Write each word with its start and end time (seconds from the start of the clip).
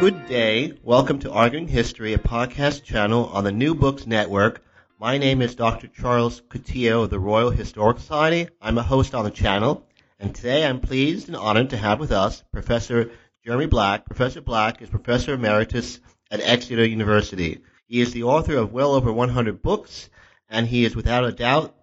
Good 0.00 0.28
day. 0.28 0.72
Welcome 0.82 1.18
to 1.18 1.30
Arguing 1.30 1.68
History, 1.68 2.14
a 2.14 2.18
podcast 2.18 2.84
channel 2.84 3.26
on 3.34 3.44
the 3.44 3.52
New 3.52 3.74
Books 3.74 4.06
Network. 4.06 4.64
My 4.98 5.18
name 5.18 5.42
is 5.42 5.54
Dr. 5.54 5.88
Charles 5.88 6.40
Coutinho 6.48 7.04
of 7.04 7.10
the 7.10 7.18
Royal 7.18 7.50
Historical 7.50 8.00
Society. 8.00 8.48
I'm 8.62 8.78
a 8.78 8.82
host 8.82 9.14
on 9.14 9.26
the 9.26 9.30
channel, 9.30 9.86
and 10.18 10.34
today 10.34 10.64
I'm 10.64 10.80
pleased 10.80 11.28
and 11.28 11.36
honored 11.36 11.68
to 11.70 11.76
have 11.76 12.00
with 12.00 12.12
us 12.12 12.42
Professor 12.50 13.10
Jeremy 13.44 13.66
Black. 13.66 14.06
Professor 14.06 14.40
Black 14.40 14.80
is 14.80 14.88
Professor 14.88 15.34
Emeritus 15.34 16.00
at 16.30 16.40
Exeter 16.40 16.86
University. 16.86 17.60
He 17.86 18.00
is 18.00 18.14
the 18.14 18.22
author 18.22 18.56
of 18.56 18.72
well 18.72 18.94
over 18.94 19.12
100 19.12 19.60
books, 19.60 20.08
and 20.48 20.66
he 20.66 20.86
is 20.86 20.96
without 20.96 21.26
a 21.26 21.32
doubt 21.32 21.74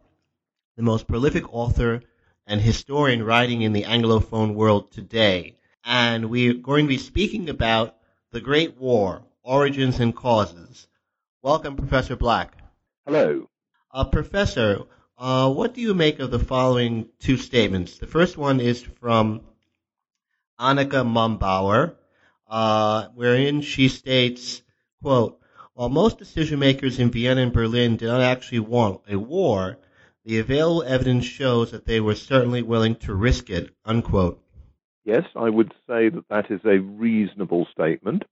the 0.75 0.81
most 0.81 1.07
prolific 1.07 1.53
author 1.53 2.01
and 2.47 2.61
historian 2.61 3.21
writing 3.21 3.61
in 3.61 3.73
the 3.73 3.83
Anglophone 3.83 4.55
world 4.55 4.91
today. 4.91 5.53
And 5.85 6.31
we're 6.31 6.55
going 6.55 6.85
to 6.85 6.89
be 6.89 6.97
speaking 6.97 7.49
about 7.49 7.96
the 8.37 8.41
Great 8.41 8.77
War, 8.77 9.23
Origins 9.41 9.99
and 9.99 10.15
Causes. 10.15 10.87
Welcome, 11.41 11.75
Professor 11.75 12.15
Black. 12.15 12.55
Hello. 13.03 13.49
Uh, 13.91 14.03
Professor, 14.03 14.83
uh, 15.17 15.51
what 15.51 15.73
do 15.73 15.81
you 15.81 15.95
make 15.95 16.19
of 16.19 16.29
the 16.29 16.37
following 16.37 17.09
two 17.17 17.37
statements? 17.37 17.97
The 17.97 18.05
first 18.05 18.37
one 18.37 18.59
is 18.59 18.83
from 18.99 19.41
Annika 20.59 21.03
Mombauer, 21.03 21.95
uh, 22.47 23.07
wherein 23.15 23.61
she 23.61 23.87
states, 23.87 24.61
quote, 25.01 25.41
while 25.73 25.89
most 25.89 26.19
decision 26.19 26.59
makers 26.59 26.99
in 26.99 27.09
Vienna 27.09 27.41
and 27.41 27.51
Berlin 27.51 27.97
did 27.97 28.05
not 28.05 28.21
actually 28.21 28.59
want 28.59 29.01
a 29.09 29.17
war, 29.17 29.79
the 30.25 30.37
available 30.37 30.83
evidence 30.83 31.25
shows 31.25 31.71
that 31.71 31.87
they 31.87 31.99
were 31.99 32.13
certainly 32.13 32.61
willing 32.61 32.97
to 32.97 33.15
risk 33.15 33.49
it, 33.49 33.73
unquote. 33.83 34.39
Yes, 35.07 35.23
I 35.37 35.49
would 35.49 35.73
say 35.87 36.09
that 36.09 36.27
that 36.29 36.51
is 36.51 36.59
a 36.65 36.79
reasonable 36.79 37.65
statement. 37.71 38.25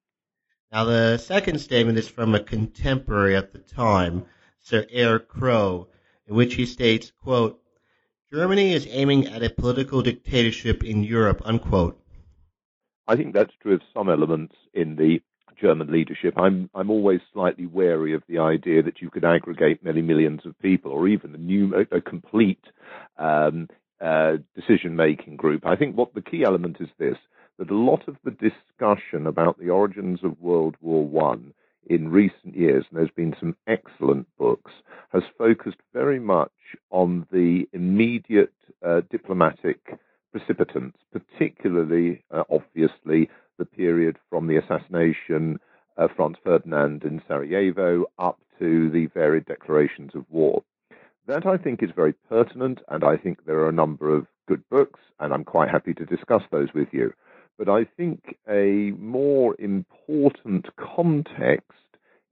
Now, 0.74 0.84
the 0.84 1.18
second 1.18 1.60
statement 1.60 1.98
is 1.98 2.10
from 2.10 2.36
a 2.36 2.44
contemporary 2.44 3.38
at 3.38 3.54
the 3.54 3.60
time, 3.60 4.26
Sir 4.60 4.86
Eyre 4.92 5.20
Crowe, 5.20 5.88
in 6.28 6.36
which 6.36 6.56
he 6.56 6.66
states, 6.66 7.14
quote, 7.24 7.62
Germany 8.30 8.74
is 8.74 8.90
aiming 8.90 9.28
at 9.28 9.42
a 9.42 9.50
political 9.50 10.02
dictatorship 10.02 10.84
in 10.84 11.06
Europe, 11.06 11.42
unquote. 11.46 11.98
I 13.08 13.16
think 13.16 13.34
that's 13.34 13.54
true 13.62 13.76
of 13.76 13.82
some 13.94 14.10
elements 14.10 14.56
in 14.74 14.98
the 14.98 15.22
German 15.58 15.90
leadership. 15.90 16.34
I'm 16.36 16.70
I'm 16.76 16.90
always 16.90 17.22
slightly 17.32 17.68
wary 17.68 18.14
of 18.14 18.24
the 18.28 18.40
idea 18.40 18.84
that 18.84 19.02
you 19.02 19.10
could 19.10 19.24
aggregate 19.24 19.82
many 19.82 20.02
millions 20.02 20.42
of 20.46 20.60
people, 20.60 20.92
or 20.92 21.08
even 21.08 21.34
a 21.34 21.38
new 21.38 21.74
a 21.90 22.02
complete 22.02 22.66
um, 23.18 23.70
uh, 24.02 24.38
decision-making 24.56 25.36
group. 25.38 25.66
I 25.66 25.76
think 25.76 25.96
what 25.96 26.14
the 26.14 26.22
key 26.22 26.44
element 26.44 26.78
is 26.80 26.90
this: 26.98 27.18
that 27.58 27.72
a 27.72 27.76
lot 27.76 28.08
of 28.08 28.18
the 28.24 28.32
discussion 28.32 29.28
about 29.28 29.58
the 29.60 29.70
origins 29.70 30.20
of 30.24 30.42
World 30.42 30.76
War 30.82 31.06
One 31.06 31.54
in 31.88 32.10
recent 32.10 32.56
years, 32.56 32.86
and 32.90 33.00
there's 33.00 33.12
been 33.16 33.36
some 33.40 33.56
excellent 33.68 34.28
books, 34.38 34.72
has 35.14 35.24
focused 35.38 35.78
very 35.94 36.20
much 36.20 36.52
on 36.90 37.28
the 37.32 37.68
immediate 37.74 38.54
uh, 38.86 39.02
diplomatic 39.12 40.00
precipitants, 40.32 40.98
particularly, 41.14 42.24
uh, 42.32 42.44
obviously, 42.50 43.30
the 43.58 43.66
period 43.66 44.18
from 44.30 44.48
the 44.48 44.58
assassination 44.58 45.60
of 45.98 46.10
Franz 46.16 46.38
Ferdinand 46.44 47.04
in 47.04 47.22
Sarajevo 47.28 48.06
up 48.20 48.40
to 48.60 48.90
the 48.90 49.06
varied 49.08 49.46
declarations 49.46 50.12
of 50.14 50.26
war. 50.30 50.64
That 51.28 51.46
I 51.48 51.58
think 51.58 51.82
is 51.82 51.90
very 51.96 52.14
pertinent, 52.30 52.82
and 52.88 53.04
I 53.04 53.18
think 53.18 53.46
there 53.46 53.60
are 53.60 53.70
a 53.70 53.74
number 53.74 54.16
of 54.16 54.28
good 54.48 54.64
books, 54.70 55.00
and 55.20 55.34
I'm 55.34 55.44
quite 55.44 55.72
happy 55.72 55.94
to 55.96 56.06
discuss 56.06 56.44
those 56.52 56.72
with 56.74 56.90
you. 56.92 57.14
But 57.58 57.68
I 57.68 57.86
think 57.86 58.38
a 58.48 58.92
more 59.00 59.56
important 59.58 60.68
context 60.76 61.72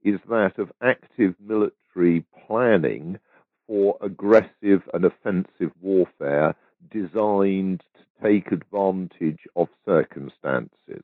is 0.02 0.20
that 0.28 0.58
of 0.58 0.70
active 0.80 1.34
military 1.44 2.24
planning 2.46 3.18
for 3.66 3.96
aggressive 4.00 4.82
and 4.92 5.04
offensive 5.04 5.72
warfare 5.80 6.54
designed 6.90 7.82
to 7.96 8.22
take 8.22 8.52
advantage 8.52 9.40
of 9.56 9.68
circumstances. 9.84 11.02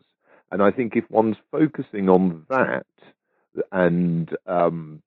And 0.53 0.62
I 0.62 0.71
think 0.71 0.95
if 0.95 1.11
one's 1.11 1.39
focusing 1.50 2.09
on 2.09 2.45
that, 2.50 2.87
and 3.73 4.31
um, 4.47 5.03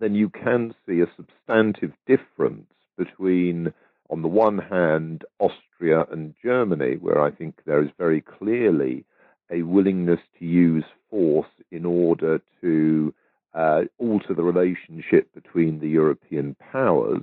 then 0.00 0.14
you 0.14 0.30
can 0.30 0.74
see 0.86 1.00
a 1.00 1.06
substantive 1.16 1.92
difference 2.06 2.66
between, 2.96 3.72
on 4.08 4.22
the 4.22 4.28
one 4.28 4.58
hand, 4.58 5.24
Austria 5.38 6.04
and 6.10 6.34
Germany, 6.42 6.96
where 6.96 7.20
I 7.20 7.30
think 7.30 7.60
there 7.64 7.82
is 7.82 7.90
very 7.98 8.20
clearly 8.20 9.04
a 9.50 9.62
willingness 9.62 10.20
to 10.38 10.44
use 10.44 10.84
force 11.10 11.48
in 11.70 11.84
order 11.84 12.40
to 12.60 13.14
uh, 13.54 13.82
alter 13.98 14.34
the 14.34 14.42
relationship 14.42 15.32
between 15.34 15.80
the 15.80 15.88
European 15.88 16.56
powers, 16.72 17.22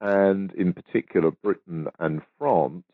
and 0.00 0.52
in 0.52 0.72
particular 0.72 1.30
Britain 1.30 1.88
and 1.98 2.22
France, 2.38 2.84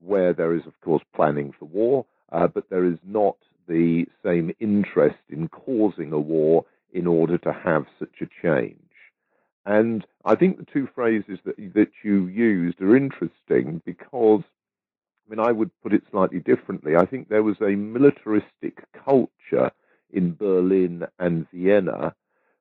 where 0.00 0.32
there 0.32 0.54
is, 0.54 0.66
of 0.66 0.78
course, 0.82 1.02
planning 1.14 1.52
for 1.58 1.64
war, 1.66 2.04
uh, 2.30 2.46
but 2.46 2.68
there 2.70 2.84
is 2.84 2.98
not 3.04 3.36
the 3.68 4.04
same 4.24 4.52
interest 4.60 5.18
in 5.28 5.48
causing 5.48 6.12
a 6.12 6.18
war 6.18 6.64
in 6.92 7.06
order 7.06 7.38
to 7.38 7.52
have 7.52 7.86
such 7.98 8.20
a 8.20 8.28
change. 8.42 8.76
And 9.64 10.04
I 10.24 10.34
think 10.34 10.58
the 10.58 10.66
two 10.72 10.88
phrases 10.94 11.38
that 11.44 11.56
that 11.74 11.90
you 12.02 12.26
used 12.26 12.80
are 12.80 12.96
interesting 12.96 13.80
because, 13.84 14.42
I 15.26 15.30
mean, 15.30 15.40
I 15.40 15.52
would 15.52 15.70
put 15.82 15.92
it 15.92 16.02
slightly 16.10 16.40
differently. 16.40 16.96
I 16.96 17.06
think 17.06 17.28
there 17.28 17.44
was 17.44 17.60
a 17.60 17.76
militaristic 17.76 18.84
culture 19.04 19.70
in 20.10 20.34
Berlin 20.34 21.06
and 21.18 21.46
Vienna 21.52 22.14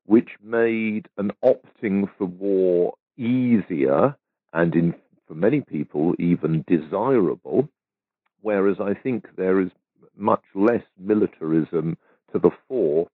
which 0.06 0.30
made 0.44 1.08
an 1.18 1.32
opting 1.44 2.10
for 2.18 2.26
war 2.26 2.94
easier 3.18 4.16
and, 4.54 4.76
in, 4.76 4.96
for 5.28 5.36
many 5.36 5.62
people, 5.62 6.16
even 6.20 6.66
desirable. 6.68 7.70
Whereas 8.42 8.78
I 8.80 8.94
think 8.94 9.28
there 9.38 9.62
is 9.62 9.70
much 10.16 10.44
less 10.56 10.84
militarism 10.98 11.98
to 12.32 12.40
the 12.40 12.50
fore 12.68 13.08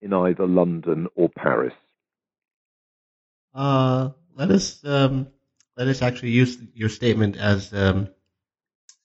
in 0.00 0.12
either 0.12 0.46
London 0.46 1.08
or 1.14 1.28
Paris. 1.28 1.74
Uh, 3.54 4.10
let 4.34 4.50
us 4.50 4.84
um, 4.84 5.28
let 5.76 5.88
us 5.88 6.02
actually 6.02 6.30
use 6.30 6.58
your 6.74 6.88
statement 6.88 7.36
as 7.36 7.72
um, 7.72 8.08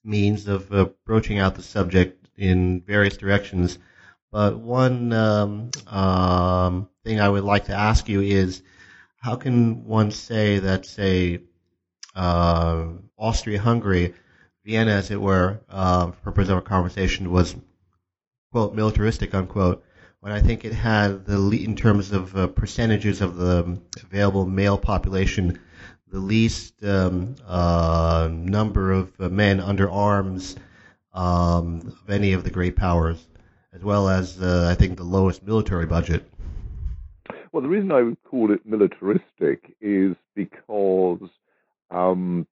means 0.04 0.48
of 0.48 0.72
approaching 0.72 1.40
out 1.40 1.56
the 1.56 1.64
subject 1.64 2.30
in 2.38 2.82
various 2.82 3.18
directions. 3.18 3.78
But 4.32 4.60
one 4.60 5.14
um, 5.14 5.72
um 5.88 6.90
thing 7.04 7.20
I 7.20 7.30
would 7.30 7.44
like 7.44 7.66
to 7.66 7.74
ask 7.74 8.10
you 8.10 8.22
is, 8.22 8.62
how 9.18 9.36
can 9.36 9.86
one 9.86 10.12
say 10.12 10.60
that, 10.60 10.86
say, 10.86 11.42
uh, 12.16 12.88
Austria-Hungary 13.18 14.14
Vienna, 14.66 14.92
as 14.92 15.12
it 15.12 15.22
were, 15.22 15.62
uh, 15.70 16.08
for 16.08 16.32
purpose 16.32 16.50
of 16.50 16.56
our 16.56 16.62
conversation, 16.62 17.32
was 17.32 17.56
quote 18.52 18.74
militaristic 18.74 19.34
unquote. 19.34 19.84
When 20.26 20.34
I 20.34 20.42
think 20.42 20.66
it 20.66 20.74
had 20.74 21.28
the 21.28 21.38
le- 21.38 21.56
in 21.56 21.76
terms 21.76 22.12
of 22.12 22.36
uh, 22.36 22.48
percentages 22.48 23.22
of 23.22 23.36
the 23.36 23.80
available 24.02 24.48
male 24.48 24.76
population, 24.76 25.60
the 26.08 26.18
least 26.18 26.84
um, 26.84 27.36
uh, 27.46 28.28
number 28.32 28.92
of 28.92 29.14
uh, 29.22 29.30
men 29.30 29.60
under 29.60 29.88
arms 29.88 30.56
um, 31.14 31.94
of 32.02 32.10
any 32.10 32.34
of 32.34 32.44
the 32.44 32.50
great 32.50 32.76
powers, 32.76 33.24
as 33.72 33.84
well 33.84 34.10
as 34.10 34.42
uh, 34.42 34.68
I 34.68 34.74
think 34.74 34.98
the 34.98 35.04
lowest 35.04 35.44
military 35.44 35.86
budget. 35.86 36.28
Well, 37.52 37.62
the 37.62 37.70
reason 37.70 37.92
I 37.92 38.02
would 38.02 38.18
call 38.24 38.52
it 38.52 38.66
militaristic 38.66 39.76
is 39.80 40.16
because 40.34 41.30
um, 41.92 42.48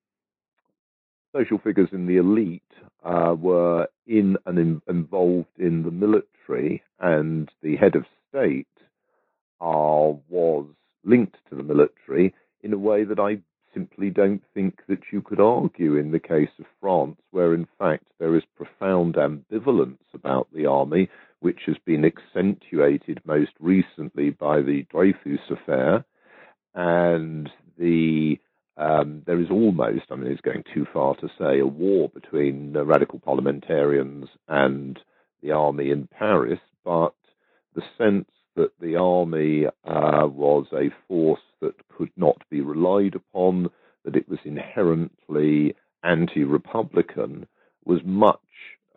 social 1.35 1.57
figures 1.57 1.89
in 1.91 2.05
the 2.05 2.17
elite 2.17 2.61
uh, 3.03 3.35
were 3.37 3.87
in 4.07 4.37
and 4.45 4.57
in, 4.57 4.81
involved 4.87 5.57
in 5.57 5.83
the 5.83 5.91
military, 5.91 6.83
and 6.99 7.49
the 7.61 7.75
head 7.75 7.95
of 7.95 8.05
state 8.29 8.67
uh, 9.61 10.13
was 10.29 10.65
linked 11.03 11.37
to 11.49 11.55
the 11.55 11.63
military 11.63 12.33
in 12.61 12.73
a 12.73 12.77
way 12.77 13.03
that 13.03 13.19
I 13.19 13.39
simply 13.73 14.09
don't 14.09 14.43
think 14.53 14.79
that 14.87 15.01
you 15.11 15.21
could 15.21 15.39
argue 15.39 15.95
in 15.95 16.11
the 16.11 16.19
case 16.19 16.49
of 16.59 16.65
France, 16.79 17.17
where 17.31 17.53
in 17.53 17.67
fact 17.79 18.05
there 18.19 18.35
is 18.35 18.43
profound 18.55 19.15
ambivalence 19.15 19.97
about 20.13 20.47
the 20.53 20.65
army, 20.65 21.09
which 21.39 21.61
has 21.65 21.75
been 21.85 22.05
accentuated 22.05 23.19
most 23.25 23.51
recently 23.59 24.29
by 24.29 24.61
the 24.61 24.85
Dreyfus 24.91 25.41
affair 25.49 26.05
and 26.75 27.49
the 27.77 28.39
um, 28.77 29.23
there 29.25 29.39
is 29.39 29.51
almost, 29.51 30.05
I 30.09 30.15
mean, 30.15 30.31
it's 30.31 30.41
going 30.41 30.63
too 30.73 30.85
far 30.91 31.15
to 31.17 31.27
say, 31.39 31.59
a 31.59 31.67
war 31.67 32.09
between 32.09 32.75
uh, 32.75 32.83
radical 32.83 33.19
parliamentarians 33.19 34.27
and 34.47 34.99
the 35.41 35.51
army 35.51 35.91
in 35.91 36.07
Paris, 36.07 36.59
but 36.83 37.13
the 37.75 37.83
sense 37.97 38.29
that 38.55 38.71
the 38.79 38.95
army 38.95 39.65
uh, 39.65 40.27
was 40.27 40.65
a 40.73 40.89
force 41.07 41.41
that 41.61 41.75
could 41.95 42.11
not 42.15 42.37
be 42.49 42.61
relied 42.61 43.15
upon, 43.15 43.69
that 44.05 44.15
it 44.15 44.27
was 44.29 44.39
inherently 44.45 45.75
anti-republican, 46.03 47.47
was 47.85 47.99
much, 48.03 48.39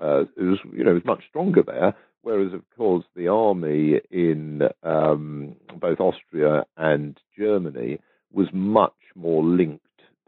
uh, 0.03 0.23
it 0.37 0.43
was, 0.43 0.59
you 0.73 0.85
know, 0.85 0.95
was 0.95 1.05
much 1.05 1.23
stronger 1.29 1.63
there. 1.63 1.95
Whereas, 2.23 2.53
of 2.53 2.63
course, 2.77 3.05
the 3.15 3.29
army 3.29 4.01
in 4.11 4.63
um, 4.83 5.55
both 5.81 6.01
Austria 6.01 6.65
and 6.77 7.17
Germany 7.39 8.01
was 8.33 8.49
much 8.53 8.93
more 9.15 9.43
linked 9.45 9.83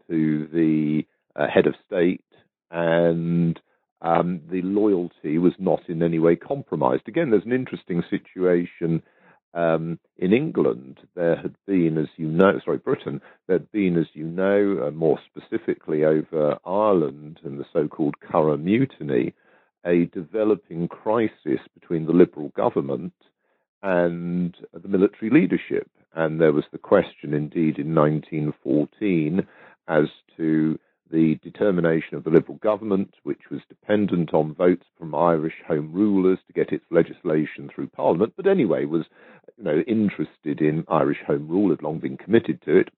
to 0.09 0.47
the 0.47 1.05
uh, 1.35 1.47
head 1.47 1.67
of 1.67 1.75
state, 1.85 2.23
and 2.71 3.59
um, 4.01 4.41
the 4.49 4.61
loyalty 4.61 5.37
was 5.37 5.53
not 5.59 5.81
in 5.87 6.01
any 6.01 6.19
way 6.19 6.35
compromised. 6.35 7.07
Again, 7.07 7.29
there's 7.29 7.45
an 7.45 7.53
interesting 7.53 8.03
situation 8.09 9.01
um, 9.53 9.99
in 10.17 10.33
England. 10.33 10.99
There 11.15 11.35
had 11.35 11.55
been, 11.65 11.97
as 11.97 12.07
you 12.15 12.27
know, 12.27 12.59
sorry, 12.63 12.77
Britain, 12.77 13.21
there 13.47 13.57
had 13.57 13.71
been, 13.71 13.97
as 13.97 14.07
you 14.13 14.25
know, 14.25 14.85
uh, 14.87 14.91
more 14.91 15.19
specifically 15.29 16.03
over 16.03 16.57
Ireland 16.65 17.39
and 17.43 17.59
the 17.59 17.65
so-called 17.73 18.15
Curragh 18.19 18.61
Mutiny, 18.61 19.33
a 19.85 20.05
developing 20.05 20.87
crisis 20.87 21.59
between 21.73 22.05
the 22.05 22.13
Liberal 22.13 22.49
government 22.49 23.13
and 23.81 24.55
the 24.73 24.87
military 24.87 25.29
leadership. 25.29 25.89
And 26.13 26.41
there 26.41 26.53
was 26.53 26.65
the 26.71 26.77
question, 26.77 27.33
indeed, 27.33 27.77
in 27.77 27.93
1914 27.95 29.45
as 29.87 30.07
to 30.37 30.79
the 31.11 31.39
determination 31.43 32.15
of 32.15 32.23
the 32.23 32.29
Liberal 32.29 32.57
government, 32.57 33.15
which 33.23 33.49
was 33.49 33.61
dependent 33.67 34.33
on 34.33 34.53
votes 34.53 34.85
from 34.97 35.15
Irish 35.15 35.55
Home 35.67 35.91
Rulers 35.91 36.39
to 36.47 36.53
get 36.53 36.71
its 36.71 36.85
legislation 36.91 37.69
through 37.73 37.87
Parliament, 37.87 38.33
but 38.35 38.47
anyway 38.47 38.85
was 38.85 39.05
you 39.57 39.63
know 39.63 39.79
interested 39.87 40.61
in 40.61 40.85
Irish 40.87 41.19
Home 41.25 41.47
Rule, 41.47 41.71
had 41.71 41.81
long 41.81 41.99
been 41.99 42.17
committed 42.17 42.61
to 42.63 42.77
it, 42.77 42.89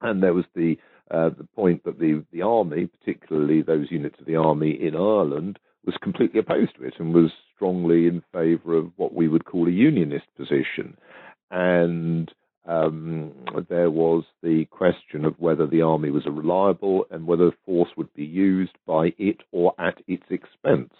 and 0.00 0.22
there 0.22 0.34
was 0.34 0.44
the 0.54 0.76
uh, 1.10 1.30
the 1.30 1.48
point 1.56 1.82
that 1.84 1.98
the 1.98 2.24
the 2.32 2.42
army, 2.42 2.86
particularly 2.86 3.62
those 3.62 3.90
units 3.90 4.20
of 4.20 4.26
the 4.26 4.36
army 4.36 4.70
in 4.70 4.94
Ireland, 4.94 5.58
was 5.90 5.98
completely 6.00 6.38
opposed 6.38 6.76
to 6.76 6.84
it 6.84 6.94
and 7.00 7.12
was 7.12 7.32
strongly 7.56 8.06
in 8.06 8.22
favour 8.32 8.76
of 8.76 8.92
what 8.96 9.12
we 9.12 9.26
would 9.26 9.44
call 9.44 9.66
a 9.66 9.72
unionist 9.72 10.26
position, 10.36 10.96
and 11.50 12.30
um, 12.64 13.32
there 13.68 13.90
was 13.90 14.22
the 14.40 14.66
question 14.66 15.24
of 15.24 15.34
whether 15.40 15.66
the 15.66 15.82
army 15.82 16.10
was 16.10 16.26
reliable 16.26 17.06
and 17.10 17.26
whether 17.26 17.50
force 17.66 17.88
would 17.96 18.12
be 18.14 18.24
used 18.24 18.76
by 18.86 19.12
it 19.18 19.38
or 19.50 19.74
at 19.80 19.98
its 20.06 20.22
expense. 20.30 20.92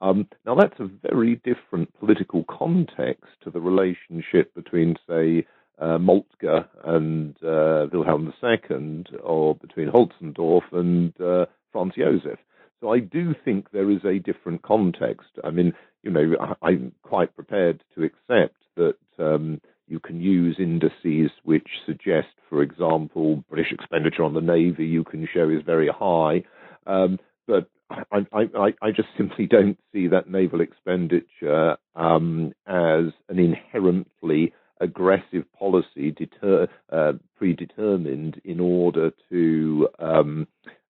Um, 0.00 0.26
now, 0.46 0.54
that's 0.54 0.80
a 0.80 0.88
very 1.02 1.36
different 1.44 1.92
political 1.98 2.44
context 2.44 3.26
to 3.44 3.50
the 3.50 3.60
relationship 3.60 4.54
between, 4.54 4.96
say, 5.06 5.46
uh, 5.78 5.98
Moltke 5.98 6.64
and 6.84 7.36
uh, 7.42 7.88
Wilhelm 7.92 8.32
II, 8.42 9.04
or 9.22 9.56
between 9.56 9.90
Hötzendorf 9.90 10.62
and 10.72 11.12
uh, 11.20 11.44
Franz 11.72 11.92
Josef. 11.98 12.38
So 12.80 12.92
I 12.92 13.00
do 13.00 13.34
think 13.44 13.70
there 13.70 13.90
is 13.90 14.04
a 14.04 14.18
different 14.18 14.62
context. 14.62 15.28
I 15.44 15.50
mean, 15.50 15.72
you 16.02 16.10
know, 16.10 16.56
I'm 16.62 16.92
quite 17.02 17.34
prepared 17.34 17.82
to 17.94 18.04
accept 18.04 18.56
that 18.76 18.96
um, 19.18 19.60
you 19.86 20.00
can 20.00 20.20
use 20.20 20.56
indices 20.58 21.30
which 21.42 21.68
suggest, 21.84 22.28
for 22.48 22.62
example, 22.62 23.44
British 23.50 23.72
expenditure 23.72 24.24
on 24.24 24.34
the 24.34 24.40
Navy 24.40 24.86
you 24.86 25.04
can 25.04 25.28
show 25.32 25.50
is 25.50 25.62
very 25.64 25.88
high. 25.88 26.42
Um, 26.86 27.18
but 27.46 27.68
I, 27.90 28.26
I, 28.32 28.72
I, 28.80 28.90
just 28.92 29.08
simply 29.16 29.46
don't 29.46 29.78
see 29.92 30.06
that 30.06 30.30
naval 30.30 30.60
expenditure 30.60 31.76
um, 31.96 32.52
as 32.66 33.06
an 33.28 33.38
inherently 33.38 34.54
aggressive 34.80 35.44
policy 35.58 36.12
deter, 36.12 36.68
uh, 36.90 37.12
predetermined 37.36 38.40
in 38.44 38.60
order 38.60 39.10
to 39.28 39.88
um, 39.98 40.46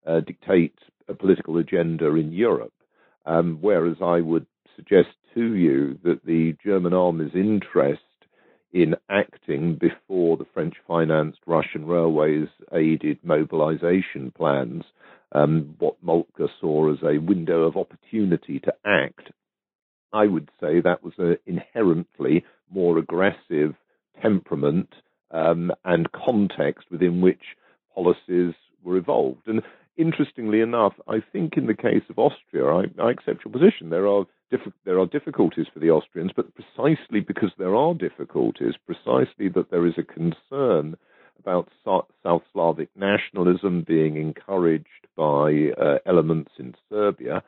uh, 0.05 0.19
dictate 0.19 0.77
a 1.09 1.13
political 1.13 1.57
agenda 1.57 2.07
in 2.15 2.31
Europe. 2.31 2.73
Um, 3.25 3.57
whereas 3.61 3.97
I 4.01 4.21
would 4.21 4.45
suggest 4.75 5.09
to 5.35 5.53
you 5.53 5.99
that 6.03 6.25
the 6.25 6.55
German 6.63 6.93
army's 6.93 7.35
interest 7.35 8.01
in 8.71 8.95
acting 9.09 9.75
before 9.75 10.37
the 10.37 10.45
French 10.53 10.75
financed 10.87 11.39
Russian 11.45 11.85
railways 11.85 12.47
aided 12.73 13.19
mobilization 13.23 14.31
plans, 14.35 14.83
um, 15.31 15.75
what 15.79 15.95
Moltke 16.01 16.47
saw 16.59 16.91
as 16.91 16.99
a 17.03 17.17
window 17.17 17.63
of 17.63 17.77
opportunity 17.77 18.59
to 18.59 18.73
act. 18.85 19.31
I 20.13 20.25
would 20.25 20.49
say 20.59 20.81
that 20.81 21.03
was 21.03 21.13
an 21.17 21.37
inherently 21.45 22.45
more 22.71 22.97
aggressive 22.97 23.75
temperament 24.21 24.89
um, 25.31 25.71
and 25.85 26.11
context 26.11 26.85
within 26.91 27.21
which 27.21 27.41
policies 27.93 28.53
were 28.83 28.97
evolved. 28.97 29.47
And 29.47 29.61
interestingly 29.99 30.61
enough, 30.61 30.93
I 31.07 31.17
think 31.31 31.57
in 31.57 31.67
the 31.67 31.75
case 31.75 32.03
of 32.09 32.17
Austria, 32.17 32.65
I, 32.65 32.85
I 33.01 33.11
accept 33.11 33.45
your 33.45 33.51
position. 33.51 33.89
There 33.89 34.07
are 34.07 34.25
diff- 34.49 34.73
there 34.85 34.99
are 34.99 35.05
difficulties 35.05 35.67
for 35.73 35.79
the 35.79 35.91
Austrians, 35.91 36.31
but 36.35 36.53
precisely 36.55 37.19
because 37.19 37.51
there 37.57 37.75
are 37.75 37.93
difficulties, 37.93 38.73
precisely 38.85 39.49
that 39.49 39.69
there 39.69 39.85
is 39.85 39.95
a 39.97 40.03
concern 40.03 40.95
about 41.39 41.69
so- 41.83 42.07
South 42.23 42.43
Slavic 42.53 42.89
nationalism 42.95 43.83
being 43.87 44.15
encouraged 44.17 45.07
by 45.15 45.71
uh, 45.79 45.97
elements 46.05 46.51
in 46.57 46.73
Serbia, 46.89 47.43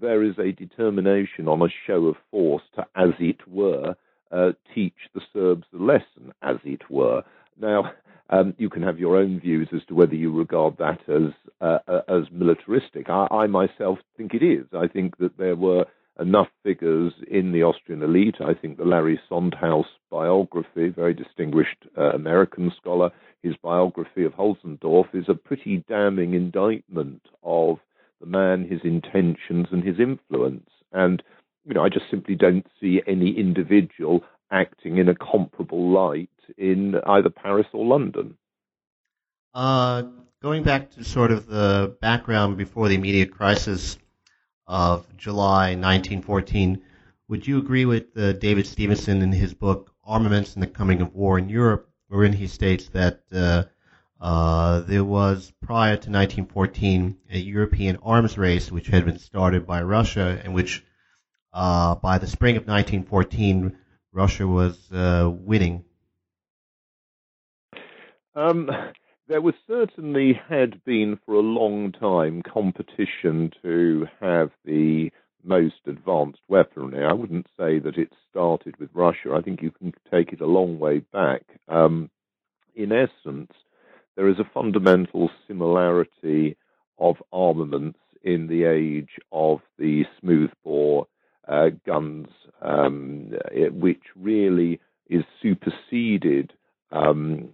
there 0.00 0.22
is 0.22 0.38
a 0.38 0.52
determination 0.52 1.48
on 1.48 1.62
a 1.62 1.68
show 1.86 2.06
of 2.06 2.16
force 2.30 2.62
to, 2.76 2.86
as 2.94 3.10
it 3.18 3.46
were, 3.48 3.96
uh, 4.30 4.50
teach 4.74 4.94
the 5.14 5.20
Serbs 5.32 5.64
the 5.72 5.82
lesson, 5.82 6.32
as 6.42 6.56
it 6.64 6.88
were. 6.88 7.22
Now, 7.60 7.92
um, 8.30 8.54
you 8.58 8.70
can 8.70 8.82
have 8.82 8.98
your 8.98 9.16
own 9.16 9.40
views 9.40 9.68
as 9.74 9.84
to 9.88 9.94
whether 9.94 10.14
you 10.14 10.32
regard 10.32 10.78
that 10.78 11.00
as 11.08 11.32
uh, 11.60 11.78
uh 11.86 12.02
as 12.08 12.24
militaristic. 12.32 13.10
I, 13.10 13.26
I, 13.30 13.46
myself 13.46 13.98
think 14.16 14.34
it 14.34 14.42
is. 14.42 14.66
I 14.72 14.86
think 14.86 15.18
that 15.18 15.36
there 15.36 15.56
were 15.56 15.84
enough 16.18 16.48
figures 16.62 17.12
in 17.30 17.52
the 17.52 17.62
Austrian 17.62 18.02
elite. 18.02 18.36
I 18.40 18.54
think 18.54 18.76
the 18.76 18.84
Larry 18.84 19.20
Sondhaus 19.30 19.86
biography, 20.10 20.88
very 20.88 21.14
distinguished 21.14 21.86
uh, 21.96 22.10
American 22.10 22.72
scholar, 22.80 23.10
his 23.42 23.54
biography 23.62 24.24
of 24.24 24.34
Hötzendorf 24.34 25.14
is 25.14 25.24
a 25.28 25.34
pretty 25.34 25.82
damning 25.88 26.34
indictment 26.34 27.22
of 27.42 27.78
the 28.20 28.26
man, 28.26 28.68
his 28.68 28.80
intentions, 28.84 29.68
and 29.72 29.82
his 29.82 29.98
influence. 29.98 30.68
And, 30.92 31.22
you 31.64 31.74
know, 31.74 31.82
I 31.82 31.88
just 31.88 32.10
simply 32.10 32.34
don't 32.34 32.66
see 32.80 33.00
any 33.06 33.30
individual 33.38 34.22
acting 34.50 34.98
in 34.98 35.08
a 35.08 35.14
comparable 35.14 35.90
light 35.90 36.30
in 36.58 36.96
either 37.06 37.30
Paris 37.30 37.66
or 37.72 37.86
London. 37.86 38.36
Uh, 39.54 40.02
going 40.42 40.62
back 40.62 40.90
to 40.92 41.04
sort 41.04 41.30
of 41.30 41.46
the 41.46 41.96
background 42.00 42.56
before 42.56 42.88
the 42.88 42.94
immediate 42.94 43.32
crisis, 43.32 43.98
of 44.70 45.04
July 45.16 45.74
1914. 45.74 46.80
Would 47.28 47.46
you 47.46 47.58
agree 47.58 47.84
with 47.86 48.16
uh, 48.16 48.34
David 48.34 48.68
Stevenson 48.68 49.20
in 49.20 49.32
his 49.32 49.52
book 49.52 49.92
Armaments 50.04 50.54
and 50.54 50.62
the 50.62 50.68
Coming 50.68 51.02
of 51.02 51.12
War 51.12 51.40
in 51.40 51.48
Europe, 51.48 51.90
wherein 52.06 52.32
he 52.32 52.46
states 52.46 52.88
that 52.90 53.22
uh, 53.32 53.64
uh, 54.20 54.80
there 54.82 55.02
was, 55.02 55.52
prior 55.60 55.96
to 55.96 56.10
1914, 56.10 57.16
a 57.32 57.38
European 57.38 57.98
arms 58.00 58.38
race 58.38 58.70
which 58.70 58.86
had 58.86 59.04
been 59.04 59.18
started 59.18 59.66
by 59.66 59.82
Russia 59.82 60.40
and 60.44 60.54
which, 60.54 60.84
uh, 61.52 61.96
by 61.96 62.18
the 62.18 62.28
spring 62.28 62.56
of 62.56 62.68
1914, 62.68 63.76
Russia 64.12 64.46
was 64.46 64.90
uh, 64.92 65.30
winning? 65.30 65.84
Um, 68.34 68.70
there 69.28 69.40
was 69.40 69.54
certainly 69.66 70.40
had 70.48 70.84
been 70.84 71.18
for 71.24 71.34
a 71.34 71.40
long 71.40 71.92
time 71.92 72.42
competition 72.42 73.52
to 73.62 74.06
have 74.20 74.50
the 74.64 75.10
most 75.44 75.86
advanced 75.86 76.40
weaponry. 76.48 77.04
I 77.04 77.12
wouldn't 77.12 77.46
say 77.56 77.78
that 77.78 77.96
it 77.96 78.12
started 78.28 78.78
with 78.78 78.90
Russia. 78.92 79.34
I 79.34 79.40
think 79.40 79.62
you 79.62 79.70
can 79.70 79.94
take 80.10 80.32
it 80.32 80.40
a 80.40 80.46
long 80.46 80.78
way 80.78 80.98
back. 80.98 81.42
Um, 81.68 82.10
in 82.74 82.92
essence, 82.92 83.52
there 84.16 84.28
is 84.28 84.38
a 84.38 84.50
fundamental 84.52 85.30
similarity 85.46 86.56
of 86.98 87.16
armaments 87.32 87.98
in 88.22 88.48
the 88.48 88.64
age 88.64 89.18
of 89.32 89.60
the 89.78 90.04
smoothbore 90.20 91.06
uh, 91.50 91.70
guns, 91.86 92.28
um, 92.62 93.32
it, 93.50 93.74
which 93.74 94.02
really 94.16 94.80
is 95.08 95.24
superseded 95.42 96.52
um, 96.92 97.48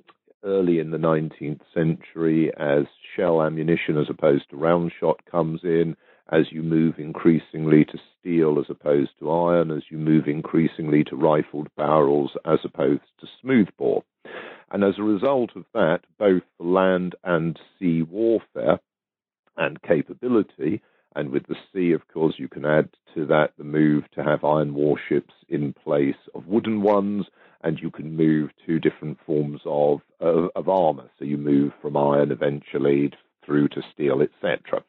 early 0.45 0.79
in 0.79 0.91
the 0.91 0.99
19th 0.99 1.61
century 1.75 2.53
as 2.59 2.85
shell 3.17 3.43
ammunition 3.43 3.97
as 3.97 4.07
opposed 4.11 4.49
to 4.51 4.57
round 4.57 4.93
shot 5.01 5.21
comes 5.31 5.61
in, 5.65 5.97
as 6.31 6.47
you 6.51 6.63
move 6.63 6.99
increasingly 6.99 7.85
to 7.85 7.99
steel 8.19 8.59
as 8.59 8.67
opposed 8.69 9.11
to 9.19 9.31
iron, 9.31 9.71
as 9.71 9.83
you 9.91 9.97
move 9.97 10.27
increasingly 10.27 11.03
to 11.05 11.17
rifled 11.17 11.69
barrels 11.77 12.33
as 12.45 12.59
opposed 12.65 13.03
to 13.21 13.27
smoothbore. 13.41 14.03
And 14.71 14.83
as 14.83 14.95
a 14.99 15.05
result 15.05 15.51
of 15.55 15.65
that, 15.73 16.01
both 16.19 16.43
land 16.59 17.15
and 17.25 17.59
sea 17.79 18.03
warfare 18.03 18.81
and 19.57 19.81
capability, 19.83 20.83
and 21.17 21.31
with 21.31 21.47
the 21.47 21.57
sea, 21.73 21.93
of 21.93 22.07
course, 22.09 22.35
you 22.37 22.47
can 22.47 22.65
add 22.65 22.91
to 23.15 23.27
that 23.27 23.53
the 23.57 23.65
move 23.65 24.05
to 24.15 24.23
have 24.23 24.45
iron 24.45 24.75
warships 24.75 25.35
in 25.49 25.73
place 25.73 26.15
of 26.35 26.47
wooden 26.47 26.83
ones, 26.83 27.27
and 27.63 27.79
you 27.81 27.91
can 27.91 28.17
move 28.17 28.51
to 28.67 28.79
different 28.79 29.19
forms 29.27 29.61
of, 29.65 30.01
of, 30.21 30.51
of 30.55 30.69
armor. 30.69 31.11
So 31.19 31.25
you 31.25 31.39
move 31.39 31.73
from 31.81 31.97
iron 31.97 32.31
eventually 32.31 33.13
through 33.45 33.69
to 33.69 33.83
steel, 33.95 34.21
etc. 34.21 34.85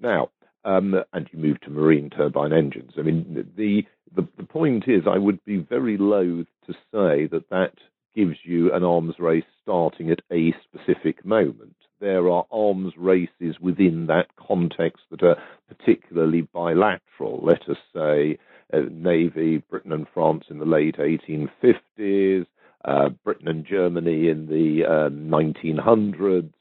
Now, 0.00 0.30
um, 0.64 0.94
and 1.12 1.28
you 1.32 1.38
move 1.40 1.60
to 1.62 1.70
marine 1.70 2.10
turbine 2.10 2.52
engines. 2.52 2.92
I 2.96 3.02
mean, 3.02 3.44
the 3.56 3.82
the, 4.14 4.28
the 4.36 4.44
point 4.44 4.84
is, 4.88 5.04
I 5.08 5.18
would 5.18 5.42
be 5.44 5.56
very 5.56 5.96
loath 5.96 6.46
to 6.66 6.72
say 6.92 7.26
that 7.28 7.48
that 7.50 7.72
gives 8.14 8.36
you 8.44 8.72
an 8.72 8.84
arms 8.84 9.14
race 9.18 9.44
starting 9.62 10.10
at 10.10 10.20
a 10.30 10.54
specific 10.64 11.24
moment. 11.24 11.74
There 12.02 12.28
are 12.30 12.44
arms 12.50 12.94
races 12.98 13.60
within 13.60 14.08
that 14.08 14.26
context 14.34 15.02
that 15.12 15.22
are 15.22 15.36
particularly 15.68 16.40
bilateral. 16.52 17.40
Let 17.44 17.68
us 17.68 17.76
say 17.94 18.38
uh, 18.72 18.80
Navy, 18.90 19.58
Britain 19.58 19.92
and 19.92 20.08
France 20.12 20.46
in 20.50 20.58
the 20.58 20.64
late 20.64 20.96
1850s, 20.96 22.46
uh, 22.84 23.10
Britain 23.22 23.46
and 23.46 23.64
Germany 23.64 24.28
in 24.28 24.48
the 24.48 24.84
uh, 24.84 25.10
1900s. 25.10 26.52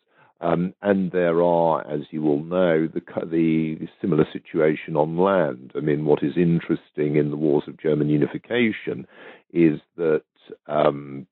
Um, 0.41 0.75
and 0.83 1.11
there 1.11 1.41
are, 1.41 1.87
as 1.87 2.01
you 2.11 2.27
all 2.27 2.43
know, 2.43 2.87
the, 2.87 3.01
the 3.25 3.87
similar 3.99 4.27
situation 4.31 4.95
on 4.95 5.17
land. 5.17 5.71
I 5.75 5.79
mean, 5.79 6.05
what 6.05 6.21
is 6.21 6.37
interesting 6.37 7.15
in 7.15 7.31
the 7.31 7.35
wars 7.35 7.63
of 7.67 7.79
German 7.79 8.09
unification 8.09 9.07
is 9.51 9.79
that 9.97 10.21
um, 10.67 11.25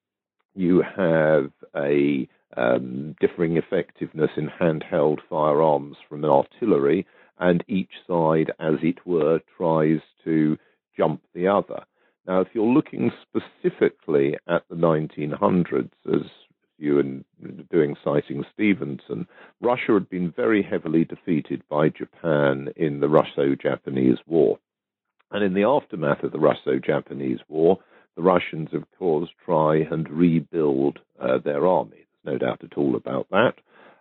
you 0.55 0.81
have 0.97 1.51
a 1.75 2.27
um, 2.57 3.15
differing 3.19 3.57
effectiveness 3.57 4.31
in 4.37 4.49
handheld 4.49 5.19
firearms 5.29 5.97
from 6.07 6.25
artillery, 6.25 7.05
and 7.39 7.63
each 7.67 7.91
side, 8.07 8.51
as 8.59 8.75
it 8.81 9.05
were, 9.05 9.39
tries 9.57 9.99
to 10.23 10.57
jump 10.95 11.21
the 11.33 11.47
other. 11.47 11.83
Now, 12.27 12.41
if 12.41 12.49
you're 12.53 12.65
looking 12.65 13.11
specifically 13.21 14.37
at 14.47 14.63
the 14.69 14.75
1900s, 14.75 15.91
as 16.13 16.21
you 16.77 16.99
and 16.99 17.25
doing 17.69 17.95
citing 18.03 18.45
Stevenson, 18.53 19.27
Russia 19.61 19.93
had 19.93 20.09
been 20.09 20.31
very 20.31 20.61
heavily 20.61 21.05
defeated 21.05 21.61
by 21.69 21.89
Japan 21.89 22.69
in 22.75 22.99
the 22.99 23.09
Russo-Japanese 23.09 24.17
War. 24.25 24.59
And 25.31 25.43
in 25.43 25.53
the 25.53 25.63
aftermath 25.63 26.23
of 26.23 26.31
the 26.31 26.39
Russo-Japanese 26.39 27.39
War, 27.47 27.79
the 28.15 28.23
Russians, 28.23 28.69
of 28.73 28.83
course, 28.97 29.29
try 29.45 29.77
and 29.77 30.09
rebuild 30.09 30.99
uh, 31.19 31.37
their 31.37 31.67
army. 31.67 32.05
No 32.23 32.37
doubt 32.37 32.63
at 32.63 32.77
all 32.77 32.95
about 32.95 33.27
that. 33.31 33.53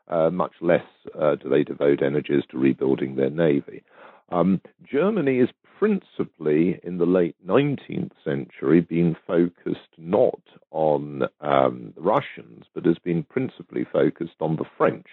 Uh, 0.09 0.31
much 0.31 0.53
less 0.61 0.87
uh, 1.19 1.35
do 1.35 1.49
they 1.49 1.63
devote 1.63 2.03
energies 2.03 2.43
to 2.51 2.59
rebuilding 2.59 3.17
their 3.17 3.31
navy. 3.31 3.83
Um, 4.31 4.61
Germany 4.91 5.39
is 5.39 5.51
principally 5.79 6.81
in 6.83 6.99
the 6.99 7.07
late 7.07 7.37
19th 7.47 8.13
century 8.25 8.81
being 8.81 9.17
focused 9.27 9.95
not 9.97 10.41
on 10.71 11.23
um, 11.41 11.93
the 11.95 12.01
Russians, 12.01 12.65
but 12.75 12.85
has 12.85 12.99
been 12.99 13.23
principally 13.23 13.87
focused 13.91 14.37
on 14.41 14.57
the 14.57 14.65
French. 14.77 15.07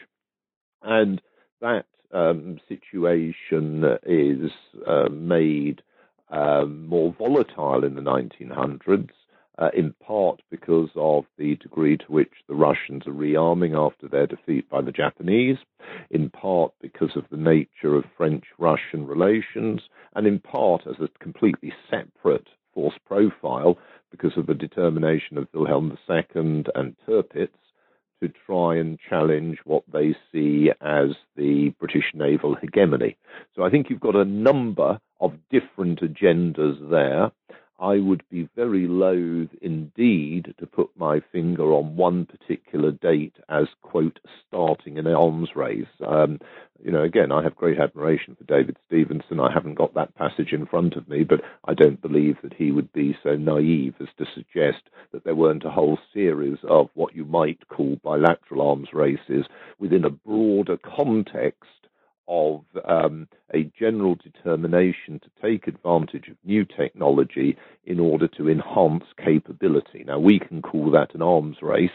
And 0.82 1.22
that 1.62 1.86
um, 2.14 2.60
situation 2.68 3.84
is 4.06 4.52
uh, 4.88 5.10
made 5.10 5.82
um, 6.30 6.88
more 6.88 7.14
volatile 7.18 7.84
in 7.84 7.96
the 7.96 8.02
1900s 8.02 9.10
uh, 9.58 9.70
in 9.76 9.94
part 10.06 10.42
because 10.50 10.90
of 10.96 11.26
the 11.38 11.56
degree 11.56 11.98
to 11.98 12.06
which 12.08 12.34
the 12.48 12.56
Russians 12.56 13.08
are 13.08 13.14
rearming 13.14 13.76
after 13.76 14.08
their 14.08 14.28
defeat 14.28 14.70
by 14.70 14.82
the 14.82 14.92
Japanese, 14.92 15.58
in 16.10 16.30
part 16.30 16.74
because 16.82 17.16
of 17.16 17.26
the 17.32 17.38
nature 17.38 17.96
of 17.96 18.04
French 18.18 18.46
Russian 18.58 19.06
relations, 19.08 19.82
and 20.16 20.28
in 20.28 20.40
part 20.40 20.82
as 20.88 20.96
a 21.00 21.10
completely 21.24 21.74
separate 21.90 22.48
force 22.74 22.96
profile 23.06 23.78
because 24.12 24.38
of 24.38 24.48
the 24.48 24.54
determination 24.54 25.38
of 25.38 25.48
Wilhelm 25.54 25.98
II 26.10 26.66
and 26.76 26.96
Tirpitz 27.08 27.50
to 28.22 28.30
try 28.46 28.76
and 28.78 28.98
challenge 29.10 29.58
what 29.66 29.84
they 29.92 30.16
see 30.32 30.70
as 30.82 31.10
the 31.36 31.74
British 31.80 32.12
naval 32.14 32.56
hegemony. 32.56 33.18
So 33.56 33.64
I 33.64 33.70
think 33.70 33.90
you've 33.90 34.00
got 34.00 34.16
a 34.16 34.26
number 34.26 35.00
of 35.20 35.34
different 35.50 36.02
agendas 36.02 36.90
there. 36.90 37.32
I 37.80 37.98
would 37.98 38.24
be 38.30 38.48
very 38.56 38.88
loath 38.88 39.50
indeed 39.62 40.54
to 40.60 40.66
put 40.66 40.90
my 40.96 41.20
finger 41.32 41.74
on 41.74 41.98
one 41.98 42.26
particular 42.26 42.92
date 42.92 43.36
as, 43.50 43.68
quote, 43.82 44.20
starting 44.48 44.98
an 44.98 45.08
arms 45.08 45.50
race. 45.56 45.86
Um, 46.06 46.40
you 46.84 46.92
know, 46.92 47.04
again, 47.04 47.32
I 47.32 47.44
have 47.44 47.56
great 47.56 47.80
admiration 47.80 48.36
for 48.36 48.46
David 48.46 48.78
Stevenson. 48.88 49.40
I 49.40 49.52
haven't 49.52 49.76
got 49.76 49.94
that 49.96 50.16
passage 50.16 50.54
in 50.54 50.66
front 50.66 50.96
of 50.96 51.10
me, 51.10 51.24
but 51.24 51.42
I 51.66 51.74
don't 51.74 52.02
believe 52.02 52.38
that 52.44 52.54
he 52.54 52.72
would 52.72 52.92
be 52.94 53.18
so 53.24 53.36
naive 53.36 53.96
as 54.00 54.08
to 54.18 54.26
suggest 54.34 54.84
that 55.12 55.24
there 55.24 55.36
weren't 55.36 55.66
a 55.66 55.72
whole 55.72 56.00
series 56.14 56.60
of 56.70 56.90
what 56.94 57.16
you 57.16 57.26
might 57.26 57.68
call 57.68 57.98
bilateral 58.04 58.70
arms 58.70 58.90
races 58.94 59.46
within 59.80 60.06
a 60.06 60.10
broader 60.10 60.78
context 60.78 61.85
of 62.28 62.62
um, 62.88 63.28
a 63.54 63.72
general 63.78 64.16
determination 64.16 65.20
to 65.20 65.30
take 65.42 65.68
advantage 65.68 66.28
of 66.30 66.38
new 66.44 66.66
technology 66.66 67.58
in 67.86 68.00
order 68.00 68.28
to 68.28 68.50
enhance 68.50 69.04
capability. 69.24 70.04
Now, 70.06 70.20
we 70.20 70.40
can 70.40 70.62
call 70.62 70.92
that 70.92 71.14
an 71.14 71.22
arms 71.22 71.58
race. 71.62 71.90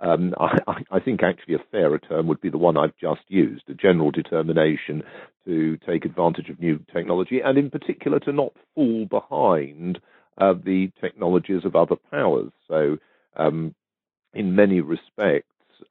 Um, 0.00 0.34
I, 0.38 0.82
I, 0.90 1.00
think 1.00 1.22
actually 1.22 1.54
a 1.54 1.64
fairer 1.70 1.98
term 1.98 2.26
would 2.26 2.40
be 2.40 2.50
the 2.50 2.58
one 2.58 2.76
I've 2.76 2.96
just 3.00 3.22
used 3.28 3.64
a 3.68 3.74
general 3.74 4.10
determination 4.10 5.02
to 5.44 5.78
take 5.88 6.04
advantage 6.04 6.48
of 6.50 6.60
new 6.60 6.80
technology, 6.92 7.40
and 7.44 7.56
in 7.56 7.70
particular 7.70 8.18
to 8.20 8.32
not 8.32 8.52
fall 8.74 9.06
behind 9.06 10.00
uh, 10.38 10.52
the 10.52 10.90
technologies 11.00 11.64
of 11.64 11.76
other 11.76 11.96
powers. 12.10 12.50
So, 12.68 12.98
um, 13.36 13.74
in 14.34 14.54
many 14.54 14.80
respects, 14.80 15.46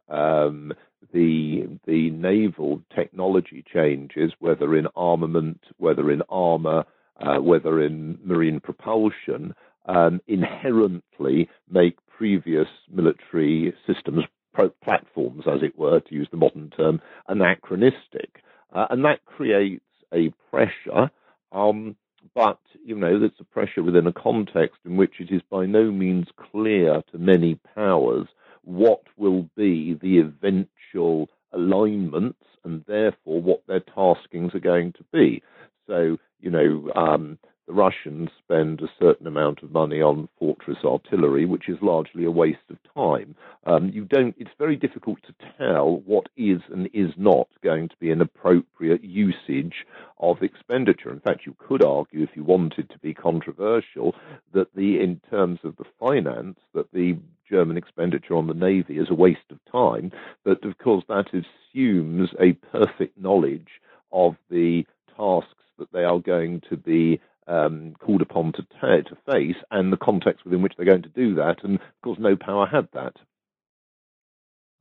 um, 0.10 0.74
the 1.14 1.80
the 1.86 2.10
naval 2.12 2.82
technology 2.96 3.64
changes, 3.74 4.32
whether 4.40 4.76
in 4.76 4.88
armament, 4.96 5.62
whether 5.78 6.12
in 6.12 6.22
armor, 6.30 6.84
uh, 7.20 7.38
whether 7.38 7.82
in 7.82 8.20
marine 8.24 8.60
propulsion, 8.60 9.54
um, 9.88 10.22
inherently 10.28 11.50
make 11.70 11.98
previous 12.08 12.68
military 12.92 13.74
systems 13.88 14.24
pro- 14.54 14.70
platforms, 14.84 15.44
as 15.48 15.62
it 15.62 15.78
were, 15.78 16.00
to 16.00 16.16
use 16.16 16.28
the 16.32 16.38
modern 16.38 16.70
term, 16.72 17.02
anachronistic, 17.28 18.44
uh, 18.74 18.88
and 18.90 19.04
that 19.06 19.24
creates 19.26 19.84
a 20.14 20.32
pressure. 20.50 21.10
Um, 21.52 21.96
but 22.34 22.60
you 22.84 22.96
know, 22.96 23.20
that's 23.20 23.40
a 23.40 23.46
pressure 23.46 23.84
within 23.84 24.08
a 24.08 24.14
context 24.14 24.78
in 24.86 24.98
which 24.98 25.16
it 25.20 25.32
is 25.32 25.42
by 25.50 25.66
no 25.66 25.92
means 25.92 26.28
clear 26.52 27.02
to 27.12 27.18
many 27.18 27.60
powers 27.76 28.28
what 28.66 29.04
will 29.18 29.50
be 29.56 29.98
the 30.02 30.20
eventual 30.20 31.30
alignments 31.54 32.44
and 32.64 32.84
therefore 32.88 33.42
what 33.42 33.62
their 33.68 33.80
taskings 33.80 34.54
are 34.54 34.60
going 34.60 34.92
to 34.94 35.04
be. 35.14 35.42
So, 35.88 36.18
you 36.40 36.50
know, 36.50 36.92
um, 36.96 37.38
the 37.68 37.74
Russians 37.74 38.30
spend 38.44 38.82
a 38.82 38.92
certain 39.00 39.26
amount 39.26 39.64
of 39.64 39.72
money 39.72 40.00
on 40.00 40.30
fortress 40.38 40.78
artillery, 40.86 41.46
which 41.46 41.68
is 41.68 41.78
largely 41.82 42.24
a 42.26 42.32
waste 42.32 42.60
of 42.70 42.78
time. 42.96 43.36
Um, 43.66 43.90
you 43.90 44.06
don't. 44.06 44.36
It's 44.38 44.52
very 44.60 44.76
difficult 44.76 45.18
to 45.24 45.34
tell 45.58 46.04
what 46.06 46.28
is 46.38 46.62
and 46.72 46.88
is 46.94 47.12
not 47.18 47.48
going 47.64 47.90
to 47.90 47.96
be 48.00 48.12
an 48.12 48.22
appropriate 48.22 49.04
usage 49.04 49.86
of 50.20 50.44
expenditure. 50.44 51.12
In 51.12 51.20
fact, 51.20 51.48
you 51.48 51.56
could 51.58 51.84
argue, 51.84 52.22
if 52.22 52.36
you 52.36 52.44
wanted 52.44 52.90
to 52.92 53.00
be 53.00 53.16
controversial, 53.16 54.14
that 54.54 54.74
the, 54.76 55.00
in 55.02 55.20
terms 55.32 55.60
of 55.64 55.76
the 55.78 55.86
finance, 56.00 56.60
that 56.76 56.92
the 56.92 57.18
German 57.50 57.78
expenditure 57.78 58.36
on 58.36 58.48
the 58.48 58.54
navy 58.54 58.98
is 58.98 59.10
a 59.10 59.16
waste 59.16 59.52
of 59.52 59.60
time. 59.72 60.12
But 60.44 60.64
of 60.66 60.78
course, 60.78 61.04
that 61.08 61.28
assumes 61.34 62.30
a 62.40 62.54
perfect 62.54 63.18
knowledge 63.18 63.68
of 64.12 64.36
the 64.50 64.86
tasks 65.16 65.52
that 65.78 65.92
they 65.92 66.04
are 66.04 66.20
going 66.20 66.62
to 66.70 66.78
be 66.78 67.20
um, 67.48 67.96
called 68.00 68.22
upon 68.22 68.54
to, 68.54 68.64
to 68.82 69.18
face 69.30 69.58
and 69.72 69.92
the 69.92 69.98
context 69.98 70.46
within 70.46 70.62
which 70.62 70.74
they're 70.78 70.86
going 70.86 71.04
to 71.04 71.10
do 71.10 71.36
that. 71.36 71.64
And 71.64 71.76
of 71.76 72.02
course, 72.04 72.20
no 72.20 72.36
power 72.36 72.66
had 72.66 72.88
that. 72.94 73.16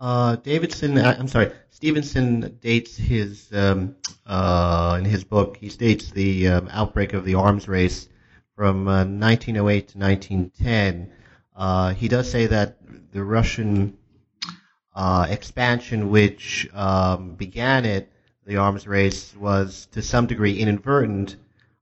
Uh, 0.00 0.36
Davidson, 0.36 0.98
I'm 0.98 1.28
sorry, 1.28 1.52
Stevenson 1.70 2.58
dates 2.60 2.96
his 2.96 3.48
um, 3.52 3.96
uh, 4.26 4.96
in 4.98 5.04
his 5.04 5.24
book. 5.24 5.56
He 5.56 5.68
states 5.68 6.10
the 6.10 6.48
um, 6.48 6.68
outbreak 6.70 7.12
of 7.12 7.24
the 7.24 7.36
arms 7.36 7.68
race 7.68 8.08
from 8.56 8.86
1908 8.86 9.84
uh, 9.88 9.92
to 9.92 9.98
1910. 9.98 11.12
Uh, 11.54 11.94
he 11.94 12.08
does 12.08 12.30
say 12.30 12.46
that 12.46 12.78
the 13.12 13.22
Russian 13.22 13.96
uh, 14.94 15.26
expansion, 15.28 16.10
which 16.10 16.68
um, 16.74 17.34
began 17.34 17.84
it, 17.84 18.10
the 18.46 18.56
arms 18.56 18.86
race, 18.86 19.34
was 19.36 19.86
to 19.92 20.02
some 20.02 20.26
degree 20.26 20.58
inadvertent 20.58 21.36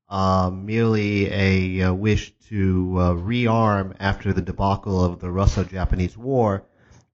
uh, 0.09 0.51
merely 0.53 1.27
a, 1.33 1.81
a, 1.81 1.95
wish 1.95 2.35
to 2.49 2.97
uh, 2.99 3.13
rearm 3.15 3.97
after 3.99 4.33
the 4.35 4.43
debacle 4.43 5.03
of 5.03 5.21
the 5.21 5.31
Russo-Japanese 5.31 6.19
War, 6.19 6.65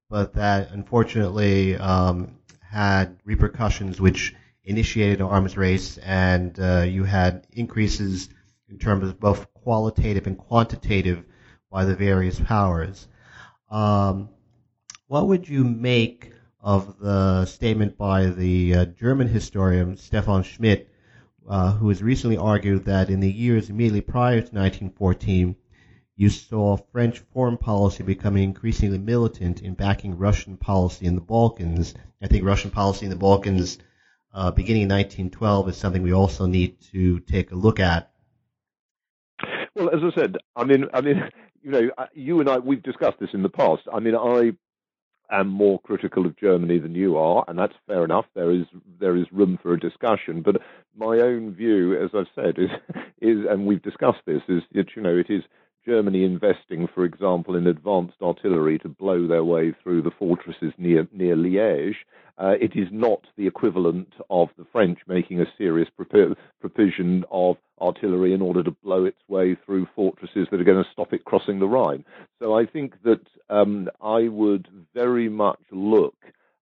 but 0.09 0.33
that 0.33 0.71
unfortunately 0.71 1.77
um, 1.77 2.35
had 2.61 3.17
repercussions 3.23 4.01
which 4.01 4.35
initiated 4.65 5.21
an 5.21 5.27
arms 5.27 5.55
race, 5.55 5.97
and 5.99 6.59
uh, 6.59 6.81
you 6.81 7.05
had 7.05 7.47
increases 7.53 8.29
in 8.69 8.77
terms 8.77 9.07
of 9.07 9.19
both 9.19 9.51
qualitative 9.53 10.27
and 10.27 10.37
quantitative 10.37 11.23
by 11.71 11.85
the 11.85 11.95
various 11.95 12.39
powers. 12.39 13.07
Um, 13.69 14.29
what 15.07 15.27
would 15.27 15.47
you 15.47 15.63
make 15.63 16.33
of 16.61 16.99
the 16.99 17.45
statement 17.45 17.97
by 17.97 18.25
the 18.27 18.75
uh, 18.75 18.85
German 18.85 19.27
historian 19.27 19.97
Stefan 19.97 20.43
Schmidt 20.43 20.89
uh, 21.49 21.71
who 21.73 21.89
has 21.89 22.03
recently 22.03 22.37
argued 22.37 22.85
that 22.85 23.09
in 23.09 23.19
the 23.19 23.31
years 23.31 23.69
immediately 23.69 24.01
prior 24.01 24.35
to 24.35 24.55
1914, 24.55 25.55
you 26.15 26.29
saw 26.29 26.77
French 26.91 27.19
foreign 27.33 27.57
policy 27.57 28.03
becoming 28.03 28.43
increasingly 28.43 28.99
militant 28.99 29.61
in 29.61 29.73
backing 29.73 30.17
Russian 30.17 30.57
policy 30.57 31.05
in 31.05 31.15
the 31.15 31.21
Balkans. 31.21 31.95
I 32.21 32.27
think 32.27 32.45
Russian 32.45 32.71
policy 32.71 33.05
in 33.05 33.09
the 33.09 33.15
Balkans 33.15 33.79
uh, 34.33 34.51
beginning 34.51 34.83
in 34.83 34.89
1912 34.89 35.69
is 35.69 35.77
something 35.77 36.03
we 36.03 36.13
also 36.13 36.45
need 36.45 36.79
to 36.91 37.19
take 37.21 37.51
a 37.51 37.55
look 37.55 37.79
at. 37.79 38.11
Well, 39.75 39.89
as 39.89 40.03
I 40.03 40.19
said, 40.19 40.37
I 40.55 40.65
mean, 40.65 40.85
I 40.93 41.01
mean, 41.01 41.23
you 41.61 41.71
know, 41.71 41.89
uh, 41.97 42.05
you 42.13 42.39
and 42.39 42.49
I, 42.49 42.57
we've 42.59 42.83
discussed 42.83 43.19
this 43.19 43.29
in 43.33 43.43
the 43.43 43.49
past. 43.49 43.83
I 43.93 43.99
mean, 43.99 44.15
I 44.15 44.51
am 45.31 45.47
more 45.47 45.79
critical 45.79 46.25
of 46.25 46.37
Germany 46.37 46.79
than 46.79 46.95
you 46.95 47.17
are, 47.17 47.45
and 47.47 47.57
that's 47.57 47.73
fair 47.87 48.03
enough. 48.03 48.25
There 48.35 48.51
is 48.51 48.65
there 48.99 49.15
is 49.15 49.25
room 49.31 49.57
for 49.61 49.73
a 49.73 49.79
discussion, 49.79 50.41
but 50.41 50.61
my 50.97 51.19
own 51.19 51.53
view, 51.53 52.01
as 52.01 52.11
I've 52.13 52.27
said, 52.35 52.57
is 52.57 52.69
is, 53.21 53.45
and 53.49 53.65
we've 53.65 53.81
discussed 53.81 54.21
this, 54.25 54.41
is 54.47 54.63
that 54.73 54.95
you 54.95 55.01
know 55.01 55.17
it 55.17 55.29
is 55.29 55.43
Germany 55.85 56.23
investing, 56.23 56.87
for 56.93 57.05
example, 57.05 57.55
in 57.55 57.67
advanced 57.67 58.21
artillery 58.21 58.77
to 58.79 58.89
blow 58.89 59.27
their 59.27 59.43
way 59.43 59.73
through 59.83 60.01
the 60.01 60.11
fortresses 60.11 60.73
near 60.77 61.07
near 61.11 61.35
Liège. 61.35 61.95
Uh, 62.37 62.55
it 62.61 62.71
is 62.75 62.87
not 62.91 63.21
the 63.35 63.47
equivalent 63.47 64.13
of 64.29 64.47
the 64.57 64.65
French 64.71 64.99
making 65.07 65.41
a 65.41 65.45
serious 65.57 65.89
provision 66.61 67.25
of 67.31 67.57
artillery 67.81 68.33
in 68.33 68.41
order 68.41 68.63
to 68.63 68.71
blow 68.71 69.03
its 69.03 69.19
way 69.27 69.57
through 69.65 69.87
fortresses 69.93 70.47
that 70.49 70.61
are 70.61 70.65
going 70.65 70.81
to 70.81 70.89
stop 70.91 71.11
it 71.11 71.25
crossing 71.25 71.59
the 71.59 71.67
Rhine. 71.67 72.05
So 72.39 72.57
I 72.57 72.65
think 72.65 72.93
that 73.03 73.25
um, 73.49 73.89
I 74.01 74.29
would 74.29 74.69
very 74.93 75.27
much 75.27 75.59
look 75.71 76.15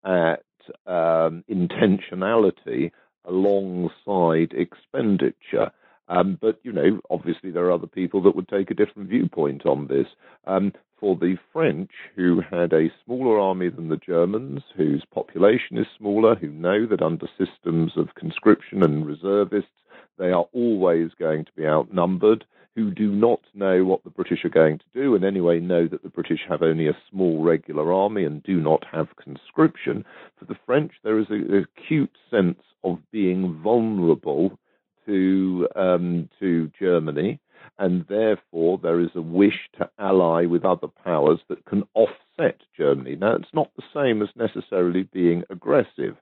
at 0.04 0.42
um, 0.86 1.44
intentionality 1.48 2.90
alongside 3.24 4.52
expenditure. 4.52 5.70
Um, 6.10 6.38
but, 6.40 6.58
you 6.64 6.72
know, 6.72 7.00
obviously 7.08 7.52
there 7.52 7.64
are 7.66 7.72
other 7.72 7.86
people 7.86 8.20
that 8.22 8.34
would 8.34 8.48
take 8.48 8.70
a 8.70 8.74
different 8.74 9.08
viewpoint 9.08 9.64
on 9.64 9.86
this. 9.86 10.08
Um, 10.44 10.72
for 10.98 11.16
the 11.16 11.36
French, 11.52 11.90
who 12.16 12.42
had 12.50 12.72
a 12.72 12.92
smaller 13.04 13.38
army 13.38 13.70
than 13.70 13.88
the 13.88 13.96
Germans, 13.96 14.62
whose 14.76 15.02
population 15.14 15.78
is 15.78 15.86
smaller, 15.96 16.34
who 16.34 16.48
know 16.48 16.84
that 16.86 17.00
under 17.00 17.26
systems 17.38 17.92
of 17.96 18.14
conscription 18.16 18.82
and 18.82 19.06
reservists, 19.06 19.70
they 20.18 20.30
are 20.30 20.46
always 20.52 21.10
going 21.18 21.44
to 21.46 21.52
be 21.56 21.64
outnumbered, 21.64 22.44
who 22.74 22.90
do 22.90 23.12
not 23.12 23.40
know 23.54 23.84
what 23.84 24.02
the 24.04 24.10
British 24.10 24.44
are 24.44 24.50
going 24.50 24.78
to 24.78 24.84
do, 24.92 25.14
and 25.14 25.24
anyway 25.24 25.60
know 25.60 25.86
that 25.86 26.02
the 26.02 26.08
British 26.08 26.40
have 26.48 26.62
only 26.62 26.88
a 26.88 26.98
small 27.08 27.42
regular 27.42 27.92
army 27.92 28.24
and 28.24 28.42
do 28.42 28.60
not 28.60 28.84
have 28.90 29.16
conscription. 29.16 30.04
For 30.38 30.44
the 30.44 30.58
French, 30.66 30.92
there 31.02 31.18
is 31.18 31.26
an 31.30 31.66
acute 31.78 32.16
sense 32.30 32.60
of 32.84 32.98
being 33.10 33.60
vulnerable 33.62 34.58
to 35.06 35.68
um, 35.76 36.28
to 36.40 36.70
Germany, 36.78 37.40
and 37.78 38.04
therefore 38.08 38.78
there 38.82 39.00
is 39.00 39.10
a 39.14 39.22
wish 39.22 39.68
to 39.78 39.88
ally 39.98 40.46
with 40.46 40.64
other 40.64 40.88
powers 40.88 41.40
that 41.48 41.64
can 41.64 41.84
offset 41.94 42.60
Germany. 42.76 43.16
Now, 43.16 43.34
it's 43.36 43.54
not 43.54 43.70
the 43.76 43.82
same 43.94 44.22
as 44.22 44.28
necessarily 44.36 45.04
being 45.12 45.44
aggressive. 45.50 46.16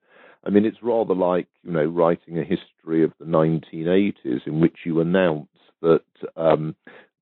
I 0.44 0.50
mean, 0.50 0.64
it's 0.64 0.82
rather 0.82 1.14
like 1.14 1.49
you 1.62 1.73
know 1.73 1.85
writing 1.85 2.38
a 2.38 2.44
history 2.44 3.04
of 3.04 3.12
the 3.18 3.26
1980s 3.26 4.47
in 4.47 4.61
which 4.61 4.78
you 4.85 5.00
announce 5.00 5.49
that 5.82 6.02
um, 6.37 6.75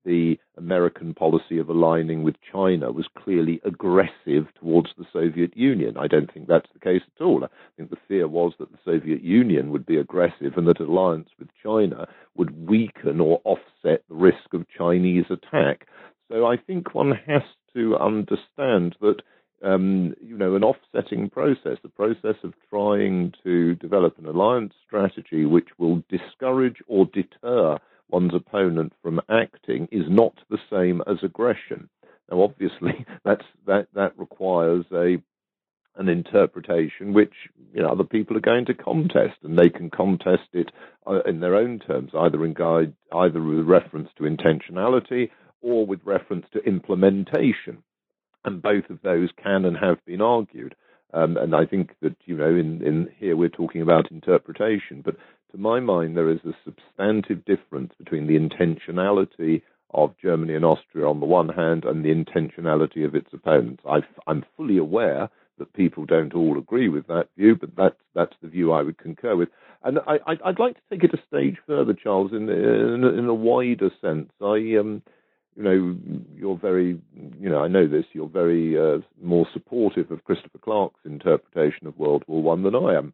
the 0.07 0.39
American 0.57 1.13
policy 1.13 1.59
of 1.59 1.69
aligning 1.69 2.23
with 2.23 2.35
China 2.49 2.91
was 2.93 3.05
clearly 3.21 3.59
aggressive 3.65 4.47
towards 4.57 4.87
the 4.97 5.05
Soviet 5.11 5.55
Union. 5.55 5.97
I 5.97 6.07
don't 6.07 6.33
think 6.33 6.47
that's 6.47 6.69
the 6.73 6.79
case 6.79 7.01
at 7.15 7.23
all. 7.23 7.43
I 7.43 7.49
think 7.75 7.89
the 7.89 7.97
fear 8.07 8.27
was 8.27 8.53
that 8.57 8.71
the 8.71 8.79
Soviet 8.85 9.21
Union 9.21 9.69
would 9.71 9.85
be 9.85 9.97
aggressive 9.97 10.53
and 10.55 10.65
that 10.67 10.79
alliance 10.79 11.29
with 11.37 11.49
China 11.61 12.07
would 12.37 12.67
weaken 12.67 13.19
or 13.19 13.41
offset 13.43 14.03
the 14.07 14.15
risk 14.15 14.53
of 14.53 14.65
Chinese 14.75 15.25
attack. 15.29 15.87
So 16.31 16.47
I 16.47 16.55
think 16.55 16.95
one 16.95 17.11
has 17.27 17.43
to 17.75 17.97
understand 17.97 18.95
that 19.01 19.17
um, 19.63 20.13
you 20.21 20.37
know, 20.37 20.55
an 20.55 20.63
offsetting 20.63 21.31
process, 21.31 21.79
the 21.81 21.89
process 21.89 22.35
of 22.43 22.53
trying 22.69 23.33
to 23.43 23.73
develop 23.75 24.19
an 24.19 24.27
alliance 24.27 24.73
strategy 24.85 25.45
which 25.45 25.69
will 25.79 26.03
discourage 26.09 26.77
or 26.87 27.07
deter 27.07 27.79
one's 28.09 28.33
opponent 28.33 28.93
from 29.01 29.21
acting 29.29 29.87
is 29.91 30.05
not 30.09 30.33
the 30.49 30.59
same 30.71 31.01
as 31.07 31.17
aggression. 31.23 31.89
Now, 32.31 32.41
obviously, 32.41 33.05
that's, 33.25 33.45
that 33.65 33.87
that 33.93 34.17
requires 34.17 34.85
a 34.93 35.17
an 35.97 36.09
interpretation 36.09 37.13
which 37.13 37.33
you 37.73 37.81
know 37.81 37.89
other 37.89 38.03
people 38.03 38.37
are 38.37 38.41
going 38.41 38.65
to 38.65 38.73
contest, 38.73 39.37
and 39.43 39.57
they 39.57 39.69
can 39.69 39.89
contest 39.89 40.47
it 40.53 40.71
uh, 41.07 41.21
in 41.25 41.39
their 41.39 41.55
own 41.55 41.79
terms, 41.79 42.11
either 42.17 42.45
in 42.45 42.53
guide, 42.53 42.93
either 43.13 43.41
with 43.41 43.65
reference 43.65 44.09
to 44.17 44.23
intentionality 44.23 45.29
or 45.61 45.85
with 45.85 45.99
reference 46.05 46.45
to 46.53 46.59
implementation, 46.63 47.83
and 48.45 48.61
both 48.61 48.89
of 48.89 48.99
those 49.03 49.29
can 49.41 49.65
and 49.65 49.77
have 49.77 50.03
been 50.05 50.21
argued. 50.21 50.75
Um, 51.13 51.37
and 51.37 51.55
I 51.55 51.65
think 51.65 51.91
that 52.01 52.15
you 52.25 52.37
know, 52.37 52.49
in, 52.49 52.85
in 52.85 53.09
here 53.17 53.35
we're 53.35 53.49
talking 53.49 53.81
about 53.81 54.11
interpretation, 54.11 55.01
but 55.03 55.15
to 55.51 55.57
my 55.57 55.79
mind, 55.79 56.15
there 56.15 56.29
is 56.29 56.39
a 56.45 56.53
substantive 56.65 57.45
difference 57.45 57.93
between 57.97 58.27
the 58.27 58.37
intentionality 58.37 59.61
of 59.91 60.13
Germany 60.21 60.55
and 60.55 60.65
Austria 60.65 61.07
on 61.07 61.19
the 61.19 61.25
one 61.25 61.49
hand 61.49 61.85
and 61.85 62.03
the 62.03 62.13
intentionality 62.13 63.05
of 63.05 63.15
its 63.15 63.29
opponents. 63.33 63.83
i 63.89 63.99
am 64.27 64.45
fully 64.55 64.77
aware 64.77 65.29
that 65.57 65.73
people 65.73 66.05
don't 66.05 66.35
all 66.35 66.57
agree 66.57 66.89
with 66.89 67.07
that 67.07 67.29
view, 67.37 67.55
but 67.55 67.75
that's, 67.75 67.95
that's 68.13 68.35
the 68.41 68.47
view 68.47 68.71
I 68.71 68.83
would 68.83 68.97
concur 68.97 69.35
with. 69.35 69.49
And 69.83 69.99
I, 70.05 70.19
would 70.45 70.59
like 70.59 70.75
to 70.75 70.81
take 70.89 71.03
it 71.03 71.13
a 71.13 71.23
stage 71.27 71.57
further, 71.65 71.93
Charles, 71.93 72.31
in, 72.31 72.49
in, 72.49 73.03
in 73.03 73.25
a 73.25 73.33
wider 73.33 73.89
sense. 74.01 74.29
I, 74.41 74.75
um, 74.79 75.01
you 75.55 75.63
know, 75.63 75.97
you're 76.35 76.57
very, 76.57 76.99
you 77.39 77.49
know, 77.49 77.63
I 77.63 77.67
know 77.67 77.87
this, 77.87 78.05
you're 78.13 78.27
very 78.27 78.77
uh, 78.77 78.99
more 79.21 79.47
supportive 79.53 80.11
of 80.11 80.23
Christopher 80.23 80.59
Clark's 80.59 80.99
interpretation 81.05 81.87
of 81.87 81.97
World 81.97 82.23
War 82.27 82.43
One 82.43 82.63
than 82.63 82.75
I 82.75 82.95
am. 82.95 83.13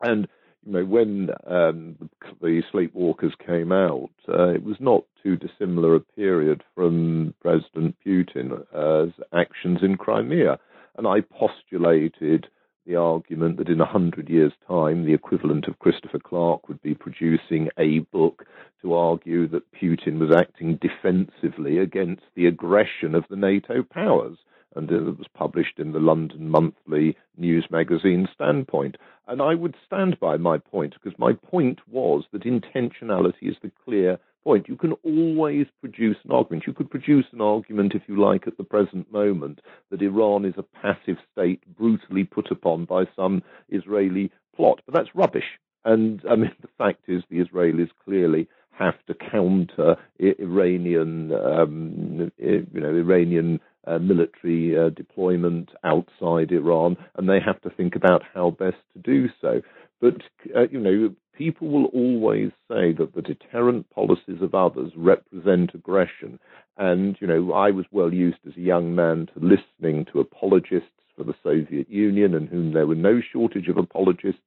And 0.00 0.28
you 0.64 0.72
know, 0.72 0.84
when 0.84 1.30
um, 1.46 1.96
the 2.40 2.62
Sleepwalkers 2.72 3.32
came 3.44 3.72
out, 3.72 4.10
uh, 4.28 4.48
it 4.48 4.62
was 4.62 4.76
not 4.80 5.04
too 5.22 5.36
dissimilar 5.36 5.94
a 5.94 6.00
period 6.00 6.62
from 6.74 7.34
President 7.40 7.96
Putin's 8.04 9.14
actions 9.32 9.80
in 9.82 9.96
Crimea. 9.96 10.58
And 10.96 11.06
I 11.06 11.20
postulated 11.20 12.46
the 12.86 12.96
argument 12.96 13.56
that 13.56 13.68
in 13.68 13.80
a 13.80 13.86
hundred 13.86 14.28
years' 14.28 14.52
time, 14.68 15.04
the 15.04 15.14
equivalent 15.14 15.66
of 15.66 15.78
Christopher 15.78 16.18
Clark 16.18 16.68
would 16.68 16.80
be 16.82 16.94
producing 16.94 17.68
a 17.78 18.00
book 18.12 18.44
to 18.82 18.94
argue 18.94 19.48
that 19.48 19.72
Putin 19.72 20.18
was 20.18 20.34
acting 20.34 20.78
defensively 20.80 21.78
against 21.78 22.22
the 22.34 22.46
aggression 22.46 23.14
of 23.14 23.24
the 23.30 23.36
NATO 23.36 23.82
powers 23.82 24.36
and 24.74 24.90
it 24.90 25.02
was 25.02 25.26
published 25.34 25.78
in 25.78 25.92
the 25.92 25.98
London 25.98 26.48
Monthly 26.48 27.16
news 27.36 27.66
magazine 27.70 28.28
Standpoint. 28.34 28.96
And 29.26 29.40
I 29.40 29.54
would 29.54 29.76
stand 29.86 30.18
by 30.20 30.36
my 30.36 30.58
point 30.58 30.94
because 30.94 31.18
my 31.18 31.32
point 31.32 31.80
was 31.90 32.24
that 32.32 32.44
intentionality 32.44 33.42
is 33.42 33.56
the 33.62 33.72
clear 33.84 34.18
point. 34.44 34.68
You 34.68 34.76
can 34.76 34.92
always 35.02 35.66
produce 35.80 36.18
an 36.24 36.32
argument. 36.32 36.64
You 36.66 36.74
could 36.74 36.90
produce 36.90 37.24
an 37.32 37.40
argument, 37.40 37.94
if 37.94 38.02
you 38.06 38.20
like, 38.20 38.46
at 38.46 38.56
the 38.58 38.64
present 38.64 39.10
moment 39.10 39.60
that 39.90 40.02
Iran 40.02 40.44
is 40.44 40.54
a 40.58 40.62
passive 40.62 41.16
state 41.32 41.62
brutally 41.76 42.24
put 42.24 42.50
upon 42.50 42.84
by 42.84 43.04
some 43.16 43.42
Israeli 43.70 44.30
plot, 44.54 44.80
but 44.86 44.94
that's 44.94 45.14
rubbish. 45.14 45.58
And 45.84 46.22
I 46.30 46.36
mean, 46.36 46.52
the 46.60 46.68
fact 46.78 47.04
is, 47.08 47.22
the 47.28 47.42
Israelis 47.42 47.90
clearly 48.04 48.48
have 48.72 48.94
to 49.06 49.14
counter 49.14 49.96
Iranian, 50.18 51.32
um, 51.32 52.32
you 52.38 52.66
know, 52.72 52.94
Iranian 52.94 53.60
uh, 53.86 53.98
military 53.98 54.78
uh, 54.78 54.90
deployment 54.90 55.70
outside 55.84 56.52
Iran, 56.52 56.96
and 57.16 57.28
they 57.28 57.40
have 57.44 57.60
to 57.62 57.70
think 57.70 57.96
about 57.96 58.22
how 58.34 58.50
best 58.50 58.76
to 58.94 58.98
do 59.00 59.28
so. 59.40 59.60
But 60.00 60.22
uh, 60.56 60.68
you 60.70 60.80
know, 60.80 61.14
people 61.36 61.68
will 61.68 61.86
always 61.86 62.50
say 62.68 62.92
that 62.92 63.12
the 63.14 63.22
deterrent 63.22 63.88
policies 63.90 64.40
of 64.40 64.54
others 64.54 64.92
represent 64.96 65.74
aggression. 65.74 66.38
And 66.76 67.16
you 67.20 67.26
know, 67.26 67.52
I 67.52 67.70
was 67.70 67.86
well 67.90 68.12
used 68.12 68.38
as 68.46 68.56
a 68.56 68.60
young 68.60 68.94
man 68.94 69.28
to 69.34 69.40
listening 69.40 70.06
to 70.12 70.20
apologists 70.20 70.88
for 71.16 71.24
the 71.24 71.34
Soviet 71.42 71.88
Union, 71.88 72.34
and 72.34 72.48
whom 72.48 72.72
there 72.72 72.86
were 72.86 72.94
no 72.94 73.20
shortage 73.32 73.68
of 73.68 73.76
apologists 73.76 74.40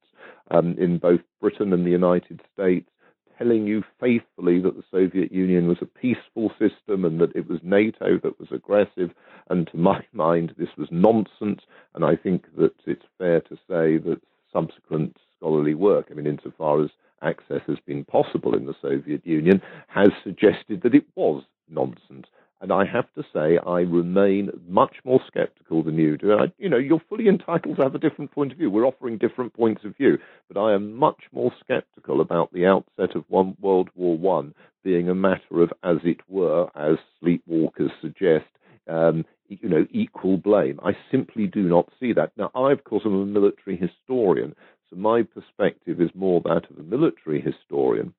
um, 0.52 0.76
in 0.78 0.98
both 0.98 1.22
Britain 1.40 1.74
and 1.74 1.86
the 1.86 1.92
United 1.92 2.42
States 2.54 2.90
telling 3.38 3.68
you 3.68 3.84
faithfully 4.00 4.60
that 4.62 4.76
the 4.76 4.84
Soviet 4.92 5.32
Union 5.32 5.68
was 5.68 5.78
a 5.82 5.86
peaceful 5.86 6.52
system 6.60 7.06
and 7.06 7.20
that 7.22 7.36
it 7.36 7.50
was 7.50 7.60
NATO 7.64 8.18
that 8.24 8.40
was 8.40 8.50
aggressive. 8.52 9.12
And 9.50 9.68
to 9.72 9.78
my 9.78 10.04
mind, 10.14 10.54
this 10.58 10.70
was 10.78 10.88
nonsense. 10.92 11.62
And 11.96 12.04
I 12.04 12.16
think 12.16 12.46
that 12.58 12.74
it's 12.86 13.06
fair 13.18 13.42
to 13.42 13.56
say 13.56 13.98
that 13.98 14.20
subsequent 14.52 15.18
scholarly 15.38 15.76
work, 15.76 16.08
I 16.10 16.14
mean, 16.14 16.28
insofar 16.28 16.84
as 16.84 16.90
access 17.22 17.62
has 17.68 17.78
been 17.86 18.06
possible 18.06 18.56
in 18.56 18.66
the 18.66 18.76
Soviet 18.82 19.26
Union, 19.26 19.62
has 19.88 20.10
suggested 20.24 20.82
that 20.84 20.96
it 20.96 21.06
was 21.16 21.44
nonsense. 21.70 22.28
And 22.60 22.72
I 22.72 22.86
have 22.86 23.06
to 23.14 23.24
say, 23.34 23.60
I 23.66 23.82
remain 23.82 24.50
much 24.68 24.96
more 25.04 25.22
sceptical 25.32 25.84
than 25.84 25.96
you 25.96 26.18
do. 26.18 26.34
I, 26.34 26.46
you 26.58 26.70
know, 26.70 26.78
you're 26.78 27.02
fully 27.08 27.28
entitled 27.30 27.78
to 27.78 27.84
have 27.84 27.96
a 27.96 28.00
different 28.00 28.32
point 28.32 28.52
of 28.52 28.58
view. 28.58 28.72
We're 28.72 28.88
offering 28.88 29.18
different 29.18 29.54
points 29.54 29.84
of 29.86 29.96
view, 29.96 30.18
but 30.48 30.60
I 30.60 30.74
am 30.74 30.94
much 30.94 31.24
more 31.32 31.52
sceptical 31.68 32.22
about 32.22 32.52
the 32.52 32.66
outset 32.66 33.16
of 33.16 33.26
one 33.28 33.56
World 33.62 33.90
War 33.96 34.18
One 34.18 34.54
being 34.84 35.10
a 35.10 35.16
matter 35.16 35.62
of, 35.62 35.72
as 35.84 35.98
it 36.04 36.20
were, 36.30 36.68
as 36.76 36.98
sleepwalkers 37.22 37.92
suggest, 38.02 38.46
um, 38.88 39.26
you 39.50 39.70
know, 39.70 39.86
equal 39.92 40.38
blame. 40.38 40.80
I 40.84 40.92
simply 41.12 41.46
do 41.48 41.64
not 41.64 41.90
see 42.00 42.14
that. 42.14 42.32
Now, 42.38 42.52
I, 42.56 42.72
of 42.72 42.84
course, 42.84 43.04
am 43.06 43.14
a 43.14 43.26
military 43.26 43.78
historian, 43.78 44.56
so 44.90 44.96
my 44.96 45.24
perspective 45.24 46.02
is 46.02 46.10
more 46.16 46.42
that 46.46 46.70
of 46.70 46.78
a 46.80 46.84
military 46.84 47.42
historian. 47.42 48.14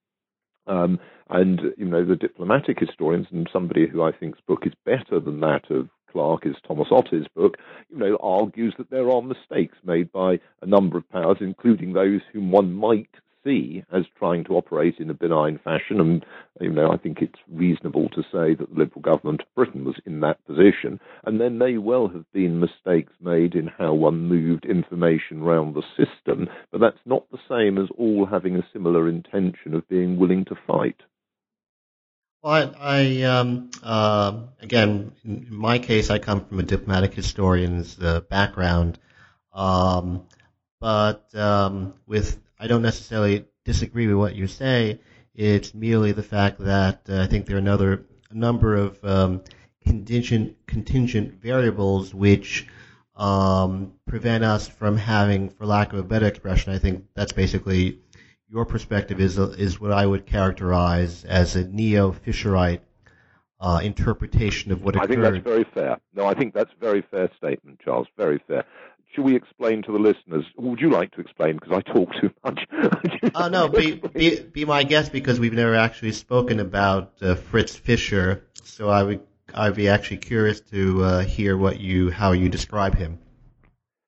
Um, 0.69 1.01
and, 1.31 1.61
you 1.77 1.85
know, 1.85 2.05
the 2.05 2.17
diplomatic 2.17 2.79
historians, 2.79 3.27
and 3.31 3.49
somebody 3.53 3.87
who 3.87 4.03
I 4.03 4.13
think's 4.13 4.41
book 4.47 4.67
is 4.67 4.73
better 4.85 5.21
than 5.21 5.41
that 5.41 5.71
of 5.71 5.89
Clark 6.11 6.47
is 6.47 6.57
Thomas 6.67 6.89
Otte's 6.91 7.27
book, 7.35 7.59
you 7.91 7.99
know, 7.99 8.17
argues 8.23 8.75
that 8.79 8.91
there 8.91 9.11
are 9.11 9.23
mistakes 9.23 9.77
made 9.85 10.11
by 10.11 10.41
a 10.63 10.67
number 10.67 10.97
of 10.97 11.09
powers, 11.11 11.39
including 11.41 11.93
those 11.93 12.21
whom 12.33 12.51
one 12.51 12.73
might 12.73 13.11
see 13.49 13.83
as 13.93 14.05
trying 14.19 14.45
to 14.45 14.55
operate 14.55 14.97
in 14.99 15.11
a 15.11 15.15
benign 15.15 15.59
fashion. 15.65 16.01
And, 16.01 16.25
you 16.61 16.71
know, 16.71 16.91
I 16.91 16.97
think 16.97 17.19
it's 17.21 17.39
reasonable 17.51 18.09
to 18.11 18.23
say 18.23 18.55
that 18.55 18.69
the 18.71 18.79
Liberal 18.79 19.01
government 19.01 19.41
of 19.41 19.55
Britain 19.55 19.85
was 19.85 19.97
in 20.05 20.21
that 20.21 20.45
position. 20.47 21.01
And 21.25 21.41
there 21.41 21.51
may 21.51 21.79
well 21.79 22.09
have 22.09 22.31
been 22.33 22.61
mistakes 22.61 23.13
made 23.21 23.55
in 23.55 23.69
how 23.69 23.95
one 23.95 24.29
moved 24.29 24.65
information 24.65 25.43
around 25.43 25.75
the 25.75 25.83
system, 25.97 26.49
but 26.71 26.81
that's 26.81 26.99
not 27.07 27.25
the 27.31 27.39
same 27.49 27.79
as 27.79 27.89
all 27.97 28.27
having 28.27 28.57
a 28.57 28.67
similar 28.73 29.09
intention 29.09 29.75
of 29.75 29.89
being 29.89 30.19
willing 30.19 30.45
to 30.47 30.55
fight. 30.67 31.01
Well, 32.43 32.75
I, 32.79 33.23
I 33.23 33.23
um, 33.23 33.71
uh, 33.83 34.43
again, 34.61 35.13
in 35.25 35.47
my 35.51 35.79
case, 35.81 36.09
I 36.09 36.19
come 36.19 36.45
from 36.45 36.61
a 36.61 36.63
diplomatic 36.63 37.13
historian's 37.13 37.99
uh, 38.01 38.21
background, 38.21 38.99
um, 39.53 40.23
but 40.81 41.35
um, 41.35 41.95
with 42.07 42.39
I 42.61 42.67
don't 42.67 42.83
necessarily 42.83 43.47
disagree 43.65 44.07
with 44.07 44.17
what 44.17 44.35
you 44.35 44.47
say. 44.47 45.01
It's 45.35 45.75
merely 45.75 46.13
the 46.13 46.23
fact 46.23 46.59
that 46.61 47.03
uh, 47.09 47.23
I 47.23 47.27
think 47.27 47.47
there 47.47 47.57
are 47.57 47.61
another 47.61 48.07
a 48.31 48.35
number 48.35 48.75
of 48.75 49.03
um, 49.05 49.43
contingent 49.85 50.57
contingent 50.67 51.41
variables 51.41 52.13
which 52.13 52.67
um, 53.17 53.93
prevent 54.07 54.45
us 54.45 54.69
from 54.69 54.97
having, 54.97 55.51
for 55.51 55.67
lack 55.67 55.93
of 55.93 55.99
a 55.99 56.03
better 56.03 56.27
expression, 56.27 56.73
I 56.73 56.79
think 56.79 57.05
that's 57.15 57.33
basically 57.33 58.01
your 58.49 58.65
perspective 58.65 59.21
is 59.21 59.39
is 59.39 59.81
what 59.81 59.93
I 59.93 60.07
would 60.07 60.27
characterize 60.27 61.25
as 61.25 61.57
a 61.57 61.65
neo-Fischerite 61.65 62.81
uh, 63.61 63.81
interpretation 63.83 64.73
of 64.73 64.83
what 64.83 64.95
occurred. 64.95 65.05
I 65.05 65.07
think 65.09 65.23
that's 65.23 65.45
very 65.45 65.65
fair. 65.65 65.99
No, 66.15 66.27
I 66.27 66.35
think 66.35 66.55
that's 66.55 66.73
a 66.73 66.81
very 66.81 67.03
fair 67.03 67.29
statement, 67.37 67.81
Charles. 67.81 68.07
Very 68.17 68.41
fair 68.47 68.65
should 69.11 69.25
we 69.25 69.35
explain 69.35 69.83
to 69.83 69.93
the 69.93 69.99
listeners? 69.99 70.45
Would 70.57 70.81
you 70.81 70.91
like 70.91 71.13
to 71.13 71.21
explain? 71.21 71.55
Because 71.57 71.73
I 71.73 71.93
talk 71.93 72.11
too 72.21 72.31
much. 72.45 72.61
uh, 73.35 73.49
no, 73.53 73.69
be, 73.69 73.95
be, 73.95 74.41
be 74.41 74.65
my 74.65 74.85
guest 74.85 75.13
because 75.13 75.41
we've 75.41 75.53
never 75.53 75.75
actually 75.75 76.13
spoken 76.13 76.61
about 76.61 77.15
uh, 77.23 77.35
Fritz 77.35 77.75
Fischer. 77.75 78.45
So 78.65 78.89
I 78.89 79.03
would 79.03 79.21
I'd 79.55 79.75
be 79.75 79.89
actually 79.89 80.19
curious 80.19 80.61
to 80.73 81.03
uh, 81.03 81.21
hear 81.21 81.57
what 81.57 81.81
you 81.81 82.11
how 82.11 82.33
you 82.33 82.49
describe 82.49 82.95
him 82.95 83.19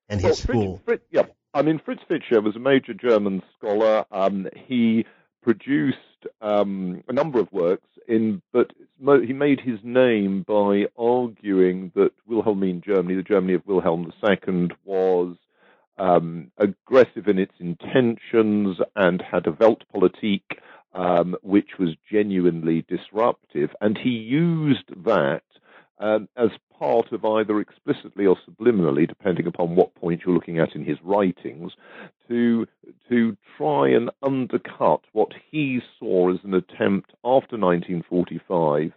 and 0.07 0.19
his 0.19 0.23
well, 0.23 0.35
school. 0.35 0.81
Fritz, 0.85 1.03
yeah, 1.11 1.23
I 1.53 1.61
mean 1.61 1.81
Fritz 1.83 2.01
Fischer 2.07 2.41
was 2.41 2.55
a 2.55 2.59
major 2.59 2.93
German 2.93 3.41
scholar. 3.57 4.05
Um, 4.11 4.47
he 4.55 5.05
produced 5.41 5.97
um, 6.41 7.03
a 7.07 7.13
number 7.13 7.39
of 7.39 7.51
works 7.51 7.87
in, 8.07 8.41
but 8.51 8.71
he 8.99 9.33
made 9.33 9.59
his 9.59 9.79
name 9.83 10.43
by 10.43 10.85
arguing 10.97 11.91
that 11.95 12.11
Wilhelmine 12.29 12.83
Germany, 12.83 13.15
the 13.15 13.23
Germany 13.23 13.53
of 13.53 13.65
Wilhelm 13.65 14.11
II, 14.23 14.69
was 14.85 15.35
um, 15.97 16.51
aggressive 16.57 17.27
in 17.27 17.37
its 17.37 17.53
intentions 17.59 18.77
and 18.95 19.21
had 19.21 19.47
a 19.47 19.51
Weltpolitik 19.51 20.43
um, 20.93 21.35
which 21.41 21.79
was 21.79 21.95
genuinely 22.11 22.85
disruptive. 22.87 23.69
And 23.79 23.97
he 23.97 24.09
used 24.09 24.89
that 25.05 25.43
um, 25.99 26.27
as 26.35 26.49
part 26.77 27.11
of 27.11 27.23
either 27.23 27.59
explicitly 27.59 28.25
or 28.25 28.35
subliminally, 28.49 29.07
depending 29.07 29.47
upon 29.47 29.75
what 29.75 29.93
point 29.95 30.21
you're 30.25 30.33
looking 30.33 30.59
at 30.59 30.75
in 30.75 30.83
his 30.83 30.97
writings, 31.03 31.73
to 32.31 32.65
to 33.09 33.35
try 33.57 33.89
and 33.89 34.09
undercut 34.23 35.01
what 35.11 35.31
he 35.51 35.79
saw 35.99 36.33
as 36.33 36.39
an 36.43 36.53
attempt 36.53 37.11
after 37.25 37.57
1945 37.57 38.93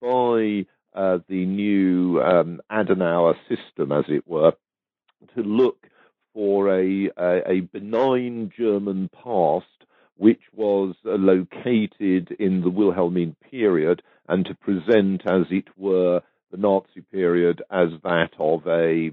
by 0.00 0.66
uh, 0.98 1.18
the 1.28 1.44
new 1.44 2.20
um, 2.20 2.60
Adenauer 2.72 3.34
system, 3.48 3.92
as 3.92 4.04
it 4.08 4.26
were, 4.26 4.52
to 5.34 5.42
look 5.42 5.86
for 6.32 6.74
a, 6.74 7.10
a, 7.16 7.50
a 7.50 7.60
benign 7.60 8.50
German 8.56 9.10
past 9.22 9.66
which 10.16 10.40
was 10.54 10.96
uh, 11.06 11.10
located 11.10 12.34
in 12.40 12.62
the 12.62 12.70
Wilhelmine 12.70 13.36
period 13.50 14.02
and 14.28 14.44
to 14.46 14.54
present, 14.54 15.22
as 15.30 15.46
it 15.50 15.66
were, 15.76 16.22
the 16.50 16.56
Nazi 16.56 17.02
period 17.12 17.62
as 17.70 17.88
that 18.02 18.30
of 18.38 18.66
a 18.66 19.10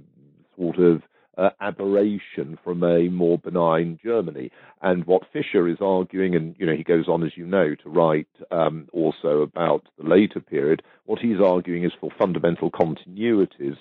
sort 0.58 0.80
of 0.80 1.02
uh, 1.38 1.50
aberration 1.60 2.58
from 2.64 2.84
a 2.84 3.10
more 3.10 3.38
benign 3.38 4.00
Germany. 4.04 4.52
And 4.82 5.06
what 5.06 5.24
Fischer 5.32 5.68
is 5.68 5.78
arguing, 5.82 6.36
and 6.36 6.56
you 6.58 6.66
know 6.66 6.76
he 6.76 6.84
goes 6.84 7.08
on, 7.08 7.24
as 7.24 7.32
you 7.36 7.46
know, 7.46 7.76
to 7.76 7.90
write 7.90 8.28
um, 8.52 8.88
also 8.94 9.42
about 9.42 9.84
the 9.98 10.08
later 10.08 10.40
period. 10.40 10.84
What 11.06 11.20
he's 11.20 11.40
arguing 11.40 11.84
is 11.84 11.92
for 12.00 12.12
fundamental 12.18 12.72
continuities 12.72 13.78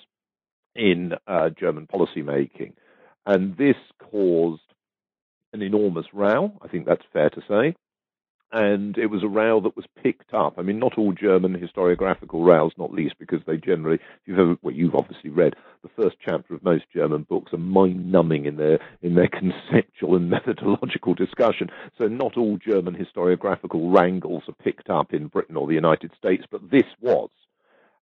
in 0.75 1.13
uh, 1.27 1.49
German 1.49 1.87
policymaking, 1.87 2.73
and 3.25 3.57
this 3.57 3.77
caused 4.11 4.61
an 5.53 5.61
enormous 5.61 6.07
row. 6.13 6.51
I 6.61 6.67
think 6.67 6.85
that's 6.85 7.03
fair 7.13 7.29
to 7.29 7.41
say 7.47 7.75
and 8.51 8.97
it 8.97 9.07
was 9.07 9.23
a 9.23 9.27
row 9.27 9.59
that 9.59 9.75
was 9.75 9.85
picked 10.01 10.33
up. 10.33 10.55
I 10.57 10.61
mean, 10.61 10.79
not 10.79 10.97
all 10.97 11.13
German 11.13 11.55
historiographical 11.55 12.45
rows, 12.45 12.71
not 12.77 12.93
least 12.93 13.15
because 13.19 13.41
they 13.45 13.57
generally, 13.57 13.95
if 13.95 14.01
you've 14.25 14.39
ever, 14.39 14.55
well, 14.61 14.73
you've 14.73 14.95
obviously 14.95 15.29
read 15.29 15.55
the 15.83 15.89
first 16.01 16.17
chapter 16.23 16.53
of 16.53 16.63
most 16.63 16.85
German 16.93 17.23
books, 17.23 17.53
are 17.53 17.57
mind-numbing 17.57 18.45
in 18.45 18.57
their 18.57 18.79
in 19.01 19.15
their 19.15 19.27
conceptual 19.31 20.15
and 20.15 20.29
methodological 20.29 21.13
discussion. 21.13 21.69
So, 21.97 22.07
not 22.07 22.37
all 22.37 22.57
German 22.57 22.95
historiographical 22.95 23.93
wrangles 23.93 24.43
are 24.47 24.63
picked 24.63 24.89
up 24.89 25.13
in 25.13 25.27
Britain 25.27 25.57
or 25.57 25.67
the 25.67 25.73
United 25.73 26.11
States, 26.17 26.45
but 26.49 26.71
this 26.71 26.87
was. 27.01 27.29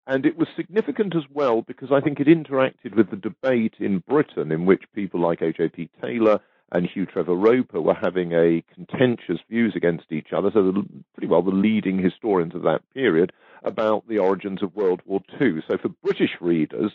And 0.07 0.27
it 0.27 0.37
was 0.37 0.49
significant 0.57 1.15
as 1.15 1.23
well 1.33 1.63
because 1.63 1.93
I 1.93 2.01
think 2.01 2.19
it 2.19 2.27
interacted 2.27 2.97
with 2.97 3.11
the 3.11 3.17
debate 3.17 3.75
in 3.79 4.01
Britain 4.01 4.51
in 4.51 4.67
which 4.67 4.83
people 4.95 5.21
like 5.21 5.41
A.J.P. 5.41 5.91
Taylor 6.03 6.41
and 6.73 6.89
Hugh 6.89 7.07
Trevor 7.07 7.35
Roper 7.35 7.81
were 7.81 7.95
having 7.95 8.33
a 8.33 8.65
contentious 8.75 9.39
views 9.49 9.75
against 9.77 10.11
each 10.11 10.33
other, 10.35 10.51
so 10.53 10.73
the, 10.73 10.83
pretty 11.15 11.29
well 11.29 11.43
the 11.43 11.51
leading 11.51 12.03
historians 12.03 12.55
of 12.55 12.63
that 12.63 12.81
period, 12.95 13.33
about 13.63 14.09
the 14.09 14.19
origins 14.19 14.63
of 14.63 14.75
World 14.75 15.03
War 15.05 15.21
II. 15.41 15.63
So 15.69 15.77
for 15.79 15.91
British 16.03 16.31
readers, 16.41 16.93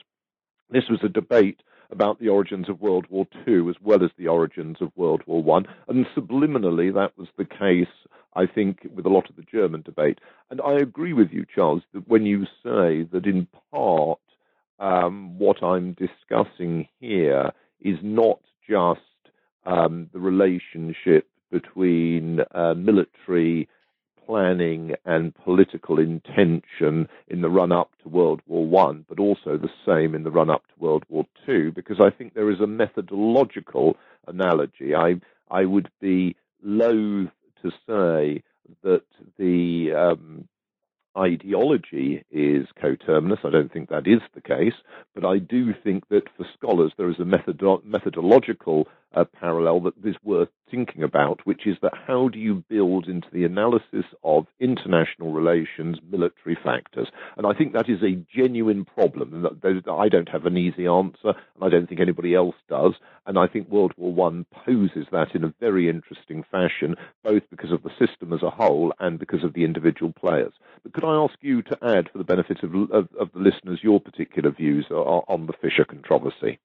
this 0.69 0.89
was 0.89 0.99
a 1.03 1.09
debate 1.09 1.61
about 1.91 2.19
the 2.19 2.27
origins 2.27 2.67
of 2.67 2.81
World 2.81 3.05
War 3.09 3.27
II 3.47 3.69
as 3.69 3.75
well 3.81 4.03
as 4.03 4.09
the 4.17 4.27
origins 4.27 4.77
of 4.81 4.91
World 4.95 5.21
War 5.25 5.41
One, 5.41 5.65
and 5.87 6.05
subliminally 6.15 6.93
that 6.93 7.17
was 7.17 7.27
the 7.37 7.45
case, 7.45 7.93
I 8.35 8.47
think, 8.47 8.79
with 8.93 9.05
a 9.05 9.09
lot 9.09 9.29
of 9.29 9.35
the 9.35 9.45
German 9.49 9.83
debate. 9.83 10.19
And 10.49 10.59
I 10.59 10.73
agree 10.73 11.13
with 11.13 11.29
you, 11.31 11.45
Charles, 11.53 11.83
that 11.93 12.07
when 12.07 12.25
you 12.25 12.45
say 12.63 13.07
that 13.11 13.25
in 13.25 13.47
part 13.71 14.19
um, 14.79 15.37
what 15.37 15.63
I'm 15.63 15.93
discussing 15.93 16.87
here 16.99 17.51
is 17.79 17.97
not 18.01 18.39
just 18.67 19.01
um, 19.67 20.09
the 20.13 20.19
relationship 20.19 21.27
between 21.51 22.39
uh, 22.55 22.73
military 22.73 23.67
planning 24.25 24.93
and 25.05 25.33
political 25.35 25.99
intention 25.99 27.07
in 27.27 27.41
the 27.41 27.49
run 27.49 27.71
up 27.71 27.91
to 28.03 28.09
World 28.09 28.41
War 28.47 28.65
One, 28.65 29.05
but 29.07 29.19
also 29.19 29.57
the 29.57 29.69
same 29.85 30.15
in 30.15 30.23
the 30.23 30.31
run 30.31 30.49
up 30.49 30.63
to 30.67 30.83
World 30.83 31.03
War 31.09 31.25
Two, 31.45 31.71
because 31.73 31.97
I 32.01 32.09
think 32.09 32.33
there 32.33 32.51
is 32.51 32.59
a 32.59 32.67
methodological 32.67 33.95
analogy. 34.27 34.95
I 34.95 35.15
I 35.49 35.65
would 35.65 35.89
be 36.01 36.35
loath 36.61 37.29
to 37.61 37.71
say 37.87 38.43
that 38.83 39.03
the 39.37 39.93
um, 39.93 40.47
ideology 41.17 42.23
is 42.31 42.67
coterminous. 42.79 43.39
I 43.43 43.49
don't 43.49 43.71
think 43.71 43.89
that 43.89 44.07
is 44.07 44.21
the 44.35 44.41
case, 44.41 44.73
but 45.15 45.25
I 45.25 45.39
do 45.39 45.73
think 45.83 46.07
that 46.09 46.23
for 46.35 46.45
scholars 46.57 46.91
there 46.97 47.09
is 47.09 47.19
a 47.19 47.23
methodo- 47.23 47.83
methodological 47.83 48.87
uh, 49.15 49.23
parallel 49.39 49.79
that 49.81 49.93
is 50.03 50.15
worth 50.23 50.49
thinking 50.69 51.01
about, 51.01 51.39
which 51.45 51.65
is 51.65 51.77
that 51.81 51.93
how 52.05 52.27
do 52.27 52.39
you 52.39 52.63
build 52.69 53.07
into 53.07 53.27
the 53.31 53.45
analysis 53.45 54.05
of 54.23 54.45
international 54.59 55.31
relations 55.31 55.97
military 56.09 56.57
factors? 56.61 57.07
And 57.37 57.47
I 57.47 57.53
think 57.53 57.73
that 57.73 57.89
is 57.89 58.03
a 58.03 58.21
genuine 58.35 58.85
problem. 58.85 59.33
And 59.33 59.83
I 59.89 60.09
don't 60.09 60.29
have 60.29 60.45
an 60.45 60.57
easy 60.57 60.87
answer, 60.87 61.33
and 61.55 61.63
I 61.63 61.69
don't 61.69 61.87
think 61.87 62.01
anybody 62.01 62.35
else 62.35 62.55
does. 62.69 62.93
And 63.25 63.37
I 63.37 63.47
think 63.47 63.69
World 63.69 63.93
War 63.97 64.13
One 64.13 64.45
poses 64.65 65.07
that 65.11 65.35
in 65.35 65.43
a 65.43 65.53
very 65.59 65.89
interesting 65.89 66.43
fashion, 66.51 66.95
both 67.23 67.43
because 67.49 67.71
of 67.71 67.83
the 67.83 67.91
system 67.97 68.33
as 68.33 68.43
a 68.43 68.49
whole 68.49 68.93
and 68.99 69.19
because 69.19 69.43
of 69.43 69.53
the 69.53 69.63
individual 69.63 70.13
players. 70.13 70.53
But 70.83 70.93
could 70.93 71.05
I 71.05 71.15
ask 71.15 71.35
you 71.41 71.61
to 71.63 71.77
add, 71.81 72.09
for 72.11 72.17
the 72.17 72.23
benefit 72.23 72.63
of, 72.63 72.73
of, 72.91 73.07
of 73.19 73.31
the 73.33 73.39
listeners, 73.39 73.79
your 73.81 73.99
particular 73.99 74.51
views 74.51 74.85
on 74.89 75.47
the 75.47 75.53
Fischer 75.53 75.85
controversy? 75.85 76.59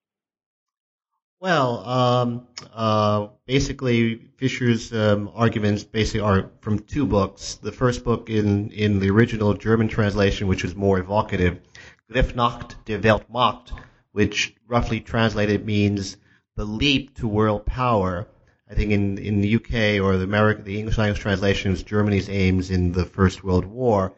Well, 1.43 1.79
um, 1.89 2.47
uh, 2.73 3.27
basically, 3.45 4.29
Fischer's 4.37 4.93
um, 4.93 5.29
arguments 5.35 5.83
basically 5.83 6.21
are 6.21 6.49
from 6.61 6.79
two 6.79 7.05
books. 7.05 7.55
The 7.55 7.73
first 7.73 8.05
book 8.05 8.29
in, 8.29 8.71
in 8.71 9.01
the 9.01 9.09
original 9.09 9.53
German 9.53 9.89
translation, 9.89 10.47
which 10.47 10.63
was 10.63 10.73
more 10.73 10.99
evocative, 10.99 11.59
Griff 12.09 12.33
nach 12.33 12.75
der 12.85 12.99
Weltmacht, 12.99 13.73
which 14.13 14.55
roughly 14.69 15.01
translated 15.01 15.65
means 15.65 16.15
the 16.55 16.63
leap 16.63 17.17
to 17.17 17.27
world 17.27 17.65
power. 17.65 18.25
I 18.71 18.75
think 18.75 18.91
in, 18.91 19.17
in 19.17 19.41
the 19.41 19.55
UK 19.55 20.01
or 20.01 20.15
the 20.15 20.23
American, 20.23 20.63
the 20.63 20.79
English 20.79 20.97
language 20.97 21.19
translation 21.19 21.73
is 21.73 21.83
Germany's 21.83 22.29
aims 22.29 22.71
in 22.71 22.93
the 22.93 23.03
First 23.03 23.43
World 23.43 23.65
War. 23.65 24.13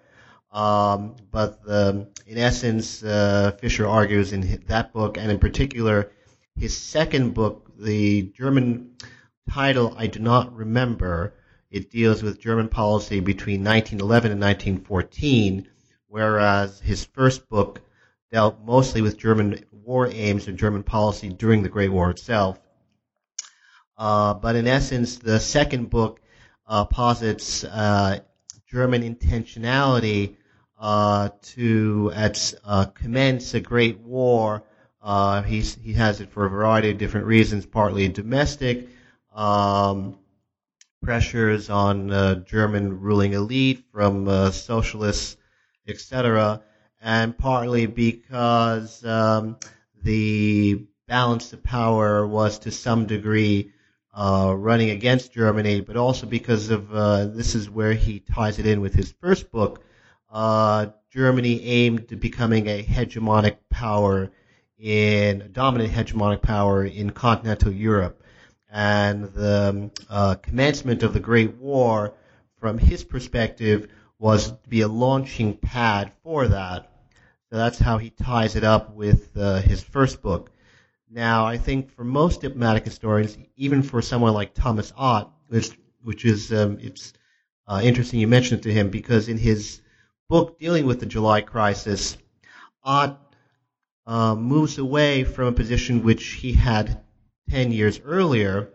Um, 0.52 1.16
but 1.32 1.60
um, 1.68 2.06
in 2.28 2.38
essence, 2.38 3.04
uh, 3.04 3.58
Fischer 3.60 3.88
argues 3.88 4.32
in 4.32 4.64
that 4.68 4.94
book, 4.94 5.18
and 5.18 5.32
in 5.32 5.40
particular 5.40 6.12
his 6.56 6.78
second 6.78 7.34
book, 7.34 7.72
the 7.78 8.24
German 8.24 8.96
title 9.50 9.94
I 9.98 10.08
do 10.08 10.20
not 10.20 10.56
remember. 10.56 11.34
It 11.70 11.92
deals 11.92 12.24
with 12.24 12.40
German 12.40 12.70
policy 12.70 13.20
between 13.20 13.64
1911 13.64 14.32
and 14.32 14.42
1914, 14.42 15.68
whereas 16.08 16.80
his 16.80 17.04
first 17.06 17.50
book 17.50 17.82
dealt 18.32 18.64
mostly 18.64 19.02
with 19.02 19.18
German 19.18 19.66
war 19.72 20.08
aims 20.08 20.48
and 20.48 20.58
German 20.58 20.84
policy 20.84 21.30
during 21.30 21.62
the 21.62 21.70
Great 21.70 21.92
War 21.92 22.10
itself. 22.10 22.60
Uh, 23.98 24.34
but 24.34 24.56
in 24.56 24.68
essence, 24.68 25.18
the 25.18 25.40
second 25.40 25.90
book 25.90 26.22
uh, 26.68 26.86
posits 26.86 27.64
uh, 27.66 28.20
German 28.70 29.04
intentionality 29.04 30.38
uh, 30.80 31.30
to 31.42 32.12
uh, 32.14 32.86
commence 32.94 33.54
a 33.54 33.60
great 33.60 34.00
war 34.00 34.64
uh, 35.06 35.44
he's, 35.44 35.76
he 35.76 35.94
has 35.94 36.20
it 36.20 36.32
for 36.32 36.46
a 36.46 36.50
variety 36.50 36.90
of 36.90 36.98
different 36.98 37.28
reasons, 37.28 37.64
partly 37.64 38.08
domestic, 38.10 38.90
um, 39.36 40.18
pressures 41.04 41.70
on 41.70 42.12
uh, 42.12 42.36
German 42.36 43.00
ruling 43.00 43.34
elite 43.34 43.84
from 43.92 44.28
uh, 44.28 44.50
socialists, 44.50 45.38
etc., 45.88 46.64
and 47.00 47.38
partly 47.38 47.86
because 47.86 49.06
um, 49.06 49.58
the 50.02 50.88
balance 51.08 51.54
of 51.54 51.64
power 51.64 52.26
was 52.26 52.58
to 52.58 52.72
some 52.72 53.06
degree 53.06 53.72
uh, 54.12 54.56
running 54.58 54.90
against 54.90 55.34
Germany, 55.34 55.82
but 55.82 55.98
also 55.98 56.26
because 56.26 56.72
of 56.72 56.92
uh, 56.92 57.28
this 57.28 57.54
is 57.54 57.70
where 57.70 57.94
he 57.94 58.22
ties 58.22 58.58
it 58.58 58.66
in 58.66 58.82
with 58.82 58.96
his 58.96 59.14
first 59.22 59.52
book. 59.52 59.84
Uh, 60.32 60.88
Germany 61.12 61.64
aimed 61.64 62.08
to 62.08 62.16
becoming 62.16 62.68
a 62.68 62.82
hegemonic 62.82 63.58
power 63.70 64.32
in 64.78 65.50
dominant 65.52 65.94
hegemonic 65.94 66.42
power 66.42 66.86
in 66.86 67.10
continental 67.12 67.72
Europe. 67.72 68.22
And 68.70 69.26
the 69.26 69.92
uh, 70.10 70.36
commencement 70.36 71.04
of 71.04 71.14
the 71.14 71.20
Great 71.20 71.56
War, 71.56 72.14
from 72.60 72.78
his 72.78 73.04
perspective, 73.04 73.88
was 74.20 74.52
to 74.52 74.70
be 74.70 74.82
a 74.82 74.88
launching 74.88 75.56
pad 75.56 76.12
for 76.24 76.48
that. 76.48 76.92
So 77.50 77.58
that's 77.58 77.80
how 77.80 77.98
he 77.98 78.10
ties 78.10 78.56
it 78.56 78.64
up 78.64 78.94
with 78.94 79.30
uh, 79.38 79.62
his 79.62 79.82
first 79.82 80.22
book. 80.22 80.52
Now, 81.10 81.46
I 81.46 81.58
think 81.58 81.92
for 81.92 82.04
most 82.04 82.42
diplomatic 82.42 82.84
historians, 82.84 83.38
even 83.56 83.84
for 83.84 84.02
someone 84.02 84.34
like 84.34 84.54
Thomas 84.54 84.92
Otte, 84.94 85.30
which, 85.48 85.78
which 86.04 86.26
is 86.26 86.52
um, 86.52 86.78
it's 86.82 87.14
uh, 87.68 87.82
interesting 87.84 88.20
you 88.20 88.28
mentioned 88.28 88.62
it 88.62 88.64
to 88.64 88.74
him 88.74 88.90
because 88.90 89.30
in 89.30 89.38
his 89.38 89.82
book 90.28 90.60
dealing 90.60 90.86
with 90.86 91.00
the 91.00 91.06
July 91.06 91.42
crisis, 91.42 92.18
Otte 92.86 93.18
uh, 94.08 94.36
moves 94.36 94.78
away 94.78 95.24
from 95.24 95.48
a 95.48 95.52
position 95.52 96.04
which 96.04 96.26
he 96.34 96.54
had 96.54 97.02
10 97.50 97.72
years 97.72 98.00
earlier. 98.04 98.70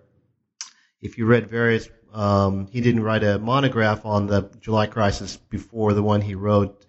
If 1.00 1.18
you 1.18 1.26
read 1.26 1.48
various, 1.48 1.88
um, 2.12 2.66
he 2.66 2.80
didn't 2.80 3.02
write 3.02 3.24
a 3.24 3.38
monograph 3.38 4.04
on 4.04 4.26
the 4.26 4.50
July 4.60 4.86
crisis 4.86 5.36
before 5.36 5.94
the 5.94 6.02
one 6.02 6.20
he 6.20 6.34
wrote 6.34 6.84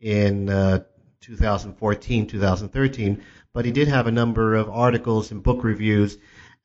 in 0.00 0.48
uh, 0.48 0.84
2014, 1.20 2.26
2013, 2.26 3.22
but 3.52 3.64
he 3.64 3.72
did 3.72 3.88
have 3.88 4.06
a 4.06 4.12
number 4.12 4.54
of 4.54 4.68
articles 4.68 5.30
and 5.30 5.42
book 5.42 5.64
reviews. 5.64 6.18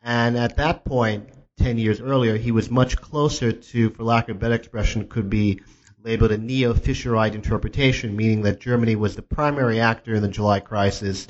And 0.04 0.38
at 0.38 0.58
that 0.58 0.84
point, 0.84 1.30
10 1.58 1.78
years 1.78 2.02
earlier, 2.02 2.38
he 2.38 2.52
was 2.52 2.70
much 2.70 2.98
closer 2.98 3.52
to, 3.52 3.90
for 3.92 4.04
lack 4.04 4.30
of 4.30 4.36
a 4.36 4.40
better 4.40 4.56
expression, 4.56 5.08
could 5.08 5.30
be 5.30 5.62
labeled 6.04 6.32
a 6.32 6.38
neo-Fischerite 6.38 7.36
interpretation, 7.36 8.16
meaning 8.16 8.42
that 8.42 8.60
Germany 8.60 8.96
was 8.96 9.16
the 9.16 9.22
primary 9.22 9.80
actor 9.80 10.16
in 10.16 10.22
the 10.22 10.28
July 10.28 10.60
crisis. 10.60 11.28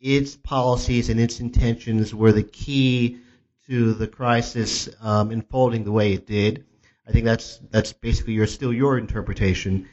Its 0.00 0.36
policies 0.36 1.08
and 1.08 1.20
its 1.20 1.40
intentions 1.40 2.14
were 2.14 2.32
the 2.32 2.42
key 2.42 3.18
to 3.68 3.94
the 3.94 4.08
crisis 4.08 4.88
um, 5.00 5.30
unfolding 5.30 5.84
the 5.84 5.92
way 5.92 6.12
it 6.12 6.26
did. 6.26 6.64
I 7.06 7.12
think 7.12 7.24
that's 7.24 7.58
that's 7.70 7.92
basically 7.92 8.34
your 8.34 8.46
still 8.46 8.72
your 8.72 8.98
interpretation. 8.98 9.88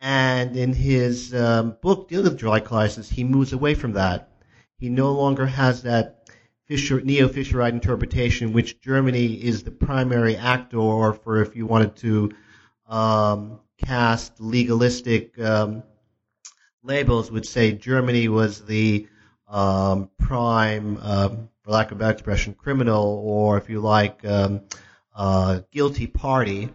And 0.00 0.56
in 0.56 0.72
his 0.72 1.34
um, 1.34 1.76
book 1.82 2.08
dealing 2.08 2.24
with 2.24 2.34
the 2.34 2.38
July 2.38 2.60
crisis, 2.60 3.08
he 3.08 3.24
moves 3.24 3.52
away 3.52 3.74
from 3.74 3.92
that. 3.92 4.30
He 4.78 4.88
no 4.88 5.12
longer 5.12 5.46
has 5.46 5.82
that 5.82 6.28
Fischer, 6.66 7.00
neo-Fischerite 7.00 7.72
interpretation, 7.72 8.52
which 8.52 8.80
Germany 8.80 9.34
is 9.34 9.62
the 9.62 9.70
primary 9.70 10.36
actor, 10.36 10.78
or 10.78 11.12
for 11.14 11.40
if 11.40 11.54
you 11.54 11.64
wanted 11.64 11.96
to 11.96 12.32
um, 12.88 13.60
cast 13.78 14.40
legalistic 14.40 15.38
um, 15.38 15.82
labels 16.82 17.30
would 17.30 17.46
say 17.46 17.72
Germany 17.72 18.28
was 18.28 18.64
the 18.64 19.08
um, 19.48 20.10
prime, 20.18 20.98
um, 21.02 21.48
for 21.62 21.70
lack 21.70 21.90
of 21.92 21.98
better 21.98 22.12
expression, 22.12 22.54
criminal, 22.54 23.22
or 23.24 23.58
if 23.58 23.68
you 23.68 23.80
like, 23.80 24.24
um, 24.24 24.62
uh, 25.14 25.60
guilty 25.70 26.06
party. 26.06 26.70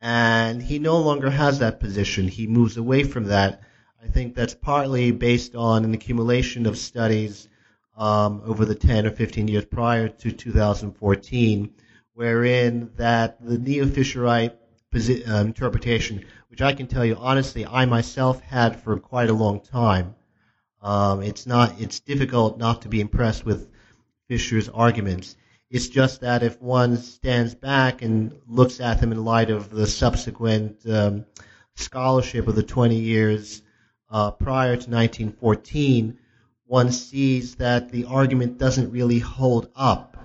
And 0.00 0.60
he 0.60 0.78
no 0.78 0.98
longer 0.98 1.30
has 1.30 1.60
that 1.60 1.80
position. 1.80 2.26
He 2.26 2.46
moves 2.46 2.76
away 2.76 3.04
from 3.04 3.24
that. 3.26 3.62
I 4.02 4.08
think 4.08 4.34
that's 4.34 4.54
partly 4.54 5.12
based 5.12 5.54
on 5.54 5.84
an 5.84 5.94
accumulation 5.94 6.66
of 6.66 6.76
studies 6.76 7.48
um, 7.96 8.42
over 8.44 8.64
the 8.64 8.74
10 8.74 9.06
or 9.06 9.10
15 9.10 9.46
years 9.46 9.64
prior 9.64 10.08
to 10.08 10.32
2014, 10.32 11.70
wherein 12.14 12.90
that 12.96 13.44
the 13.44 13.58
neo-Fischerite 13.58 14.54
uh, 14.94 15.40
interpretation, 15.40 16.24
which 16.48 16.62
I 16.62 16.72
can 16.72 16.86
tell 16.86 17.04
you 17.04 17.16
honestly, 17.16 17.66
I 17.66 17.86
myself 17.86 18.40
had 18.40 18.80
for 18.80 18.98
quite 18.98 19.30
a 19.30 19.34
long 19.34 19.60
time. 19.60 20.14
Um, 20.80 21.22
it's 21.22 21.46
not, 21.46 21.80
it's 21.80 22.00
difficult 22.00 22.58
not 22.58 22.82
to 22.82 22.88
be 22.88 23.00
impressed 23.00 23.44
with 23.44 23.70
Fischer's 24.28 24.68
arguments. 24.68 25.36
It's 25.70 25.88
just 25.88 26.20
that 26.20 26.42
if 26.42 26.60
one 26.60 26.98
stands 26.98 27.54
back 27.54 28.02
and 28.02 28.38
looks 28.46 28.80
at 28.80 29.00
them 29.00 29.12
in 29.12 29.24
light 29.24 29.50
of 29.50 29.70
the 29.70 29.86
subsequent 29.86 30.86
um, 30.86 31.24
scholarship 31.76 32.46
of 32.48 32.54
the 32.54 32.62
20 32.62 32.96
years 32.96 33.62
uh, 34.10 34.32
prior 34.32 34.76
to 34.76 34.90
1914, 34.90 36.18
one 36.66 36.92
sees 36.92 37.56
that 37.56 37.90
the 37.90 38.04
argument 38.06 38.58
doesn't 38.58 38.90
really 38.90 39.18
hold 39.18 39.70
up. 39.74 40.16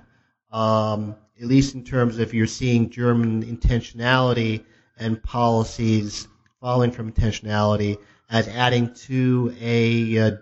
Um, 0.51 1.15
at 1.39 1.47
least 1.47 1.75
in 1.75 1.83
terms 1.83 2.17
of 2.17 2.33
you're 2.33 2.47
seeing 2.47 2.89
German 2.89 3.43
intentionality 3.43 4.63
and 4.97 5.21
policies 5.21 6.27
following 6.59 6.91
from 6.91 7.11
intentionality 7.11 7.97
as 8.29 8.47
adding 8.47 8.93
to 8.93 9.55
a, 9.61 10.15
a, 10.17 10.39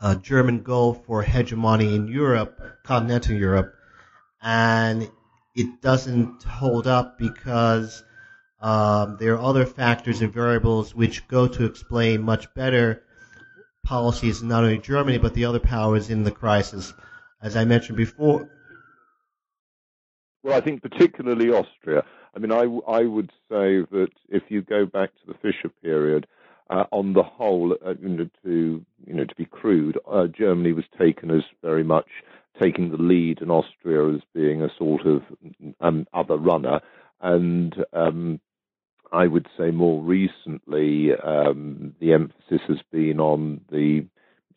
a 0.00 0.16
German 0.16 0.62
goal 0.62 0.94
for 0.94 1.22
hegemony 1.22 1.94
in 1.94 2.06
Europe, 2.06 2.60
continental 2.84 3.34
Europe, 3.34 3.74
and 4.42 5.10
it 5.56 5.82
doesn't 5.82 6.42
hold 6.44 6.86
up 6.86 7.18
because 7.18 8.04
um, 8.60 9.16
there 9.18 9.34
are 9.34 9.42
other 9.42 9.66
factors 9.66 10.20
and 10.20 10.32
variables 10.32 10.94
which 10.94 11.26
go 11.26 11.48
to 11.48 11.64
explain 11.64 12.22
much 12.22 12.52
better 12.54 13.02
policies 13.84 14.42
not 14.42 14.62
only 14.62 14.78
Germany 14.78 15.18
but 15.18 15.34
the 15.34 15.44
other 15.44 15.58
powers 15.58 16.10
in 16.10 16.22
the 16.22 16.30
crisis. 16.30 16.92
As 17.42 17.56
I 17.56 17.64
mentioned 17.64 17.96
before, 17.96 18.48
well, 20.42 20.56
I 20.56 20.60
think 20.60 20.82
particularly 20.82 21.50
Austria. 21.50 22.04
I 22.34 22.38
mean, 22.38 22.52
I, 22.52 22.64
I 22.90 23.04
would 23.04 23.30
say 23.48 23.80
that 23.90 24.10
if 24.28 24.44
you 24.48 24.62
go 24.62 24.86
back 24.86 25.10
to 25.10 25.26
the 25.26 25.34
Fischer 25.34 25.70
period, 25.82 26.26
uh, 26.70 26.84
on 26.92 27.12
the 27.14 27.22
whole, 27.22 27.76
uh, 27.84 27.94
to 27.94 28.30
you 28.44 28.84
know, 29.06 29.24
to 29.24 29.34
be 29.34 29.44
crude, 29.44 29.98
uh, 30.10 30.28
Germany 30.28 30.72
was 30.72 30.84
taken 30.96 31.30
as 31.30 31.42
very 31.62 31.82
much 31.82 32.06
taking 32.60 32.90
the 32.90 32.96
lead 32.96 33.40
and 33.40 33.50
Austria 33.50 34.14
as 34.14 34.20
being 34.34 34.62
a 34.62 34.68
sort 34.78 35.06
of 35.06 35.22
um, 35.80 36.06
other 36.14 36.36
runner. 36.36 36.80
And 37.20 37.74
um, 37.92 38.40
I 39.12 39.26
would 39.26 39.48
say 39.58 39.70
more 39.70 40.00
recently, 40.00 41.12
um, 41.14 41.94
the 42.00 42.12
emphasis 42.12 42.60
has 42.68 42.78
been 42.92 43.18
on 43.18 43.62
the 43.70 44.06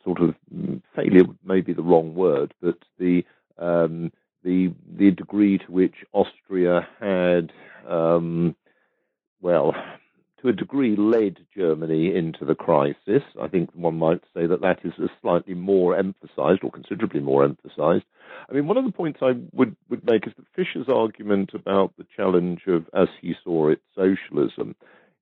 sort 0.03 0.21
of 0.21 0.35
mm, 0.53 0.81
failure, 0.95 1.23
maybe 1.43 1.73
the 1.73 1.81
wrong 1.81 2.13
word, 2.13 2.53
but 2.61 2.77
the 2.99 3.25
um, 3.57 4.11
the 4.43 4.73
the 4.97 5.11
degree 5.11 5.57
to 5.57 5.71
which 5.71 5.95
Austria 6.11 6.87
had, 6.99 7.51
um, 7.87 8.55
well, 9.41 9.73
to 10.41 10.49
a 10.49 10.53
degree, 10.53 10.95
led 10.95 11.37
Germany 11.55 12.13
into 12.15 12.45
the 12.45 12.55
crisis. 12.55 13.23
I 13.41 13.47
think 13.47 13.69
one 13.73 13.97
might 13.97 14.21
say 14.33 14.45
that 14.45 14.61
that 14.61 14.79
is 14.83 14.93
slightly 15.21 15.53
more 15.53 15.97
emphasized, 15.97 16.63
or 16.63 16.71
considerably 16.71 17.21
more 17.21 17.45
emphasized. 17.45 18.03
I 18.49 18.53
mean, 18.53 18.67
one 18.67 18.77
of 18.77 18.85
the 18.85 18.91
points 18.91 19.19
I 19.21 19.33
would, 19.53 19.75
would 19.89 20.05
make 20.05 20.27
is 20.27 20.33
that 20.35 20.45
Fischer's 20.55 20.89
argument 20.89 21.51
about 21.53 21.93
the 21.97 22.05
challenge 22.15 22.63
of, 22.67 22.85
as 22.93 23.07
he 23.21 23.35
saw 23.43 23.69
it, 23.69 23.79
socialism, 23.95 24.75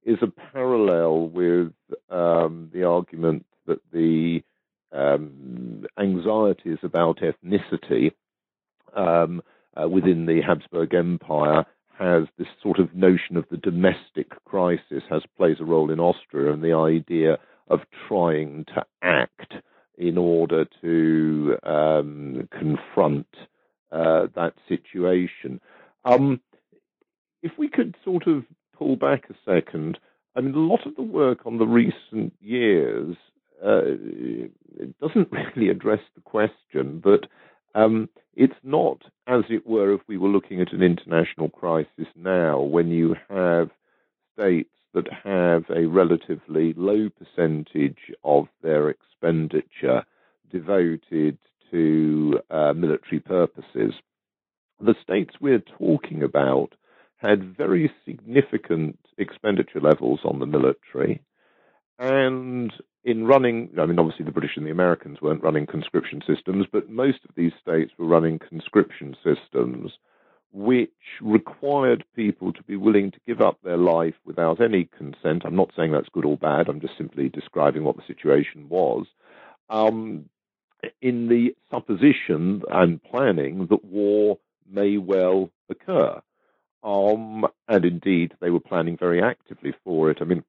is 0.04 0.18
a 0.24 0.52
parallel 0.52 1.28
with 1.28 1.72
um, 2.10 2.72
the 2.74 2.84
argument 2.84 3.46
that 3.68 3.80
the 3.94 4.42
um, 4.92 5.86
anxieties 6.00 6.80
about 6.84 7.20
ethnicity 7.20 8.12
um, 8.96 9.42
uh, 9.82 9.88
within 9.88 10.26
the 10.26 10.42
Habsburg 10.42 10.94
Empire 10.94 11.66
has 11.98 12.24
this 12.38 12.48
sort 12.62 12.80
of 12.80 12.96
notion 12.96 13.38
of 13.38 13.46
the 13.52 13.58
domestic 13.58 14.30
crisis 14.46 15.04
has 15.10 15.22
plays 15.38 15.58
a 15.60 15.66
role 15.66 15.92
in 15.92 16.00
Austria 16.00 16.52
and 16.52 16.64
the 16.64 16.74
idea 16.74 17.38
of 17.68 17.82
trying 18.08 18.66
to 18.66 18.84
act 19.02 19.54
in 19.98 20.18
order 20.18 20.66
to 20.82 21.58
um, 21.64 22.50
confront 22.52 23.28
uh, 23.92 24.28
that 24.36 24.54
situation. 24.68 25.62
Um, 26.06 26.42
if 27.44 27.52
we 27.58 27.68
could 27.68 27.96
sort 28.04 28.28
of 28.28 28.46
pull 28.78 28.96
back 28.96 29.26
a 29.30 29.36
second, 29.46 30.00
I 30.36 30.42
mean, 30.42 30.56
a 30.56 30.60
lot 30.60 30.86
of 30.88 30.96
the 30.96 31.04
work 31.04 31.46
on 31.46 31.58
the 31.58 31.68
recent 31.68 32.34
years 32.42 33.16
uh, 33.64 33.82
doesn't 35.00 35.32
really 35.56 35.70
address 35.70 36.02
the 36.16 36.22
question, 36.22 37.00
but 37.04 37.28
um, 37.76 38.10
it's 38.36 38.54
not, 38.64 39.02
as 39.28 39.44
it 39.50 39.68
were, 39.68 39.94
if 39.94 40.02
we 40.08 40.18
were 40.18 40.30
looking 40.30 40.62
at 40.62 40.74
an 40.74 40.82
international 40.82 41.50
crisis 41.50 42.08
now, 42.16 42.60
when 42.62 42.90
you 42.90 43.16
have 43.30 43.70
states 44.34 44.70
that 44.94 45.08
have 45.24 45.64
a 45.70 45.88
relatively 45.88 46.74
low 46.76 47.10
percentage 47.10 48.12
of 48.24 48.48
their 48.62 48.90
expenditure 48.90 50.04
devoted 50.52 51.38
to 51.72 52.40
uh, 52.50 52.74
military 52.74 53.20
purposes. 53.20 53.94
The 54.80 54.96
states 55.02 55.36
we're 55.40 55.64
talking 55.78 56.24
about 56.24 56.74
had 57.18 57.56
very 57.56 57.92
significant 58.06 59.00
expenditure 59.18 59.80
levels 59.80 60.22
on 60.26 60.40
the 60.40 60.46
military, 60.46 61.22
and 62.00 62.74
in 63.04 63.26
running, 63.26 63.70
I 63.80 63.86
mean, 63.86 64.00
obviously 64.00 64.26
the 64.26 64.32
British 64.32 64.58
and 64.58 64.66
the 64.66 64.72
Americans 64.72 65.22
weren't 65.22 65.44
running 65.44 65.66
conscription 65.66 66.22
systems, 66.28 66.66
but 66.72 66.90
most 66.90 67.20
of 67.28 67.36
these 67.36 67.54
states 67.62 67.92
were 67.98 68.06
running 68.06 68.40
conscription 68.40 69.16
systems 69.24 69.92
which 70.54 70.92
required 71.22 72.04
people 72.16 72.52
to 72.52 72.64
be 72.64 72.76
willing 72.76 73.10
to 73.12 73.20
give 73.26 73.40
up 73.40 73.58
their 73.64 73.78
life 73.78 74.16
without 74.26 74.60
any 74.60 74.90
consent. 74.98 75.44
I'm 75.46 75.56
not 75.56 75.72
saying 75.76 75.94
that's 75.94 76.10
good 76.10 76.26
or 76.26 76.38
bad, 76.38 76.68
I'm 76.68 76.82
just 76.82 76.98
simply 76.98 77.30
describing 77.30 77.84
what 77.84 77.96
the 77.96 78.04
situation 78.06 78.68
was. 78.68 79.06
Um, 79.70 80.26
in 81.02 81.28
the 81.28 81.56
supposition 81.70 82.64
and 82.70 83.02
planning 83.04 83.68
that 83.68 83.86
war 83.86 84.40
may 84.70 84.98
well 84.98 85.52
occur. 85.70 86.22
Um, 86.84 87.46
and 87.68 87.86
indeed, 87.86 88.34
they 88.42 88.50
were 88.50 88.60
planning 88.60 88.98
very 88.98 89.22
actively 89.22 89.74
for 89.84 90.10
it. 90.10 90.18
I 90.20 90.26
mean, 90.26 90.44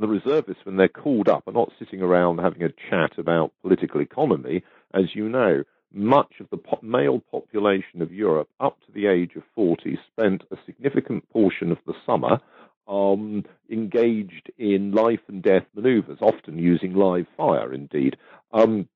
the 0.00 0.08
reservists, 0.08 0.64
when 0.64 0.76
they're 0.76 0.88
called 0.88 1.28
up, 1.28 1.46
are 1.46 1.52
not 1.52 1.72
sitting 1.78 2.00
around 2.02 2.38
having 2.38 2.62
a 2.62 2.72
chat 2.90 3.18
about 3.18 3.52
political 3.62 4.00
economy. 4.00 4.62
As 4.94 5.14
you 5.14 5.28
know, 5.28 5.62
much 5.92 6.34
of 6.40 6.48
the 6.50 6.56
po- 6.56 6.78
male 6.82 7.20
population 7.30 8.02
of 8.02 8.12
Europe 8.12 8.48
up 8.60 8.78
to 8.86 8.92
the 8.92 9.06
age 9.06 9.32
of 9.36 9.42
40 9.54 9.98
spent 10.12 10.42
a 10.50 10.56
significant 10.66 11.28
portion 11.30 11.72
of 11.72 11.78
the 11.86 11.94
summer 12.06 12.40
um, 12.88 13.44
engaged 13.70 14.50
in 14.58 14.92
life 14.92 15.20
and 15.28 15.42
death 15.42 15.64
maneuvers, 15.74 16.18
often 16.20 16.58
using 16.58 16.94
live 16.94 17.26
fire, 17.36 17.72
indeed, 17.72 18.16
um, 18.52 18.88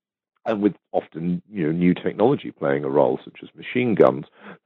and 0.47 0.63
with 0.63 0.75
often 0.93 1.43
you 1.51 1.67
know 1.67 1.73
new 1.73 1.95
technology 1.95 2.51
playing 2.51 2.85
a 2.85 2.91
role, 2.91 3.19
such 3.25 3.39
as 3.43 3.49
machine 3.55 3.95
guns. 3.95 4.25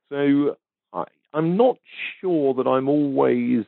So 0.08 0.56
I, 0.92 1.04
I'm 1.34 1.56
not 1.56 1.78
sure 2.20 2.54
that 2.54 2.66
I'm 2.66 2.88
always 2.88 3.64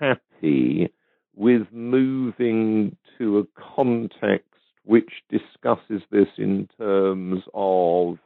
happy 0.00 0.90
with 1.36 1.66
moving 1.72 2.96
to 3.18 3.38
a 3.38 3.44
context 3.76 4.48
which 4.84 5.10
discusses 5.30 6.02
this 6.10 6.28
in 6.36 6.68
terms 6.78 7.42
of 7.54 8.18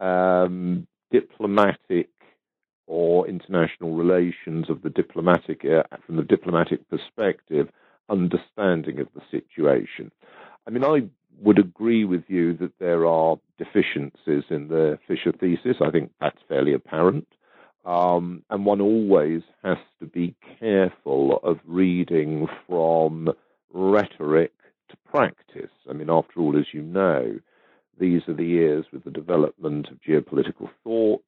um, 0.00 0.86
diplomatic 1.10 2.08
or 2.86 3.28
international 3.28 3.94
relations 3.94 4.68
of 4.68 4.82
the 4.82 4.90
diplomatic 4.90 5.64
uh, 5.64 5.82
from 6.04 6.16
the 6.16 6.22
diplomatic 6.22 6.88
perspective 6.88 7.68
understanding 8.08 9.00
of 9.00 9.08
the 9.14 9.22
situation. 9.30 10.10
I 10.66 10.70
mean, 10.70 10.84
I 10.84 11.08
would 11.40 11.58
agree 11.58 12.04
with 12.04 12.24
you 12.28 12.54
that 12.54 12.78
there 12.78 13.06
are 13.06 13.36
deficiencies 13.58 14.44
in 14.50 14.68
the 14.68 14.98
Fischer 15.06 15.32
thesis. 15.32 15.76
I 15.80 15.90
think 15.90 16.12
that's 16.20 16.38
fairly 16.48 16.74
apparent. 16.74 17.26
Um, 17.86 18.42
and 18.50 18.66
one 18.66 18.80
always 18.80 19.42
has 19.62 19.78
to 20.00 20.06
be 20.06 20.34
careful 20.58 21.38
of 21.44 21.60
reading 21.64 22.48
from 22.66 23.30
rhetoric 23.72 24.52
to 24.90 24.96
practice. 25.08 25.70
I 25.88 25.92
mean, 25.92 26.10
after 26.10 26.40
all, 26.40 26.58
as 26.58 26.66
you 26.72 26.82
know, 26.82 27.38
these 27.98 28.22
are 28.26 28.34
the 28.34 28.44
years 28.44 28.86
with 28.92 29.04
the 29.04 29.10
development 29.10 29.88
of 29.88 30.00
geopolitical 30.02 30.68
thought, 30.82 31.24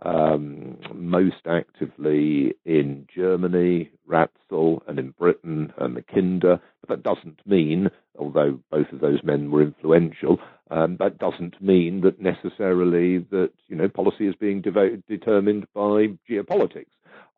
um, 0.00 0.78
most 0.94 1.46
actively 1.46 2.54
in 2.64 3.06
Germany, 3.14 3.90
Ratzel, 4.08 4.80
and 4.86 4.98
in 4.98 5.10
Britain, 5.10 5.74
uh, 5.78 5.88
Mackinder. 5.88 6.58
But 6.80 6.88
that 6.88 7.02
doesn't 7.02 7.46
mean, 7.46 7.90
although 8.18 8.60
both 8.70 8.90
of 8.92 9.00
those 9.00 9.22
men 9.22 9.50
were 9.50 9.62
influential, 9.62 10.38
um, 10.70 10.96
that 10.98 11.18
doesn't 11.18 11.60
mean 11.62 12.02
that 12.02 12.20
necessarily 12.20 13.18
that 13.30 13.50
you 13.68 13.76
know 13.76 13.88
policy 13.88 14.26
is 14.26 14.34
being 14.34 14.60
devoted, 14.60 15.02
determined 15.08 15.66
by 15.74 16.08
geopolitics. 16.28 16.86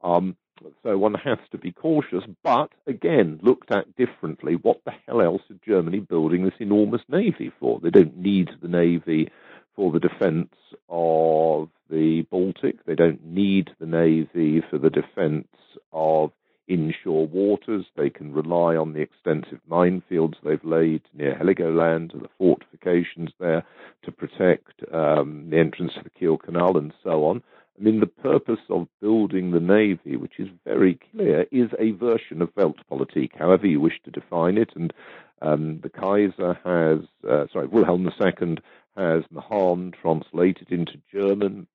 Um, 0.02 0.36
so 0.82 0.98
one 0.98 1.14
has 1.14 1.38
to 1.52 1.58
be 1.58 1.72
cautious, 1.72 2.24
but 2.44 2.70
again, 2.86 3.40
looked 3.42 3.72
at 3.72 3.96
differently. 3.96 4.56
What 4.56 4.80
the 4.84 4.92
hell 5.06 5.22
else 5.22 5.42
is 5.48 5.56
Germany 5.66 6.00
building 6.00 6.44
this 6.44 6.54
enormous 6.60 7.02
navy 7.08 7.50
for? 7.58 7.80
They 7.80 7.90
don't 7.90 8.18
need 8.18 8.50
the 8.60 8.68
navy 8.68 9.30
for 9.74 9.90
the 9.90 10.00
defence 10.00 10.54
of 10.88 11.68
the 11.88 12.22
Baltic. 12.30 12.84
They 12.84 12.94
don't 12.94 13.24
need 13.24 13.70
the 13.78 13.86
Navy 13.86 14.62
for 14.68 14.78
the 14.78 14.90
defence 14.90 15.48
of 15.92 16.32
inshore 16.70 17.26
waters. 17.26 17.84
They 17.96 18.10
can 18.10 18.32
rely 18.32 18.76
on 18.76 18.92
the 18.92 19.00
extensive 19.00 19.60
minefields 19.68 20.36
they've 20.42 20.64
laid 20.64 21.02
near 21.12 21.34
Heligoland 21.34 22.14
and 22.14 22.22
the 22.22 22.30
fortifications 22.38 23.30
there 23.38 23.64
to 24.04 24.12
protect 24.12 24.82
um, 24.94 25.48
the 25.50 25.58
entrance 25.58 25.92
to 25.94 26.04
the 26.04 26.10
Kiel 26.10 26.38
Canal 26.38 26.78
and 26.78 26.92
so 27.02 27.24
on. 27.26 27.42
I 27.78 27.82
mean, 27.82 28.00
the 28.00 28.06
purpose 28.06 28.60
of 28.68 28.88
building 29.00 29.50
the 29.50 29.60
navy, 29.60 30.16
which 30.16 30.38
is 30.38 30.48
very 30.64 30.98
clear, 31.10 31.46
is 31.50 31.70
a 31.78 31.92
version 31.92 32.42
of 32.42 32.54
Weltpolitik, 32.54 33.30
however 33.38 33.66
you 33.66 33.80
wish 33.80 34.00
to 34.04 34.10
define 34.10 34.58
it. 34.58 34.70
And 34.76 34.92
um, 35.40 35.80
the 35.82 35.88
Kaiser 35.88 36.58
has, 36.64 37.00
uh, 37.28 37.46
sorry, 37.52 37.66
Wilhelm 37.66 38.06
II 38.06 38.58
has 38.96 39.24
Mahan 39.30 39.92
translated 40.00 40.70
into 40.70 41.00
German. 41.10 41.66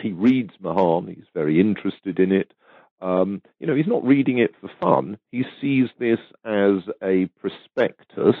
He 0.00 0.12
reads 0.12 0.54
Mahan, 0.60 1.08
he's 1.08 1.28
very 1.34 1.60
interested 1.60 2.18
in 2.18 2.32
it. 2.32 2.52
Um, 3.04 3.42
you 3.60 3.66
know, 3.66 3.74
he's 3.74 3.86
not 3.86 4.02
reading 4.02 4.38
it 4.38 4.54
for 4.58 4.70
fun. 4.80 5.18
He 5.30 5.44
sees 5.60 5.88
this 5.98 6.18
as 6.42 6.78
a 7.02 7.26
prospectus 7.38 8.36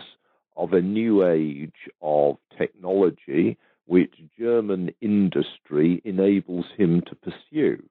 of 0.56 0.72
a 0.72 0.80
new 0.80 1.26
age 1.26 1.90
of 2.00 2.38
technology 2.56 3.58
which 3.86 4.14
German 4.38 4.90
industry 5.02 6.00
enables 6.06 6.64
him 6.78 7.02
to 7.02 7.14
pursue. 7.16 7.82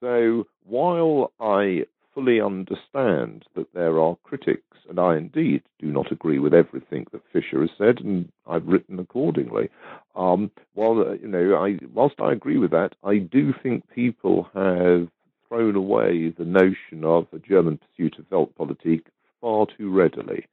So 0.00 0.46
while 0.64 1.32
I 1.40 1.86
fully 2.14 2.38
understand 2.38 3.46
that 3.54 3.72
there 3.72 3.98
are 3.98 4.18
critics, 4.24 4.76
and 4.86 5.00
I 5.00 5.16
indeed 5.16 5.62
do 5.78 5.86
not 5.86 6.12
agree 6.12 6.38
with 6.38 6.52
everything 6.52 7.06
that 7.12 7.22
Fischer 7.32 7.62
has 7.62 7.70
said, 7.78 8.00
and 8.00 8.30
I've 8.46 8.66
written 8.66 8.98
accordingly. 8.98 9.70
Um, 10.14 10.50
while 10.74 11.00
uh, 11.00 11.12
you 11.14 11.28
know, 11.28 11.56
I 11.56 11.78
whilst 11.94 12.20
I 12.20 12.32
agree 12.32 12.58
with 12.58 12.72
that, 12.72 12.94
I 13.02 13.16
do 13.16 13.54
think 13.62 13.88
people 13.88 14.48
have 14.52 15.08
thrown 15.54 15.76
away 15.76 16.32
the 16.36 16.44
notion 16.44 17.04
of 17.04 17.26
a 17.32 17.38
German 17.38 17.78
pursuit 17.78 18.16
of 18.18 18.28
Weltpolitik 18.30 19.02
far 19.40 19.66
too 19.66 19.90
readily, 19.90 20.46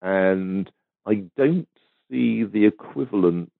and 0.00 0.70
I 1.04 1.24
don't 1.36 1.68
see 2.10 2.44
the 2.44 2.64
equivalent 2.66 3.52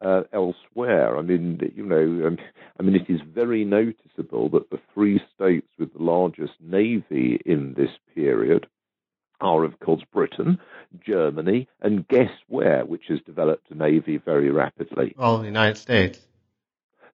uh, 0.00 0.22
elsewhere. 0.32 1.18
I 1.18 1.22
mean, 1.22 1.58
you 1.74 1.84
know, 1.84 2.26
um, 2.26 2.38
I 2.78 2.82
mean, 2.82 2.94
it 2.94 3.12
is 3.12 3.20
very 3.34 3.64
noticeable 3.64 4.48
that 4.50 4.70
the 4.70 4.80
three 4.94 5.20
states 5.34 5.68
with 5.78 5.92
the 5.94 6.02
largest 6.02 6.52
navy 6.60 7.40
in 7.44 7.74
this 7.76 7.90
period 8.14 8.66
are, 9.40 9.64
of 9.64 9.80
course, 9.80 10.02
Britain, 10.12 10.58
Germany, 11.04 11.66
and 11.80 12.06
guess 12.06 12.30
where, 12.46 12.84
which 12.84 13.04
has 13.08 13.18
developed 13.26 13.70
a 13.70 13.74
navy 13.74 14.18
very 14.18 14.50
rapidly? 14.50 15.14
Well, 15.16 15.38
the 15.38 15.46
United 15.46 15.78
States 15.78 16.20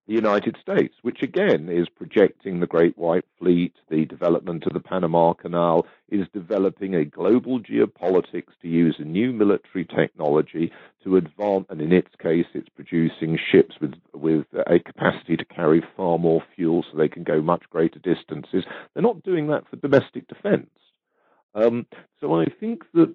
the 0.07 0.15
United 0.15 0.57
States, 0.61 0.95
which 1.03 1.23
again 1.23 1.69
is 1.69 1.89
projecting 1.89 2.61
the 2.61 2.67
Great 2.67 2.97
White 2.97 3.25
Fleet, 3.39 3.73
the 3.91 4.05
development 4.05 4.65
of 4.67 4.73
the 4.73 4.81
Panama 4.81 5.33
Canal, 5.33 5.87
is 6.09 6.27
developing 6.33 6.95
a 6.95 7.05
global 7.05 7.61
geopolitics 7.61 8.53
to 8.63 8.69
use 8.69 8.97
a 8.99 9.05
new 9.05 9.33
military 9.33 9.85
technology 9.85 10.71
to 11.03 11.17
advance, 11.17 11.67
and 11.71 11.81
in 11.81 11.93
its 11.93 12.15
case, 12.23 12.47
it's 12.55 12.69
producing 12.69 13.39
ships 13.51 13.77
with, 13.81 13.95
with 14.15 14.47
a 14.67 14.79
capacity 14.79 15.37
to 15.37 15.45
carry 15.45 15.83
far 15.97 16.19
more 16.19 16.43
fuel 16.55 16.85
so 16.91 16.97
they 16.97 17.09
can 17.09 17.25
go 17.25 17.41
much 17.41 17.65
greater 17.71 17.99
distances. 17.99 18.65
They're 18.95 19.03
not 19.03 19.23
doing 19.23 19.49
that 19.49 19.69
for 19.69 19.77
domestic 19.77 20.29
defense. 20.29 20.71
Um, 21.57 21.87
so 22.21 22.39
I 22.39 22.45
think 22.61 22.83
that 22.93 23.15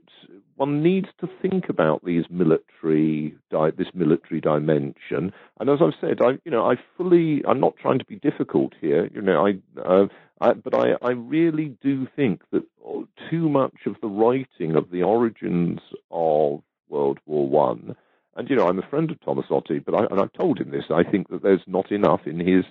one 0.55 0.81
needs 0.81 1.07
to 1.19 1.29
think 1.41 1.69
about 1.69 2.03
these 2.03 2.25
military, 2.29 3.35
di- 3.51 3.71
this 3.77 3.89
military 3.93 4.41
dimension. 4.41 5.31
And 5.59 5.69
as 5.69 5.77
I've 5.79 5.93
said, 6.01 6.21
I, 6.21 6.39
you 6.43 6.51
know, 6.51 6.65
I 6.65 6.75
fully, 6.97 7.43
I'm 7.47 7.59
not 7.59 7.75
trying 7.77 7.99
to 7.99 8.05
be 8.05 8.15
difficult 8.15 8.73
here, 8.81 9.07
you 9.13 9.21
know, 9.21 9.45
I, 9.45 9.79
uh, 9.79 10.07
I 10.41 10.53
but 10.53 10.73
I, 10.73 10.93
I 11.03 11.11
really 11.11 11.77
do 11.83 12.07
think 12.15 12.41
that 12.51 12.63
too 13.29 13.47
much 13.47 13.85
of 13.85 13.95
the 14.01 14.07
writing 14.07 14.75
of 14.75 14.89
the 14.89 15.03
origins 15.03 15.79
of 16.09 16.61
World 16.89 17.19
War 17.27 17.47
One, 17.47 17.95
and 18.35 18.49
you 18.49 18.55
know, 18.55 18.67
I'm 18.67 18.79
a 18.79 18.89
friend 18.89 19.11
of 19.11 19.21
Thomas 19.21 19.45
Otte, 19.51 19.85
but 19.85 19.93
I, 19.93 20.05
and 20.09 20.19
I've 20.19 20.33
told 20.33 20.59
him 20.59 20.71
this. 20.71 20.85
I 20.89 21.03
think 21.03 21.29
that 21.29 21.43
there's 21.43 21.61
not 21.67 21.91
enough 21.91 22.21
in 22.25 22.39
his 22.39 22.65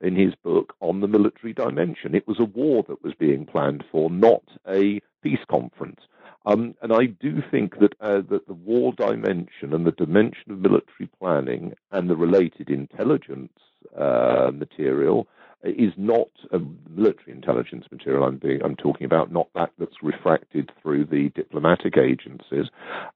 in 0.00 0.16
his 0.16 0.34
book 0.42 0.74
on 0.80 1.00
the 1.00 1.08
military 1.08 1.52
dimension. 1.52 2.14
It 2.14 2.28
was 2.28 2.38
a 2.40 2.44
war 2.44 2.84
that 2.88 3.02
was 3.02 3.14
being 3.14 3.46
planned 3.46 3.84
for, 3.90 4.10
not 4.10 4.42
a 4.68 5.00
peace 5.22 5.44
conference. 5.50 6.00
Um, 6.44 6.74
and 6.80 6.92
I 6.92 7.06
do 7.06 7.42
think 7.50 7.80
that 7.80 7.94
uh, 8.00 8.22
that 8.30 8.46
the 8.46 8.54
war 8.54 8.92
dimension 8.92 9.72
and 9.72 9.84
the 9.84 9.90
dimension 9.92 10.52
of 10.52 10.60
military 10.60 11.08
planning 11.18 11.74
and 11.90 12.08
the 12.08 12.16
related 12.16 12.70
intelligence 12.70 13.52
uh, 13.98 14.52
material 14.54 15.26
is 15.64 15.92
not 15.96 16.28
a 16.52 16.58
military 16.88 17.32
intelligence 17.32 17.86
material. 17.90 18.24
I'm 18.24 18.36
being, 18.36 18.60
I'm 18.62 18.76
talking 18.76 19.04
about 19.06 19.32
not 19.32 19.48
that 19.54 19.70
that's 19.78 20.02
refracted 20.02 20.70
through 20.80 21.06
the 21.06 21.30
diplomatic 21.34 21.96
agencies. 21.96 22.66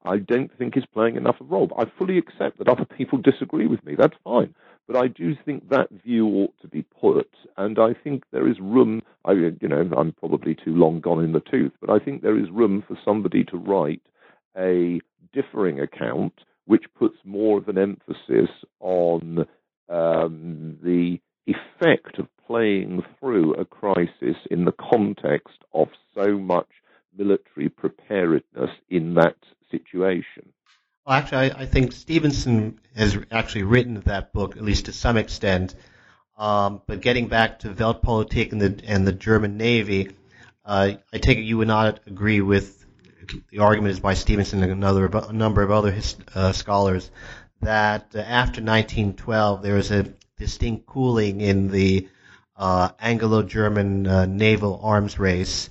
I 0.03 0.17
don't 0.17 0.51
think 0.57 0.75
is 0.75 0.83
playing 0.93 1.15
enough 1.15 1.39
of 1.39 1.47
a 1.49 1.53
role. 1.53 1.71
I 1.77 1.85
fully 1.97 2.17
accept 2.17 2.57
that 2.57 2.67
other 2.67 2.85
people 2.85 3.19
disagree 3.19 3.67
with 3.67 3.83
me. 3.85 3.95
That's 3.95 4.17
fine. 4.23 4.53
But 4.87 4.97
I 4.97 5.07
do 5.07 5.35
think 5.45 5.69
that 5.69 5.89
view 6.03 6.27
ought 6.27 6.53
to 6.61 6.67
be 6.67 6.81
put, 6.83 7.29
and 7.57 7.79
I 7.79 7.93
think 7.93 8.23
there 8.31 8.47
is 8.47 8.59
room. 8.59 9.01
I, 9.23 9.31
you 9.33 9.67
know, 9.67 9.89
I'm 9.97 10.11
probably 10.13 10.55
too 10.55 10.75
long 10.75 10.99
gone 10.99 11.23
in 11.23 11.31
the 11.31 11.39
tooth, 11.39 11.71
but 11.79 11.89
I 11.89 11.99
think 11.99 12.21
there 12.21 12.37
is 12.37 12.49
room 12.51 12.83
for 12.87 12.97
somebody 13.05 13.43
to 13.45 13.57
write 13.57 14.01
a 14.57 14.99
differing 15.33 15.79
account 15.79 16.33
which 16.65 16.83
puts 16.97 17.17
more 17.25 17.57
of 17.57 17.67
an 17.67 17.77
emphasis 17.77 18.49
on 18.79 19.45
um, 19.89 20.77
the 20.83 21.19
effect 21.47 22.19
of 22.19 22.27
playing 22.45 23.01
through 23.19 23.53
a 23.55 23.65
crisis 23.65 24.35
in 24.49 24.65
the 24.65 24.73
context 24.73 25.57
of 25.73 25.87
so 26.15 26.37
much 26.37 26.67
military 27.17 27.69
preparedness 27.69 28.69
in 28.89 29.15
that 29.15 29.35
situation. 29.69 30.51
Well, 31.05 31.17
actually, 31.17 31.51
I, 31.51 31.61
I, 31.61 31.65
think 31.65 31.93
Stevenson 31.93 32.79
has 32.95 33.17
actually 33.31 33.63
written 33.63 34.01
that 34.01 34.33
book, 34.33 34.55
at 34.55 34.63
least 34.63 34.85
to 34.85 34.93
some 34.93 35.17
extent. 35.17 35.73
Um, 36.37 36.81
but 36.85 37.01
getting 37.01 37.27
back 37.27 37.59
to 37.59 37.69
Weltpolitik 37.69 38.51
and 38.51 38.61
the 38.61 38.79
and 38.85 39.05
the 39.05 39.11
German 39.11 39.57
Navy, 39.57 40.09
uh, 40.65 40.93
I 41.13 41.17
take 41.17 41.37
it 41.37 41.41
you 41.41 41.57
would 41.57 41.67
not 41.67 42.01
agree 42.05 42.41
with 42.41 42.85
the 43.49 43.59
argument 43.59 43.91
is 43.91 43.99
by 43.99 44.13
Stevenson 44.13 44.63
and 44.63 44.71
another 44.71 45.05
a 45.05 45.33
number 45.33 45.61
of 45.61 45.71
other 45.71 45.91
his, 45.91 46.17
uh, 46.35 46.51
scholars 46.51 47.09
that 47.61 48.07
uh, 48.15 48.19
after 48.19 48.61
1912 48.61 49.61
there 49.61 49.75
was 49.75 49.91
a 49.91 50.13
distinct 50.37 50.85
cooling 50.85 51.41
in 51.41 51.69
the 51.69 52.09
uh, 52.55 52.89
Anglo-German 52.99 54.07
uh, 54.07 54.25
naval 54.25 54.79
arms 54.83 55.17
race, 55.17 55.69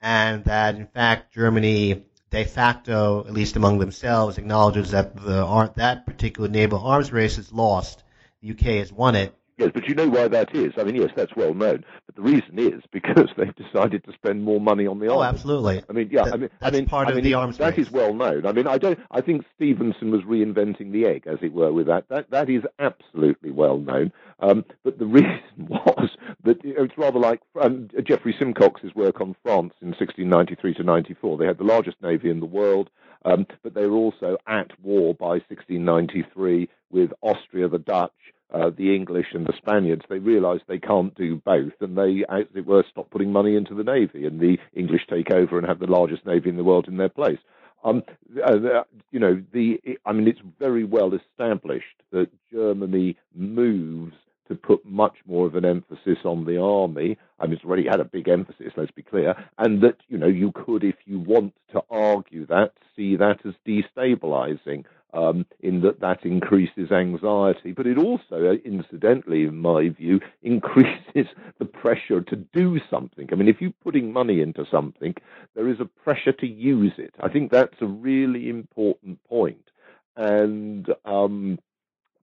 and 0.00 0.44
that 0.44 0.74
in 0.74 0.86
fact 0.86 1.34
Germany 1.34 2.05
de 2.30 2.44
facto, 2.44 3.24
at 3.26 3.32
least 3.32 3.56
among 3.56 3.78
themselves, 3.78 4.38
acknowledges 4.38 4.90
that 4.90 5.16
the 5.16 5.72
that 5.76 6.06
particular 6.06 6.48
naval 6.48 6.80
arms 6.80 7.12
race 7.12 7.38
is 7.38 7.52
lost. 7.52 8.02
The 8.42 8.50
UK 8.50 8.78
has 8.78 8.92
won 8.92 9.14
it, 9.14 9.34
Yes, 9.58 9.70
but 9.72 9.88
you 9.88 9.94
know 9.94 10.08
why 10.08 10.28
that 10.28 10.54
is. 10.54 10.74
I 10.76 10.84
mean, 10.84 10.96
yes, 10.96 11.10
that's 11.16 11.34
well 11.34 11.54
known. 11.54 11.82
But 12.04 12.16
the 12.16 12.22
reason 12.22 12.58
is 12.58 12.82
because 12.92 13.28
they've 13.36 13.54
decided 13.54 14.04
to 14.04 14.12
spend 14.12 14.44
more 14.44 14.60
money 14.60 14.86
on 14.86 14.98
the 14.98 15.06
oh, 15.06 15.20
arms. 15.20 15.24
Oh, 15.24 15.34
absolutely. 15.34 15.82
I 15.88 15.92
mean, 15.92 16.10
yeah, 16.12 16.24
I 16.24 16.36
mean, 16.36 16.50
that's 16.60 16.76
I 16.76 16.78
mean, 16.78 16.86
part 16.86 17.08
I 17.08 17.12
of 17.12 17.22
the 17.22 17.34
arms 17.34 17.56
That 17.56 17.76
race. 17.76 17.86
is 17.86 17.92
well 17.92 18.12
known. 18.12 18.46
I 18.46 18.52
mean, 18.52 18.66
I 18.66 18.76
don't. 18.76 18.98
I 19.10 19.22
think 19.22 19.44
Stevenson 19.54 20.10
was 20.10 20.22
reinventing 20.22 20.92
the 20.92 21.06
egg, 21.06 21.26
as 21.26 21.38
it 21.40 21.54
were, 21.54 21.72
with 21.72 21.86
that. 21.86 22.08
That 22.10 22.30
that 22.30 22.50
is 22.50 22.64
absolutely 22.78 23.50
well 23.50 23.78
known. 23.78 24.12
Um, 24.40 24.64
but 24.84 24.98
the 24.98 25.06
reason 25.06 25.40
was 25.56 26.10
that 26.44 26.58
it's 26.62 26.98
rather 26.98 27.18
like 27.18 27.40
um, 27.60 27.88
Geoffrey 28.04 28.34
Symcox's 28.38 28.94
work 28.94 29.22
on 29.22 29.34
France 29.42 29.72
in 29.80 29.88
1693 29.88 30.74
to 30.74 30.82
94. 30.82 31.38
They 31.38 31.46
had 31.46 31.58
the 31.58 31.64
largest 31.64 31.96
navy 32.02 32.30
in 32.30 32.40
the 32.40 32.46
world. 32.46 32.90
Um, 33.24 33.44
but 33.64 33.74
they 33.74 33.86
were 33.86 33.96
also 33.96 34.36
at 34.46 34.70
war 34.84 35.12
by 35.12 35.40
1693 35.48 36.68
with 36.92 37.10
Austria, 37.22 37.66
the 37.66 37.78
Dutch, 37.78 38.12
uh, 38.52 38.70
the 38.76 38.94
English 38.94 39.26
and 39.32 39.46
the 39.46 39.52
Spaniards, 39.56 40.02
they 40.08 40.18
realise 40.18 40.60
they 40.66 40.78
can't 40.78 41.14
do 41.14 41.36
both, 41.44 41.72
and 41.80 41.96
they, 41.96 42.24
as 42.28 42.44
it 42.54 42.66
were, 42.66 42.84
stop 42.90 43.10
putting 43.10 43.32
money 43.32 43.56
into 43.56 43.74
the 43.74 43.84
navy, 43.84 44.26
and 44.26 44.40
the 44.40 44.58
English 44.74 45.02
take 45.08 45.30
over 45.32 45.58
and 45.58 45.66
have 45.66 45.80
the 45.80 45.86
largest 45.86 46.24
navy 46.24 46.48
in 46.48 46.56
the 46.56 46.64
world 46.64 46.88
in 46.88 46.96
their 46.96 47.08
place. 47.08 47.38
Um, 47.84 48.02
uh, 48.44 48.82
you 49.10 49.20
know, 49.20 49.42
the 49.52 49.80
I 50.04 50.12
mean, 50.12 50.26
it's 50.26 50.40
very 50.58 50.84
well 50.84 51.12
established 51.14 52.02
that 52.10 52.30
Germany 52.50 53.16
moves 53.34 54.14
to 54.48 54.54
put 54.54 54.84
much 54.84 55.16
more 55.26 55.46
of 55.46 55.56
an 55.56 55.64
emphasis 55.64 56.18
on 56.24 56.44
the 56.44 56.60
army. 56.60 57.18
I 57.38 57.46
mean, 57.46 57.54
it's 57.54 57.64
already 57.64 57.86
had 57.86 58.00
a 58.00 58.04
big 58.04 58.28
emphasis, 58.28 58.72
let's 58.76 58.90
be 58.92 59.02
clear, 59.02 59.34
and 59.58 59.82
that, 59.82 59.96
you 60.08 60.18
know, 60.18 60.28
you 60.28 60.52
could, 60.52 60.84
if 60.84 60.96
you 61.04 61.18
want 61.18 61.52
to 61.72 61.82
argue 61.90 62.46
that, 62.46 62.72
see 62.94 63.16
that 63.16 63.44
as 63.44 63.54
destabilizing 63.66 64.84
um, 65.16 65.46
in 65.60 65.80
that 65.80 66.00
that 66.00 66.24
increases 66.24 66.92
anxiety. 66.92 67.72
But 67.72 67.86
it 67.86 67.98
also, 67.98 68.50
uh, 68.50 68.54
incidentally, 68.64 69.44
in 69.44 69.56
my 69.56 69.88
view, 69.88 70.20
increases 70.42 71.26
the 71.58 71.64
pressure 71.64 72.20
to 72.20 72.36
do 72.36 72.78
something. 72.90 73.28
I 73.32 73.34
mean, 73.34 73.48
if 73.48 73.56
you're 73.60 73.72
putting 73.82 74.12
money 74.12 74.40
into 74.40 74.64
something, 74.70 75.14
there 75.54 75.68
is 75.68 75.80
a 75.80 75.86
pressure 75.86 76.32
to 76.32 76.46
use 76.46 76.92
it. 76.98 77.14
I 77.20 77.28
think 77.28 77.50
that's 77.50 77.80
a 77.80 77.86
really 77.86 78.48
important 78.48 79.22
point. 79.24 79.70
And 80.16 80.86
um, 81.04 81.58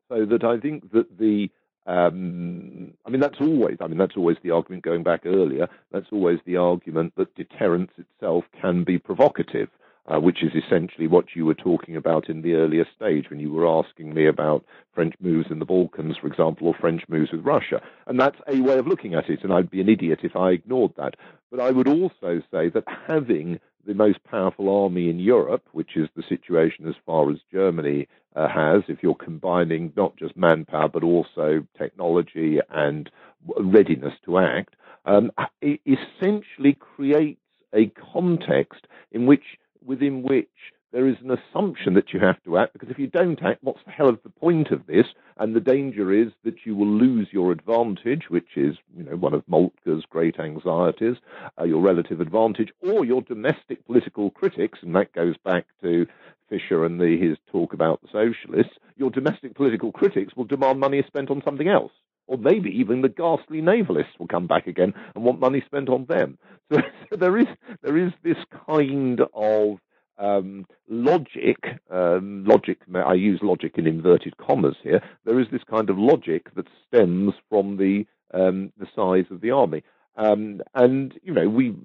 so 0.09 0.25
that 0.25 0.43
I 0.43 0.59
think 0.59 0.91
that 0.91 1.17
the 1.17 1.49
um, 1.85 2.93
I 3.05 3.09
mean, 3.09 3.19
that's 3.19 3.41
always, 3.41 3.75
I 3.81 3.87
mean, 3.87 3.97
that's 3.97 4.15
always 4.15 4.37
the 4.41 4.51
argument 4.51 4.83
going 4.83 5.03
back 5.03 5.25
earlier. 5.25 5.67
That's 5.91 6.05
always 6.13 6.39
the 6.45 6.55
argument 6.55 7.13
that 7.17 7.35
deterrence 7.35 7.91
itself 7.97 8.45
can 8.61 8.85
be 8.85 8.97
provocative 8.97 9.67
uh, 10.07 10.19
which 10.19 10.43
is 10.43 10.51
essentially 10.53 11.07
what 11.07 11.35
you 11.35 11.45
were 11.45 11.53
talking 11.53 11.95
about 11.95 12.29
in 12.29 12.41
the 12.41 12.53
earlier 12.53 12.85
stage 12.95 13.29
when 13.29 13.39
you 13.39 13.51
were 13.51 13.67
asking 13.67 14.13
me 14.13 14.27
about 14.27 14.65
French 14.93 15.13
moves 15.19 15.47
in 15.49 15.59
the 15.59 15.65
Balkans, 15.65 16.17
for 16.17 16.27
example, 16.27 16.67
or 16.67 16.75
French 16.79 17.03
moves 17.07 17.31
with 17.31 17.45
Russia. 17.45 17.81
And 18.07 18.19
that's 18.19 18.39
a 18.47 18.59
way 18.59 18.77
of 18.77 18.87
looking 18.87 19.13
at 19.13 19.29
it, 19.29 19.43
and 19.43 19.53
I'd 19.53 19.71
be 19.71 19.81
an 19.81 19.89
idiot 19.89 20.19
if 20.23 20.35
I 20.35 20.51
ignored 20.51 20.93
that. 20.97 21.15
But 21.49 21.59
I 21.59 21.71
would 21.71 21.87
also 21.87 22.41
say 22.51 22.69
that 22.69 22.83
having 23.07 23.59
the 23.85 23.93
most 23.93 24.23
powerful 24.23 24.83
army 24.83 25.09
in 25.09 25.19
Europe, 25.19 25.67
which 25.71 25.95
is 25.95 26.09
the 26.15 26.23
situation 26.27 26.87
as 26.87 26.95
far 27.05 27.29
as 27.29 27.37
Germany 27.51 28.07
uh, 28.35 28.47
has, 28.47 28.83
if 28.87 29.03
you're 29.03 29.15
combining 29.15 29.91
not 29.95 30.15
just 30.17 30.35
manpower 30.37 30.89
but 30.89 31.03
also 31.03 31.65
technology 31.77 32.59
and 32.69 33.09
readiness 33.57 34.13
to 34.25 34.37
act, 34.37 34.75
um, 35.05 35.31
essentially 35.61 36.73
creates 36.79 37.39
a 37.73 37.91
context 38.13 38.87
in 39.11 39.25
which 39.25 39.43
within 39.85 40.23
which 40.23 40.47
there 40.91 41.07
is 41.07 41.15
an 41.23 41.31
assumption 41.31 41.95
that 41.95 42.13
you 42.13 42.19
have 42.19 42.41
to 42.43 42.57
act, 42.57 42.73
because 42.73 42.89
if 42.89 42.99
you 42.99 43.07
don't 43.07 43.41
act, 43.41 43.63
what's 43.63 43.83
the 43.83 43.91
hell 43.91 44.09
of 44.09 44.19
the 44.23 44.29
point 44.29 44.69
of 44.69 44.85
this? 44.85 45.07
And 45.37 45.55
the 45.55 45.59
danger 45.59 46.13
is 46.13 46.27
that 46.43 46.65
you 46.65 46.75
will 46.75 46.87
lose 46.87 47.27
your 47.31 47.51
advantage, 47.51 48.29
which 48.29 48.55
is, 48.55 48.75
you 48.95 49.03
know, 49.03 49.15
one 49.15 49.33
of 49.33 49.43
Moltke's 49.47 50.05
great 50.07 50.39
anxieties, 50.39 51.15
uh, 51.59 51.63
your 51.63 51.81
relative 51.81 52.21
advantage, 52.21 52.71
or 52.81 53.03
your 53.05 53.23
domestic 53.23 53.83
political 53.87 54.29
critics, 54.29 54.79
and 54.83 54.95
that 54.95 55.13
goes 55.13 55.35
back 55.43 55.65
to 55.81 56.05
Fischer 56.47 56.85
and 56.85 56.99
the, 56.99 57.17
his 57.19 57.37
talk 57.51 57.73
about 57.73 57.99
the 58.01 58.07
socialists, 58.11 58.77
your 58.95 59.09
domestic 59.09 59.55
political 59.55 59.91
critics 59.91 60.35
will 60.35 60.45
demand 60.45 60.79
money 60.79 60.99
is 60.99 61.05
spent 61.07 61.31
on 61.31 61.41
something 61.43 61.67
else. 61.67 61.91
Or 62.27 62.37
maybe 62.37 62.69
even 62.69 63.01
the 63.01 63.09
ghastly 63.09 63.61
navalists 63.61 64.13
will 64.17 64.27
come 64.27 64.47
back 64.47 64.67
again 64.67 64.93
and 65.13 65.23
want 65.23 65.39
money 65.39 65.61
spent 65.65 65.89
on 65.89 66.05
them. 66.05 66.37
So, 66.71 66.79
so 67.09 67.17
there 67.17 67.37
is 67.37 67.47
there 67.83 67.97
is 67.97 68.13
this 68.23 68.37
kind 68.65 69.21
of 69.33 69.79
um, 70.17 70.65
logic, 70.89 71.57
um, 71.89 72.45
logic, 72.45 72.79
I 72.93 73.13
use 73.13 73.39
logic 73.41 73.73
in 73.77 73.87
inverted 73.87 74.37
commas 74.37 74.75
here, 74.83 75.01
there 75.25 75.39
is 75.39 75.47
this 75.51 75.63
kind 75.69 75.89
of 75.89 75.97
logic 75.97 76.53
that 76.55 76.67
stems 76.87 77.33
from 77.49 77.77
the, 77.77 78.05
um, 78.33 78.71
the 78.77 78.87
size 78.95 79.25
of 79.31 79.41
the 79.41 79.51
army. 79.51 79.83
Um, 80.15 80.61
and, 80.75 81.13
you 81.23 81.33
know, 81.33 81.49
we, 81.49 81.75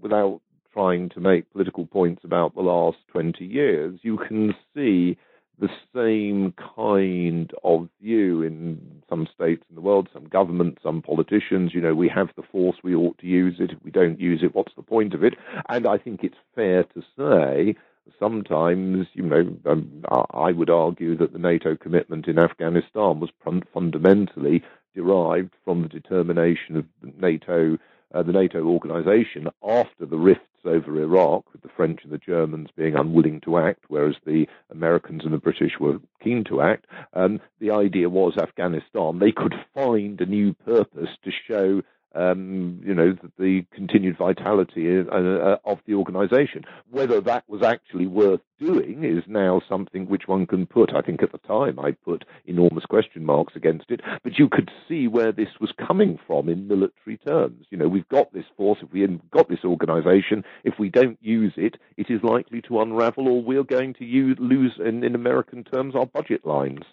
without 0.00 0.40
trying 0.72 1.08
to 1.10 1.20
make 1.20 1.50
political 1.52 1.86
points 1.86 2.22
about 2.24 2.54
the 2.54 2.60
last 2.60 2.98
20 3.08 3.44
years, 3.44 3.98
you 4.02 4.18
can 4.18 4.54
see 4.74 5.16
the 5.60 5.68
same 5.94 6.54
kind 6.76 7.52
of 7.64 7.88
view 8.00 8.42
in 8.42 9.02
some 9.08 9.26
states 9.34 9.64
in 9.68 9.74
the 9.74 9.80
world, 9.80 10.08
some 10.12 10.28
governments, 10.28 10.82
some 10.82 11.02
politicians. 11.02 11.72
You 11.74 11.80
know, 11.80 11.94
we 11.94 12.08
have 12.08 12.28
the 12.36 12.42
force, 12.42 12.76
we 12.82 12.94
ought 12.94 13.18
to 13.18 13.26
use 13.26 13.56
it. 13.58 13.72
If 13.72 13.78
we 13.82 13.90
don't 13.90 14.20
use 14.20 14.40
it, 14.42 14.54
what's 14.54 14.74
the 14.76 14.82
point 14.82 15.14
of 15.14 15.24
it? 15.24 15.34
And 15.68 15.86
I 15.86 15.98
think 15.98 16.22
it's 16.22 16.36
fair 16.54 16.84
to 16.84 17.02
say 17.16 17.76
sometimes, 18.18 19.06
you 19.12 19.22
know, 19.22 19.56
um, 19.66 20.04
I 20.32 20.52
would 20.52 20.70
argue 20.70 21.16
that 21.16 21.32
the 21.32 21.38
NATO 21.38 21.76
commitment 21.76 22.26
in 22.26 22.38
Afghanistan 22.38 23.20
was 23.20 23.30
fundamentally 23.74 24.62
derived 24.94 25.54
from 25.64 25.82
the 25.82 25.88
determination 25.88 26.76
of 26.76 26.84
NATO, 27.20 27.78
uh, 28.14 28.22
the 28.22 28.32
NATO 28.32 28.64
organization 28.64 29.48
after 29.62 30.06
the 30.06 30.18
rifts 30.18 30.44
over 30.64 31.00
Iraq, 31.00 31.44
with 31.52 31.62
the 31.62 31.68
French 31.76 32.00
and 32.02 32.12
the 32.12 32.18
Germans 32.18 32.68
being 32.76 32.96
unwilling 32.96 33.40
to 33.42 33.58
act, 33.58 33.84
whereas 33.88 34.16
the 34.26 34.46
Americans 34.70 35.22
and 35.24 35.32
the 35.32 35.38
British 35.38 35.72
were 35.80 35.98
keen 36.22 36.44
to 36.44 36.60
act. 36.60 36.86
Um, 37.14 37.40
the 37.60 37.70
idea 37.70 38.08
was 38.08 38.36
Afghanistan, 38.36 39.18
they 39.18 39.32
could 39.32 39.54
find 39.74 40.20
a 40.20 40.26
new 40.26 40.54
purpose 40.54 41.10
to 41.24 41.30
show 41.46 41.82
um, 42.14 42.80
you 42.84 42.94
know, 42.94 43.12
the, 43.12 43.30
the 43.38 43.66
continued 43.72 44.16
vitality 44.16 44.98
uh, 44.98 45.14
uh, 45.14 45.56
of 45.64 45.78
the 45.86 45.94
organisation. 45.94 46.64
Whether 46.90 47.20
that 47.22 47.44
was 47.48 47.62
actually 47.62 48.06
worth 48.06 48.40
doing 48.58 49.04
is 49.04 49.24
now 49.26 49.60
something 49.68 50.06
which 50.06 50.26
one 50.26 50.46
can 50.46 50.66
put. 50.66 50.94
I 50.94 51.02
think 51.02 51.22
at 51.22 51.32
the 51.32 51.38
time 51.38 51.78
I 51.78 51.92
put 51.92 52.24
enormous 52.46 52.84
question 52.86 53.24
marks 53.24 53.54
against 53.56 53.90
it, 53.90 54.00
but 54.24 54.38
you 54.38 54.48
could 54.48 54.70
see 54.88 55.06
where 55.06 55.32
this 55.32 55.48
was 55.60 55.72
coming 55.86 56.18
from 56.26 56.48
in 56.48 56.66
military 56.66 57.18
terms. 57.18 57.66
You 57.70 57.78
know, 57.78 57.88
we've 57.88 58.08
got 58.08 58.32
this 58.32 58.46
force, 58.56 58.78
if 58.82 58.90
we've 58.92 59.20
got 59.30 59.48
this 59.48 59.64
organisation, 59.64 60.44
if 60.64 60.78
we 60.78 60.88
don't 60.88 61.18
use 61.20 61.52
it, 61.56 61.76
it 61.96 62.10
is 62.10 62.22
likely 62.22 62.62
to 62.62 62.80
unravel, 62.80 63.28
or 63.28 63.42
we're 63.42 63.64
going 63.64 63.94
to 63.94 64.04
use, 64.04 64.36
lose, 64.40 64.72
in, 64.84 65.04
in 65.04 65.14
American 65.14 65.64
terms, 65.64 65.94
our 65.94 66.06
budget 66.06 66.46
lines. 66.46 66.84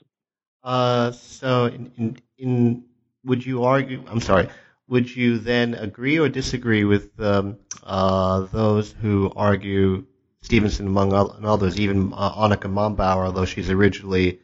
Uh, 0.64 1.12
so, 1.12 1.66
in, 1.66 1.92
in, 1.98 2.18
in 2.38 2.84
would 3.24 3.46
you 3.46 3.64
argue? 3.64 4.04
I'm 4.08 4.20
sorry 4.20 4.50
would 4.88 5.14
you 5.14 5.40
then 5.40 5.74
agree 5.74 6.20
or 6.20 6.30
disagree 6.30 6.84
with 6.84 7.20
um, 7.20 7.58
uh, 7.84 8.42
those 8.52 8.92
who 9.02 9.32
argue 9.36 10.06
Stevenson, 10.42 10.86
among 10.88 11.12
others, 11.14 11.80
even 11.80 12.14
uh, 12.14 12.34
Annika 12.34 12.72
Mombauer, 12.72 13.26
although 13.26 13.46
she's 13.46 13.72
originally 13.72 14.40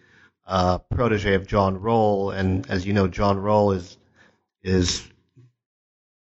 a 0.48 0.52
uh, 0.52 0.78
protege 0.80 1.36
of 1.36 1.46
John 1.46 1.78
Röhl, 1.78 2.36
and 2.36 2.68
as 2.70 2.86
you 2.86 2.94
know, 2.94 3.08
John 3.08 3.38
Röhl 3.38 3.76
is 3.76 3.98
is 4.64 5.08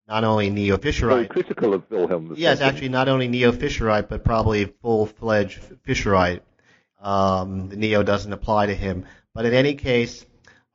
not 0.06 0.24
only 0.24 0.50
neo-Fischerite, 0.50 1.28
critical 1.30 1.72
of 1.72 1.88
Wilhelm. 1.90 2.34
Yes, 2.36 2.60
actually, 2.60 2.88
not 2.88 3.08
only 3.08 3.28
neo-Fischerite, 3.28 4.08
but 4.08 4.24
probably 4.24 4.64
full-fledged 4.66 5.60
Fischerite. 5.86 6.40
Um, 7.00 7.68
the 7.68 7.76
neo 7.76 8.02
doesn't 8.02 8.32
apply 8.32 8.66
to 8.66 8.74
him, 8.74 9.06
but 9.34 9.46
in 9.46 9.54
any 9.54 9.74
case, 9.74 10.26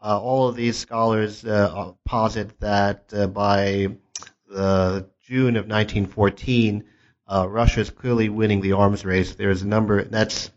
uh, 0.02 0.20
all 0.20 0.48
of 0.48 0.56
these 0.56 0.78
scholars 0.78 1.44
uh, 1.46 1.92
posit 2.06 2.60
that 2.60 3.06
uh, 3.14 3.28
by 3.28 3.90
the 4.50 5.10
June 5.24 5.56
of 5.56 5.68
1914, 5.68 6.84
uh, 7.28 7.48
Russia 7.50 7.80
is 7.80 7.90
clearly 7.90 8.30
winning 8.30 8.62
the 8.62 8.74
arms 8.74 9.04
race. 9.04 9.36
There's 9.36 9.64
a 9.64 9.68
number 9.68 10.04
that's 10.04 10.52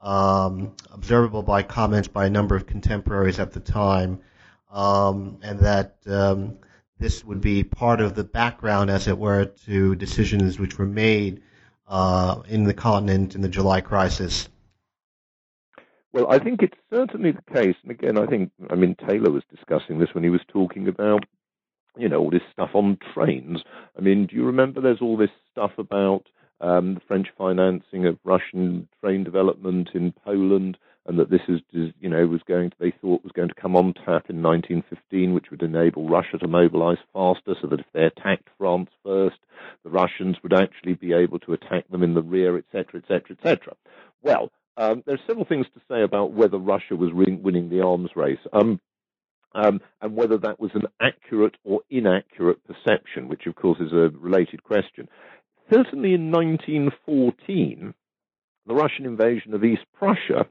um, 0.00 0.74
observable 0.92 1.42
by 1.42 1.62
comments 1.62 2.08
by 2.08 2.26
a 2.26 2.30
number 2.30 2.54
of 2.54 2.66
contemporaries 2.66 3.40
at 3.40 3.52
the 3.52 3.60
time, 3.60 4.20
um, 4.70 5.38
and 5.42 5.58
that 5.60 5.96
um, 6.06 6.58
this 6.98 7.24
would 7.24 7.40
be 7.40 7.64
part 7.64 8.00
of 8.00 8.14
the 8.14 8.24
background, 8.24 8.90
as 8.90 9.08
it 9.08 9.18
were, 9.18 9.46
to 9.66 9.96
decisions 9.96 10.58
which 10.58 10.78
were 10.78 10.86
made 10.86 11.42
uh, 11.88 12.40
in 12.48 12.64
the 12.64 12.74
continent 12.74 13.34
in 13.34 13.40
the 13.40 13.48
July 13.48 13.80
crisis. 13.80 14.48
Well, 16.12 16.26
I 16.30 16.38
think 16.38 16.62
it's 16.62 16.78
certainly 16.90 17.32
the 17.32 17.52
case, 17.52 17.76
and 17.82 17.90
again, 17.90 18.16
I 18.16 18.26
think 18.26 18.50
I 18.70 18.74
mean 18.74 18.96
Taylor 19.06 19.30
was 19.30 19.42
discussing 19.54 19.98
this 19.98 20.14
when 20.14 20.24
he 20.24 20.30
was 20.30 20.40
talking 20.48 20.88
about 20.88 21.24
you 21.96 22.08
know 22.08 22.20
all 22.20 22.30
this 22.30 22.42
stuff 22.52 22.70
on 22.74 22.98
trains. 23.14 23.62
I 23.96 24.00
mean, 24.00 24.26
do 24.26 24.36
you 24.36 24.44
remember? 24.44 24.80
There's 24.80 25.02
all 25.02 25.16
this 25.16 25.30
stuff 25.52 25.72
about 25.78 26.26
um, 26.60 26.94
the 26.94 27.00
French 27.06 27.28
financing 27.36 28.06
of 28.06 28.18
Russian 28.24 28.88
train 29.00 29.24
development 29.24 29.90
in 29.94 30.12
Poland, 30.12 30.78
and 31.06 31.18
that 31.18 31.30
this 31.30 31.42
is, 31.48 31.60
you 31.72 32.08
know, 32.08 32.26
was 32.26 32.42
going 32.48 32.70
to, 32.70 32.76
they 32.80 32.92
thought 33.00 33.22
was 33.22 33.32
going 33.32 33.48
to 33.48 33.54
come 33.54 33.76
on 33.76 33.94
tap 33.94 34.30
in 34.30 34.42
1915, 34.42 35.34
which 35.34 35.50
would 35.50 35.62
enable 35.62 36.08
Russia 36.08 36.38
to 36.38 36.48
mobilize 36.48 36.98
faster, 37.12 37.54
so 37.60 37.68
that 37.68 37.80
if 37.80 37.86
they 37.92 38.04
attacked 38.04 38.48
France 38.58 38.90
first, 39.04 39.38
the 39.84 39.90
Russians 39.90 40.36
would 40.42 40.54
actually 40.54 40.94
be 40.94 41.12
able 41.12 41.38
to 41.40 41.52
attack 41.52 41.88
them 41.88 42.02
in 42.02 42.14
the 42.14 42.22
rear, 42.22 42.56
etc., 42.56 43.00
etc., 43.00 43.36
etc. 43.36 43.74
Well, 44.22 44.50
um, 44.76 45.02
there's 45.06 45.20
several 45.26 45.44
things 45.44 45.66
to 45.74 45.80
say 45.88 46.02
about 46.02 46.32
whether 46.32 46.58
Russia 46.58 46.96
was 46.96 47.10
winning 47.12 47.68
the 47.70 47.82
arms 47.82 48.10
race. 48.14 48.38
Um, 48.52 48.80
um, 49.54 49.80
and 50.02 50.14
whether 50.14 50.36
that 50.36 50.60
was 50.60 50.72
an 50.74 50.82
accurate 51.00 51.56
or 51.64 51.80
inaccurate 51.88 52.58
perception, 52.64 53.28
which 53.28 53.46
of 53.46 53.54
course 53.54 53.78
is 53.80 53.92
a 53.92 54.10
related 54.18 54.62
question. 54.62 55.08
Certainly 55.72 56.12
in 56.12 56.30
1914, 56.30 57.94
the 58.66 58.74
Russian 58.74 59.06
invasion 59.06 59.54
of 59.54 59.64
East 59.64 59.84
Prussia 59.98 60.46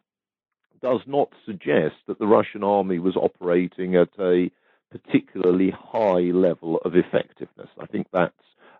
does 0.81 1.01
not 1.05 1.29
suggest 1.45 1.95
that 2.07 2.19
the 2.19 2.27
Russian 2.27 2.63
army 2.63 2.99
was 2.99 3.15
operating 3.15 3.95
at 3.95 4.09
a 4.19 4.49
particularly 4.91 5.71
high 5.71 6.31
level 6.31 6.79
of 6.83 6.95
effectiveness. 6.95 7.69
I 7.79 7.85
think 7.85 8.07
that's 8.11 8.33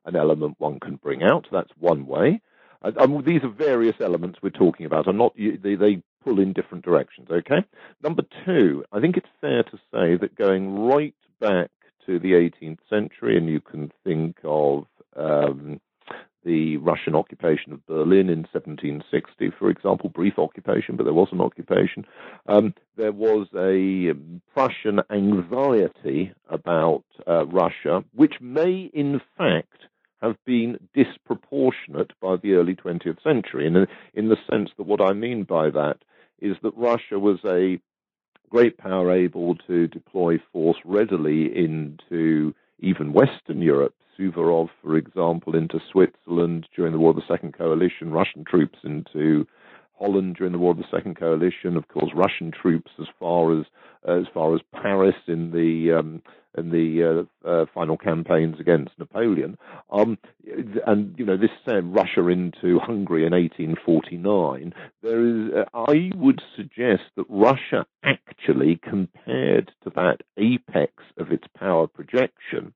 an 0.05 0.15
element 0.15 0.55
one 0.57 0.79
can 0.79 0.95
bring 0.95 1.23
out. 1.23 1.47
That's 1.51 1.71
one 1.79 2.05
way. 2.05 2.41
Um, 2.81 3.23
these 3.25 3.43
are 3.43 3.49
various 3.49 3.95
elements 3.99 4.39
we're 4.41 4.49
talking 4.49 4.85
about. 4.85 5.07
I'm 5.07 5.17
not 5.17 5.35
they, 5.35 5.75
they 5.75 6.01
pull 6.23 6.39
in 6.39 6.53
different 6.53 6.83
directions. 6.83 7.29
Okay. 7.31 7.63
Number 8.03 8.23
two, 8.45 8.83
I 8.91 8.99
think 8.99 9.17
it's 9.17 9.27
fair 9.41 9.63
to 9.63 9.77
say 9.91 10.17
that 10.17 10.35
going 10.35 10.79
right 10.79 11.15
back 11.39 11.69
to 12.05 12.19
the 12.19 12.33
18th 12.33 12.79
century, 12.89 13.37
and 13.37 13.47
you 13.47 13.59
can 13.59 13.91
think 14.03 14.37
of 14.43 14.85
um, 15.15 15.79
the 16.45 16.77
Russian 16.77 17.15
occupation 17.15 17.73
of 17.73 17.85
Berlin 17.87 18.29
in 18.29 18.45
1760, 18.51 19.51
for 19.57 19.69
example, 19.69 20.09
brief 20.09 20.37
occupation, 20.37 20.95
but 20.95 21.03
there 21.03 21.13
was 21.13 21.29
an 21.31 21.41
occupation. 21.41 22.05
Um, 22.47 22.73
there 22.95 23.11
was 23.11 23.47
a 23.55 24.13
Prussian 24.53 25.01
anxiety 25.09 26.31
about 26.49 27.03
uh, 27.27 27.47
Russia, 27.47 28.03
which 28.13 28.35
may, 28.39 28.91
in 28.93 29.19
fact, 29.37 29.87
have 30.21 30.37
been 30.45 30.79
disproportionate 30.93 32.11
by 32.21 32.35
the 32.37 32.53
early 32.53 32.75
20th 32.75 33.21
century, 33.23 33.67
in, 33.67 33.87
in 34.13 34.29
the 34.29 34.37
sense 34.49 34.69
that 34.77 34.87
what 34.87 35.01
I 35.01 35.13
mean 35.13 35.43
by 35.43 35.69
that 35.69 35.97
is 36.39 36.55
that 36.63 36.75
Russia 36.75 37.19
was 37.19 37.39
a 37.45 37.79
great 38.49 38.77
power 38.77 39.11
able 39.11 39.55
to 39.67 39.87
deploy 39.87 40.39
force 40.51 40.77
readily 40.85 41.45
into 41.55 42.53
even 42.79 43.13
Western 43.13 43.61
Europe. 43.61 43.95
Suvorov, 44.17 44.69
for 44.81 44.95
example, 44.95 45.55
into 45.55 45.79
Switzerland 45.91 46.67
during 46.75 46.93
the 46.93 46.99
War 46.99 47.09
of 47.09 47.17
the 47.17 47.21
Second 47.27 47.57
Coalition, 47.57 48.11
Russian 48.11 48.45
troops 48.45 48.79
into 48.83 49.45
Holland 49.97 50.35
during 50.35 50.53
the 50.53 50.59
War 50.59 50.71
of 50.71 50.77
the 50.77 50.83
Second 50.91 51.17
Coalition, 51.17 51.77
of 51.77 51.87
course, 51.87 52.11
Russian 52.15 52.51
troops 52.51 52.91
as 52.99 53.07
far 53.19 53.57
as 53.57 53.65
as 54.07 54.25
far 54.33 54.53
as 54.53 54.61
Paris 54.71 55.15
in 55.27 55.51
the 55.51 55.97
um, 55.97 56.21
in 56.57 56.69
the 56.71 57.25
uh, 57.45 57.47
uh, 57.47 57.65
final 57.73 57.97
campaigns 57.97 58.59
against 58.59 58.97
Napoleon. 58.97 59.57
Um, 59.91 60.17
and 60.85 61.15
you 61.17 61.25
know, 61.25 61.37
this 61.37 61.49
sent 61.65 61.93
Russia 61.93 62.27
into 62.27 62.79
Hungary 62.79 63.25
in 63.25 63.33
1849. 63.33 64.73
There 65.01 65.25
is, 65.25 65.53
uh, 65.53 65.63
I 65.73 66.11
would 66.15 66.41
suggest 66.55 67.03
that 67.17 67.25
Russia 67.29 67.85
actually, 68.03 68.79
compared 68.81 69.71
to 69.83 69.89
that 69.95 70.17
apex 70.37 70.93
of 71.17 71.31
its 71.31 71.45
power 71.57 71.87
projection, 71.87 72.73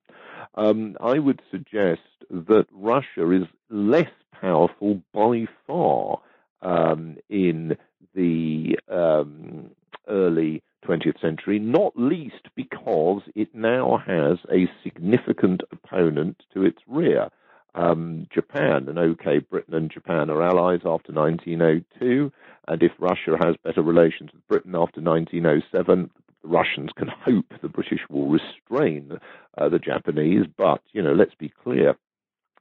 um, 0.56 0.98
I 1.02 1.20
would 1.20 1.42
suggest 1.52 2.02
that 2.30 2.66
Russia 2.72 3.32
is 3.32 3.48
less 3.70 4.12
powerful 4.40 5.02
by 5.14 5.46
far 5.68 6.20
um, 6.62 7.18
in 7.30 7.78
the 8.16 8.78
um, 8.90 9.72
early 10.08 10.64
20th 10.86 11.20
century, 11.22 11.60
not 11.60 11.94
least 11.96 12.48
because 12.56 13.22
it 13.36 13.54
now 13.54 14.02
has 14.06 14.38
a 14.52 14.70
significant 14.84 15.62
opponent 15.72 16.42
to 16.54 16.64
its 16.64 16.80
rear. 16.88 17.30
Um, 17.76 18.28
Japan, 18.34 18.88
and 18.90 18.98
okay, 18.98 19.40
Britain 19.40 19.76
and 19.76 19.92
Japan 19.92 20.30
are 20.30 20.42
allies 20.42 20.82
after 20.86 21.14
1902, 21.14 22.32
and 22.68 22.84
if 22.84 22.92
Russia 23.00 23.38
has 23.40 23.56
better 23.64 23.84
relations 23.84 24.32
with 24.34 24.48
Britain 24.48 24.74
after 24.76 25.02
1907, 25.02 26.10
the 26.42 26.48
Russians 26.48 26.90
can 26.98 27.10
hope 27.26 27.46
the 27.62 27.70
British 27.70 28.02
will 28.10 28.28
restrain 28.28 29.20
uh, 29.58 29.70
the 29.70 29.80
Japanese. 29.80 30.46
But 30.58 30.82
you 30.94 31.04
know, 31.04 31.14
let's 31.14 31.36
be 31.36 31.54
clear: 31.64 31.96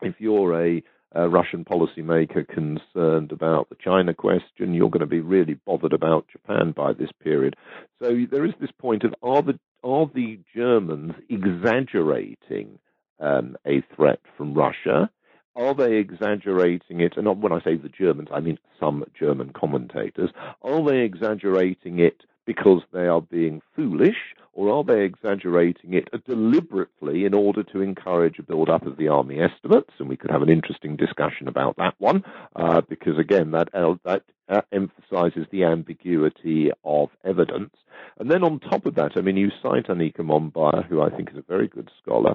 if 0.03 0.17
you're 0.19 0.63
a 0.63 0.83
Russian 1.15 1.65
policymaker 1.65 2.47
concerned 2.47 3.33
about 3.33 3.69
the 3.69 3.77
China 3.83 4.15
question. 4.15 4.75
You're 4.75 4.91
going 4.91 5.01
to 5.01 5.07
be 5.07 5.21
really 5.21 5.55
bothered 5.55 5.93
about 5.93 6.27
Japan 6.29 6.73
by 6.73 6.93
this 6.93 7.11
period. 7.23 7.57
So 8.03 8.27
there 8.31 8.45
is 8.45 8.55
this 8.61 8.71
point 8.79 9.05
of 9.05 9.15
are 9.23 9.43
the 9.43 9.59
are 9.83 10.11
the 10.13 10.41
Germans 10.55 11.13
exaggerating 11.29 12.79
um, 13.21 13.57
a 13.67 13.83
threat 13.95 14.21
from 14.37 14.55
Russia? 14.55 15.11
Are 15.57 15.75
they 15.75 15.97
exaggerating 15.97 17.01
it? 17.01 17.17
And 17.17 17.43
when 17.43 17.53
I 17.53 17.61
say 17.63 17.77
the 17.77 17.89
Germans, 17.89 18.29
I 18.33 18.41
mean 18.41 18.59
some 18.79 19.05
German 19.19 19.53
commentators. 19.53 20.31
Are 20.63 20.85
they 20.85 21.01
exaggerating 21.01 21.99
it 21.99 22.23
because 22.49 22.81
they 22.95 23.07
are 23.07 23.21
being 23.21 23.61
foolish, 23.77 24.17
or 24.55 24.73
are 24.73 24.83
they 24.83 25.05
exaggerating 25.05 25.93
it 25.93 26.09
deliberately 26.25 27.27
in 27.27 27.35
order 27.35 27.63
to 27.63 27.83
encourage 27.83 28.39
a 28.39 28.43
build-up 28.43 28.87
of 28.87 28.97
the 28.97 29.07
army 29.07 29.39
estimates? 29.39 29.93
And 29.99 30.09
we 30.09 30.17
could 30.17 30.31
have 30.31 30.41
an 30.41 30.49
interesting 30.49 30.97
discussion 30.97 31.47
about 31.47 31.77
that 31.77 31.95
one, 31.99 32.25
uh, 32.57 32.81
because 32.89 33.19
again, 33.19 33.51
that 33.51 33.69
that 34.07 34.23
uh, 34.49 34.63
emphasizes 34.73 35.47
the 35.51 35.65
ambiguity 35.65 36.71
of 36.85 37.11
evidence. 37.23 37.75
And 38.19 38.31
then 38.31 38.43
on 38.43 38.61
top 38.61 38.87
of 38.87 38.95
that, 38.95 39.13
I 39.17 39.21
mean, 39.21 39.37
you 39.37 39.51
cite 39.63 39.89
Annika 39.89 40.21
Mombauer, 40.21 40.87
who 40.89 41.03
I 41.03 41.11
think 41.11 41.31
is 41.31 41.37
a 41.37 41.43
very 41.43 41.69
good 41.69 41.91
scholar. 42.01 42.35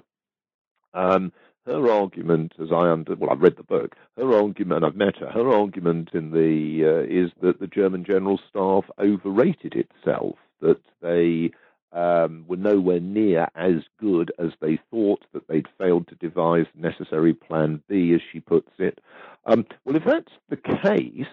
Um, 0.94 1.34
her 1.66 1.90
argument, 1.90 2.54
as 2.62 2.72
I 2.72 2.90
under 2.90 3.16
well, 3.16 3.30
I've 3.30 3.42
read 3.42 3.58
the 3.58 3.64
book. 3.64 3.96
Her 4.18 4.34
argument, 4.34 4.84
I've 4.84 4.96
met 4.96 5.18
her. 5.18 5.30
Her 5.30 5.50
argument 5.50 6.10
in 6.14 6.32
the 6.32 6.84
uh, 6.86 7.04
is 7.10 7.32
that 7.42 7.60
the 7.60 7.68
German 7.68 8.04
general 8.04 8.40
staff 8.50 8.86
overrated 9.00 9.76
itself. 9.76 10.36
That 10.62 10.82
they 11.02 11.52
um, 11.92 12.46
were 12.48 12.58
nowhere 12.58 13.00
near 13.00 13.48
as 13.56 13.84
good 14.00 14.32
as 14.40 14.52
they 14.60 14.80
thought. 14.92 15.24
That 15.34 15.48
they'd 15.48 15.68
failed 15.78 16.08
to 16.10 16.16
devise 16.16 16.66
necessary 16.76 17.34
Plan 17.34 17.82
B, 17.88 18.14
as 18.14 18.22
she 18.32 18.40
puts 18.40 18.72
it. 18.78 19.00
Um, 19.46 19.66
well, 19.86 19.96
if 19.96 20.04
that's 20.06 20.32
the 20.50 20.58
case, 20.58 21.28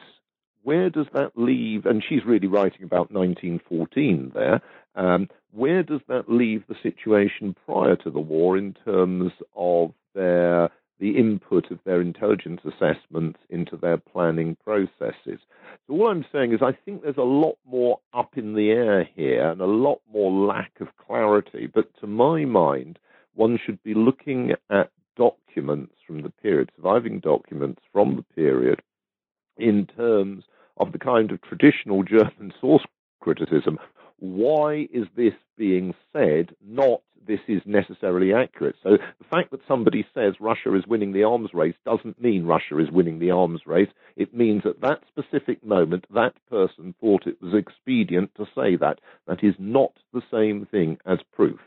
where 0.62 0.90
does 0.90 1.06
that 1.12 1.32
leave? 1.36 1.86
And 1.86 2.04
she's 2.06 2.24
really 2.24 2.46
writing 2.46 2.84
about 2.84 3.10
1914 3.10 4.32
there. 4.34 4.60
Um, 4.94 5.28
where 5.52 5.82
does 5.82 6.00
that 6.08 6.28
leave 6.28 6.64
the 6.68 6.76
situation 6.82 7.56
prior 7.66 7.96
to 7.96 8.10
the 8.10 8.20
war 8.20 8.56
in 8.56 8.74
terms 8.84 9.32
of 9.56 9.92
their 10.14 10.70
the 11.00 11.16
input 11.16 11.70
of 11.70 11.78
their 11.84 12.00
intelligence 12.00 12.60
assessments 12.64 13.38
into 13.48 13.76
their 13.76 13.96
planning 13.96 14.56
processes. 14.62 15.40
So 15.86 15.94
all 15.94 16.10
I'm 16.10 16.26
saying 16.30 16.52
is 16.52 16.60
I 16.62 16.76
think 16.84 17.02
there's 17.02 17.16
a 17.16 17.22
lot 17.22 17.56
more 17.66 18.00
up 18.12 18.36
in 18.36 18.54
the 18.54 18.70
air 18.70 19.08
here 19.16 19.50
and 19.50 19.62
a 19.62 19.66
lot 19.66 20.02
more 20.12 20.30
lack 20.30 20.72
of 20.78 20.88
clarity. 21.04 21.66
But 21.72 21.88
to 22.00 22.06
my 22.06 22.44
mind, 22.44 22.98
one 23.34 23.58
should 23.64 23.82
be 23.82 23.94
looking 23.94 24.52
at 24.68 24.90
documents 25.16 25.94
from 26.06 26.22
the 26.22 26.30
period, 26.30 26.70
surviving 26.76 27.20
documents 27.20 27.80
from 27.92 28.16
the 28.16 28.34
period, 28.34 28.80
in 29.56 29.86
terms 29.86 30.44
of 30.76 30.92
the 30.92 30.98
kind 30.98 31.30
of 31.30 31.40
traditional 31.42 32.02
German 32.04 32.52
source 32.60 32.84
criticism. 33.20 33.78
Why 34.18 34.86
is 34.92 35.06
this 35.16 35.34
being 35.56 35.94
said? 36.12 36.54
Not 36.62 37.00
this 37.26 37.40
is 37.48 37.62
necessarily 37.64 38.32
accurate. 38.32 38.76
So 38.82 38.96
the 39.18 39.24
fact 39.30 39.50
that 39.50 39.60
somebody 39.66 40.06
says 40.14 40.34
Russia 40.40 40.74
is 40.74 40.86
winning 40.86 41.12
the 41.12 41.24
arms 41.24 41.50
race 41.52 41.74
doesn't 41.84 42.20
mean 42.20 42.44
Russia 42.46 42.78
is 42.78 42.90
winning 42.90 43.18
the 43.18 43.30
arms 43.30 43.62
race. 43.66 43.90
It 44.16 44.34
means 44.34 44.62
at 44.64 44.80
that 44.80 45.02
specific 45.08 45.64
moment, 45.64 46.06
that 46.12 46.34
person 46.48 46.94
thought 47.00 47.26
it 47.26 47.40
was 47.40 47.54
expedient 47.54 48.34
to 48.36 48.46
say 48.54 48.76
that. 48.76 49.00
That 49.26 49.44
is 49.44 49.54
not 49.58 49.92
the 50.12 50.22
same 50.30 50.66
thing 50.66 50.98
as 51.06 51.18
proof. 51.32 51.60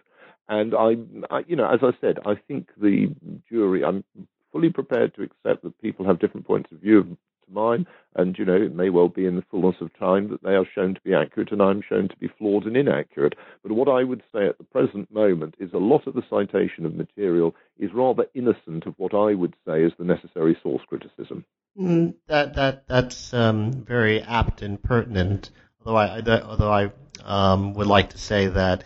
And 0.50 0.74
I, 0.76 0.96
I 1.30 1.44
you 1.48 1.56
know, 1.56 1.70
as 1.72 1.80
I 1.82 1.92
said, 2.02 2.20
I 2.26 2.36
think 2.36 2.70
the 2.78 3.14
jury, 3.50 3.84
I'm 3.84 4.04
fully 4.52 4.70
prepared 4.70 5.16
to 5.16 5.24
accept 5.24 5.64
that 5.64 5.82
people 5.82 6.06
have 6.06 6.20
different 6.20 6.46
points 6.46 6.72
of 6.72 6.80
view 6.80 7.18
mine. 7.54 7.86
And, 8.16 8.38
you 8.38 8.46
know, 8.46 8.62
it 8.62 8.76
may 8.76 8.90
well 8.90 9.10
be 9.10 9.26
in 9.26 9.36
the 9.36 9.44
fullness 9.50 9.76
of 9.82 9.98
time 9.98 10.30
that 10.30 10.44
they 10.44 10.52
are 10.56 10.68
shown 10.76 10.94
to 10.96 11.02
be 11.02 11.14
accurate 11.14 11.52
and 11.52 11.62
I'm 11.62 11.82
shown 11.88 12.10
to 12.10 12.18
be 12.18 12.30
flawed 12.38 12.66
and 12.66 12.78
inaccurate. 12.78 13.36
But 13.64 13.72
what 13.72 13.90
I 13.90 14.04
would 14.04 14.22
say 14.34 14.46
at 14.48 14.58
the 14.58 14.64
present 14.64 15.12
moment 15.12 15.56
is 15.60 15.74
a 15.74 15.78
lot 15.78 16.06
of 16.08 16.14
the 16.14 16.24
citation 16.30 16.86
of 16.86 16.96
material 16.96 17.56
is 17.80 17.92
rather 17.94 18.26
innocent 18.36 18.86
of 18.86 18.94
what 18.98 19.14
I 19.14 19.34
would 19.34 19.56
say 19.66 19.84
is 19.84 19.94
the 19.98 20.06
necessary 20.06 20.58
source 20.62 20.84
criticism. 20.88 21.46
Mm, 21.80 22.14
that 22.28 22.54
that 22.54 22.88
that's 22.88 23.34
um, 23.34 23.72
very 23.72 24.22
apt 24.22 24.62
and 24.62 24.82
pertinent. 24.82 25.50
Although 25.84 25.98
I, 25.98 26.42
although 26.42 26.72
I 26.72 26.92
um, 27.24 27.74
would 27.74 27.88
like 27.88 28.12
to 28.12 28.18
say 28.20 28.48
that 28.48 28.84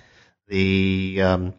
the 0.48 1.22
um, 1.22 1.54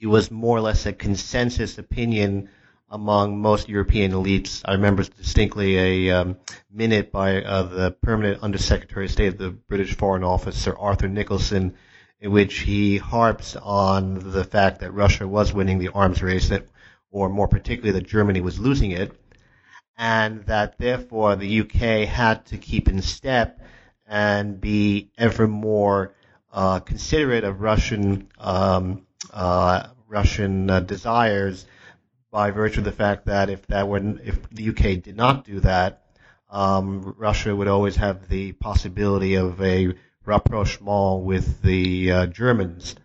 it 0.00 0.06
was 0.06 0.30
more 0.30 0.56
or 0.56 0.60
less 0.60 0.86
a 0.86 0.92
consensus 0.92 1.78
opinion 1.78 2.48
among 2.88 3.40
most 3.40 3.68
European 3.68 4.12
elites. 4.12 4.62
I 4.64 4.72
remember 4.72 5.02
distinctly 5.02 6.08
a 6.08 6.20
um, 6.20 6.36
minute 6.70 7.10
by 7.10 7.42
uh, 7.42 7.62
the 7.64 7.90
permanent 7.90 8.42
Undersecretary 8.42 9.06
of 9.06 9.10
State 9.10 9.28
of 9.28 9.38
the 9.38 9.50
British 9.50 9.96
Foreign 9.96 10.24
Office, 10.24 10.56
Sir 10.56 10.76
Arthur 10.78 11.08
Nicolson, 11.08 11.74
in 12.20 12.30
which 12.30 12.60
he 12.60 12.96
harps 12.98 13.56
on 13.56 14.30
the 14.32 14.44
fact 14.44 14.80
that 14.80 14.92
Russia 14.92 15.26
was 15.26 15.52
winning 15.52 15.78
the 15.78 15.88
arms 15.88 16.22
race, 16.22 16.48
that, 16.48 16.66
or 17.10 17.28
more 17.28 17.48
particularly 17.48 17.98
that 17.98 18.08
Germany 18.08 18.40
was 18.40 18.58
losing 18.58 18.92
it, 18.92 19.12
and 19.98 20.44
that 20.46 20.78
therefore 20.78 21.36
the 21.36 21.60
UK 21.60 22.08
had 22.08 22.46
to 22.46 22.56
keep 22.56 22.88
in 22.88 23.02
step 23.02 23.60
and 24.06 24.60
be 24.60 25.10
ever 25.18 25.48
more 25.48 26.14
uh, 26.52 26.80
considerate 26.80 27.44
of 27.44 27.60
Russian 27.60 28.28
um, 28.38 29.06
uh, 29.32 29.88
Russian 30.08 30.70
uh, 30.70 30.80
desires 30.80 31.66
by 32.30 32.50
virtue 32.50 32.80
of 32.80 32.84
the 32.84 32.92
fact 32.92 33.26
that 33.26 33.50
if 33.50 33.66
that 33.68 33.88
were 33.88 34.18
if 34.22 34.48
the 34.50 34.68
UK 34.70 35.02
did 35.02 35.16
not 35.16 35.44
do 35.44 35.60
that, 35.60 36.02
um, 36.50 37.14
Russia 37.18 37.54
would 37.54 37.68
always 37.68 37.96
have 37.96 38.28
the 38.28 38.52
possibility 38.52 39.34
of 39.34 39.60
a 39.60 39.94
rapprochement 40.24 41.24
with 41.24 41.62
the 41.62 42.10
uh, 42.10 42.26
Germans. 42.26 42.96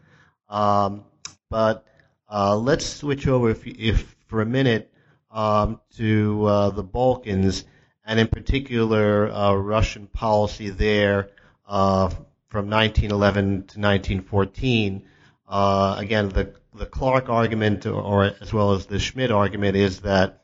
Um, 0.50 1.06
but 1.50 1.86
uh, 2.30 2.58
let's 2.58 2.86
switch 2.86 3.28
over, 3.28 3.50
if, 3.50 3.66
if 3.66 4.16
for 4.28 4.42
a 4.42 4.46
minute, 4.46 4.92
um, 5.32 5.80
to 5.98 6.46
uh, 6.46 6.70
the 6.72 6.84
Balkans, 6.84 7.66
and 8.06 8.20
in 8.20 8.28
particular 8.28 9.32
uh, 9.32 9.54
Russian 9.54 10.08
policy 10.08 10.70
there 10.70 11.30
uh, 11.68 12.10
from 12.50 12.70
1911 12.70 13.44
to 13.46 13.80
1914. 13.80 15.04
Uh, 15.48 15.96
again, 15.98 16.30
the 16.30 16.54
the 16.74 16.86
Clark 16.86 17.30
argument, 17.30 17.86
or, 17.86 18.02
or 18.02 18.32
as 18.42 18.54
well 18.54 18.74
as 18.74 18.86
the 18.86 19.00
Schmidt 19.00 19.32
argument, 19.32 19.76
is 19.76 20.02
that 20.02 20.42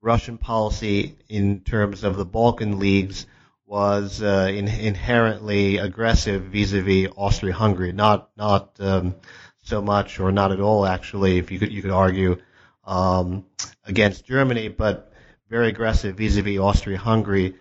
Russian 0.00 0.38
policy 0.38 1.16
in 1.28 1.60
terms 1.60 2.02
of 2.04 2.16
the 2.16 2.24
Balkan 2.24 2.78
leagues 2.78 3.26
was 3.66 4.22
uh, 4.22 4.50
in, 4.52 4.68
inherently 4.68 5.78
aggressive 5.78 6.44
vis-a-vis 6.44 7.10
Austria-Hungary. 7.16 7.92
Not 7.92 8.30
not 8.36 8.76
um, 8.80 9.14
so 9.62 9.80
much, 9.80 10.18
or 10.18 10.32
not 10.32 10.52
at 10.52 10.60
all, 10.60 10.84
actually. 10.84 11.38
If 11.38 11.50
you 11.50 11.58
could 11.58 11.72
you 11.72 11.82
could 11.82 11.90
argue 11.90 12.38
um, 12.84 13.44
against 13.86 14.26
Germany, 14.26 14.68
but 14.68 15.12
very 15.48 15.68
aggressive 15.68 16.16
vis-a-vis 16.16 16.58
Austria-Hungary, 16.58 17.54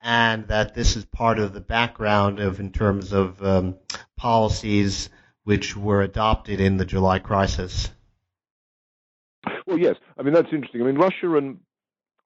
and 0.00 0.46
that 0.48 0.74
this 0.74 0.96
is 0.96 1.04
part 1.04 1.38
of 1.38 1.52
the 1.52 1.60
background 1.60 2.38
of 2.38 2.60
in 2.60 2.70
terms 2.70 3.12
of 3.12 3.42
um, 3.42 3.76
policies 4.16 5.10
which 5.48 5.74
were 5.74 6.02
adopted 6.02 6.60
in 6.60 6.76
the 6.76 6.84
July 6.84 7.18
crisis? 7.18 7.88
Well, 9.66 9.78
yes. 9.78 9.96
I 10.18 10.22
mean, 10.22 10.34
that's 10.34 10.52
interesting. 10.52 10.82
I 10.82 10.84
mean, 10.84 10.96
Russia 10.96 11.38
and 11.38 11.60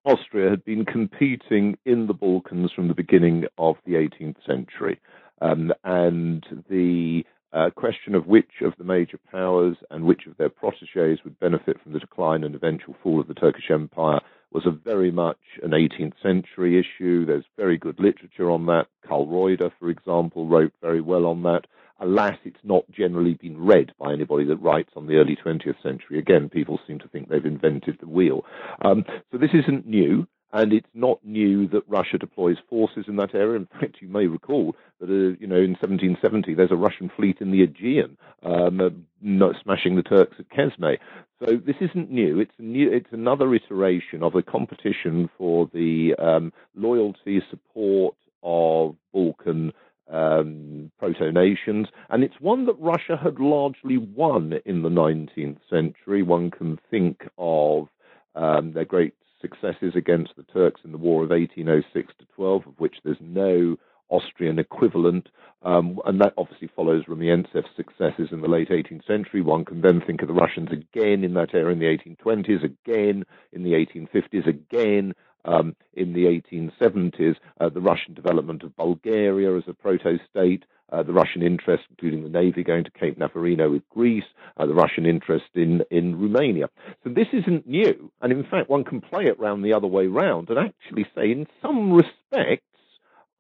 Austria 0.05 0.51
had 0.51 0.65
been 0.65 0.85
competing 0.85 1.79
in 1.87 2.09
the 2.09 2.15
Balkans 2.15 2.73
from 2.73 2.89
the 2.89 2.95
beginning 2.95 3.45
of 3.59 3.77
the 3.87 3.93
18th 3.93 4.45
century. 4.45 4.99
Um, 5.41 5.73
and 5.85 6.45
the 6.69 7.23
uh, 7.53 7.71
question 7.77 8.17
of 8.17 8.27
which 8.27 8.61
of 8.61 8.73
the 8.77 8.83
major 8.83 9.21
powers 9.31 9.77
and 9.93 10.05
which 10.05 10.27
of 10.27 10.37
their 10.37 10.49
proteges 10.49 11.21
would 11.23 11.39
benefit 11.39 11.81
from 11.81 11.93
the 11.93 12.01
decline 12.01 12.43
and 12.43 12.57
eventual 12.57 12.97
fall 13.05 13.21
of 13.21 13.29
the 13.29 13.35
Turkish 13.35 13.71
Empire 13.71 14.19
was 14.51 14.67
a 14.67 14.73
very 14.73 15.13
much 15.13 15.39
an 15.63 15.71
18th 15.71 16.15
century 16.21 16.77
issue. 16.77 17.25
There's 17.25 17.45
very 17.57 17.79
good 17.79 18.01
literature 18.01 18.51
on 18.51 18.67
that. 18.67 18.87
Karl 19.07 19.29
Roider, 19.29 19.71
for 19.79 19.91
example, 19.91 20.49
wrote 20.49 20.73
very 20.83 21.01
well 21.01 21.27
on 21.27 21.45
that 21.45 21.67
alas, 22.03 22.37
it's 22.45 22.57
not 22.65 22.85
generally 22.91 23.35
been 23.35 23.59
read 23.65 23.93
by 23.99 24.13
anybody 24.13 24.45
that 24.47 24.57
writes 24.57 24.91
on 24.97 25.07
the 25.07 25.17
early 25.17 25.37
20th 25.37 25.83
century. 25.83 26.19
Again, 26.19 26.49
people 26.49 26.79
seem 26.87 26.99
to 26.99 27.09
think 27.09 27.29
they've 27.29 27.45
invented 27.45 27.99
the 28.01 28.09
wheel. 28.09 28.45
Um, 28.85 29.05
so 29.31 29.39
this 29.39 29.51
isn't 29.55 29.87
new. 29.87 30.27
And 30.55 30.75
it's 30.75 30.89
not 30.93 31.19
new 31.25 31.67
that 31.69 31.89
Russia 31.89 32.19
deploys 32.19 32.59
forces 32.69 33.07
in 33.09 33.17
that 33.17 33.35
area. 33.35 33.57
In 33.57 33.67
fact, 33.81 34.03
you 34.03 34.09
may 34.09 34.27
recall 34.27 34.77
that, 35.01 35.09
uh, 35.09 35.35
you 35.41 35.47
know, 35.47 35.57
in 35.57 35.71
1770, 35.81 36.53
there's 36.53 36.71
a 36.71 36.77
Russian 36.77 37.11
fleet 37.17 37.39
in 37.41 37.51
the 37.51 37.63
Aegean, 37.63 38.19
um, 38.43 38.79
uh, 38.79 39.53
smashing 39.63 39.97
the 39.97 40.03
Turks 40.03 40.37
at 40.39 40.51
Chesme. 40.51 40.99
So 41.41 41.57
this 41.57 41.77
isn't 41.81 42.11
new. 42.11 42.39
It's 42.39 42.53
new. 42.59 42.93
It's 42.93 43.13
another 43.13 43.55
iteration 43.55 44.23
of 44.23 44.35
a 44.35 44.43
competition 44.43 45.31
for 45.39 45.71
the 45.73 46.15
um, 46.19 46.53
loyalty, 46.77 47.41
support 47.49 48.15
of 48.43 48.97
Balkan 49.15 49.73
um, 50.11 50.91
proto-nations, 50.99 51.89
and 52.11 52.23
it's 52.25 52.41
one 52.41 52.67
that 52.67 52.77
Russia 52.79 53.19
had 53.23 53.39
largely 53.39 53.99
won 53.99 54.55
in 54.65 54.83
the 54.83 54.89
19th 54.89 55.59
century. 55.71 56.23
One 56.23 56.51
can 56.51 56.79
think 56.91 57.29
of 57.39 57.89
um, 58.35 58.73
their 58.73 58.85
great 58.85 59.15
successes 59.41 59.95
against 59.97 60.37
the 60.37 60.45
Turks 60.45 60.81
in 60.85 60.93
the 60.93 60.99
War 60.99 61.25
of 61.25 61.31
1806 61.31 62.13
to 62.19 62.27
12, 62.37 62.67
of 62.67 62.75
which 62.79 62.97
there's 63.05 63.19
no 63.21 63.77
Austrian 64.09 64.59
equivalent. 64.59 65.29
Um, 65.63 65.99
and 66.05 66.21
that 66.21 66.35
obviously 66.37 66.69
follows 66.75 67.05
Rumyantsev's 67.09 67.75
successes 67.77 68.29
in 68.33 68.41
the 68.41 68.49
late 68.49 68.69
18th 68.69 69.07
century. 69.07 69.43
One 69.43 69.65
can 69.65 69.81
then 69.81 70.01
think 70.05 70.23
of 70.23 70.29
the 70.29 70.35
Russians 70.35 70.69
again 70.71 71.25
in 71.25 71.35
that 71.35 71.55
era 71.55 71.73
in 71.73 71.79
the 71.79 71.87
1820s, 71.87 72.65
again 72.65 73.25
in 73.53 73.63
the 73.63 73.73
1850s, 73.73 74.47
again 74.47 75.15
um, 75.45 75.75
in 75.95 76.13
the 76.13 76.25
1870s, 76.25 77.37
uh, 77.61 77.69
the 77.69 77.81
Russian 77.81 78.15
development 78.15 78.63
of 78.63 78.77
Bulgaria 78.77 79.57
as 79.57 79.65
a 79.69 79.75
proto-state, 79.75 80.65
uh, 80.93 81.03
the 81.03 81.13
Russian 81.13 81.43
interest, 81.43 81.85
including 81.91 82.23
the 82.23 82.29
navy 82.29 82.63
going 82.63 82.85
to 82.85 82.91
Cape 82.91 83.19
Navarino 83.19 83.71
with 83.71 83.89
Greece, 83.89 84.25
uh, 84.57 84.67
the 84.67 84.75
Russian 84.75 85.07
interest 85.07 85.47
in, 85.55 85.83
in 85.91 86.21
Romania. 86.21 86.69
So 87.03 87.11
this 87.11 87.29
isn't 87.33 87.67
new, 87.67 88.11
and 88.21 88.33
in 88.33 88.45
fact, 88.45 88.69
one 88.69 88.85
can 88.85 89.01
play 89.01 89.25
it 89.25 89.41
round 89.41 89.65
the 89.65 89.73
other 89.73 89.87
way 89.87 90.07
round 90.07 90.51
and 90.51 90.59
actually 90.59 91.07
say, 91.15 91.31
in 91.33 91.47
some 91.63 91.93
respects, 91.93 92.65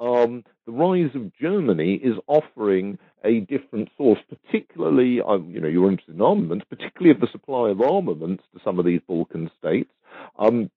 um, 0.00 0.44
the 0.66 0.72
rise 0.72 1.14
of 1.14 1.32
Germany 1.40 1.94
is 1.94 2.14
offering 2.26 2.98
a 3.24 3.40
different 3.40 3.88
source, 3.96 4.18
particularly, 4.28 5.20
um, 5.20 5.50
you 5.50 5.60
know, 5.60 5.68
you're 5.68 5.90
interested 5.90 6.14
in 6.16 6.22
armaments, 6.22 6.64
particularly 6.68 7.10
of 7.14 7.20
the 7.20 7.28
supply 7.30 7.70
of 7.70 7.80
armaments 7.80 8.42
to 8.52 8.60
some 8.64 8.78
of 8.78 8.84
these 8.84 9.00
Balkan 9.06 9.50
states. 9.58 9.90
Um, 10.38 10.70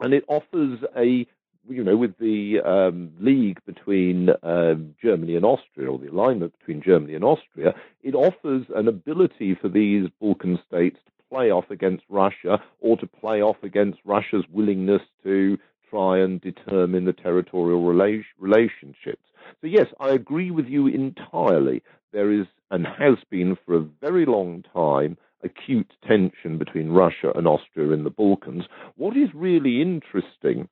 and 0.00 0.14
it 0.14 0.24
offers 0.28 0.80
a 0.96 1.26
you 1.68 1.84
know, 1.84 1.96
with 1.96 2.16
the 2.18 2.60
um, 2.64 3.12
league 3.20 3.60
between 3.66 4.30
um, 4.42 4.94
Germany 5.02 5.36
and 5.36 5.44
Austria, 5.44 5.90
or 5.90 5.98
the 5.98 6.10
alignment 6.10 6.58
between 6.58 6.82
Germany 6.82 7.14
and 7.14 7.24
Austria, 7.24 7.74
it 8.02 8.14
offers 8.14 8.66
an 8.74 8.88
ability 8.88 9.56
for 9.60 9.68
these 9.68 10.08
Balkan 10.20 10.58
states 10.66 10.98
to 11.06 11.12
play 11.28 11.50
off 11.50 11.70
against 11.70 12.04
Russia 12.08 12.62
or 12.80 12.96
to 12.96 13.06
play 13.06 13.42
off 13.42 13.56
against 13.62 14.00
Russia's 14.04 14.44
willingness 14.50 15.02
to 15.22 15.58
try 15.88 16.18
and 16.18 16.40
determine 16.40 17.04
the 17.04 17.12
territorial 17.12 17.82
rela- 17.82 18.24
relationships. 18.38 19.26
So, 19.60 19.66
yes, 19.66 19.86
I 19.98 20.10
agree 20.10 20.50
with 20.50 20.66
you 20.66 20.86
entirely. 20.86 21.82
There 22.12 22.32
is 22.32 22.46
and 22.72 22.86
has 22.86 23.16
been 23.30 23.56
for 23.66 23.74
a 23.74 23.86
very 24.00 24.24
long 24.26 24.64
time 24.72 25.16
acute 25.42 25.90
tension 26.06 26.58
between 26.58 26.90
Russia 26.90 27.32
and 27.34 27.46
Austria 27.46 27.90
in 27.92 28.04
the 28.04 28.10
Balkans. 28.10 28.64
What 28.96 29.16
is 29.16 29.28
really 29.34 29.80
interesting 29.80 30.68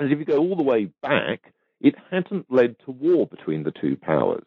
is 0.00 0.12
if 0.12 0.18
you 0.18 0.24
go 0.24 0.38
all 0.38 0.56
the 0.56 0.62
way 0.62 0.90
back, 1.02 1.52
it 1.80 1.94
hadn't 2.10 2.46
led 2.50 2.76
to 2.84 2.90
war 2.90 3.26
between 3.26 3.62
the 3.62 3.72
two 3.72 3.96
powers. 3.96 4.46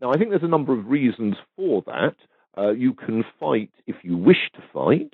Now, 0.00 0.12
I 0.12 0.16
think 0.16 0.30
there's 0.30 0.42
a 0.42 0.48
number 0.48 0.72
of 0.72 0.86
reasons 0.86 1.36
for 1.56 1.82
that. 1.86 2.16
Uh, 2.56 2.70
you 2.70 2.94
can 2.94 3.24
fight 3.38 3.70
if 3.86 3.96
you 4.02 4.16
wish 4.16 4.50
to 4.54 4.62
fight. 4.72 5.12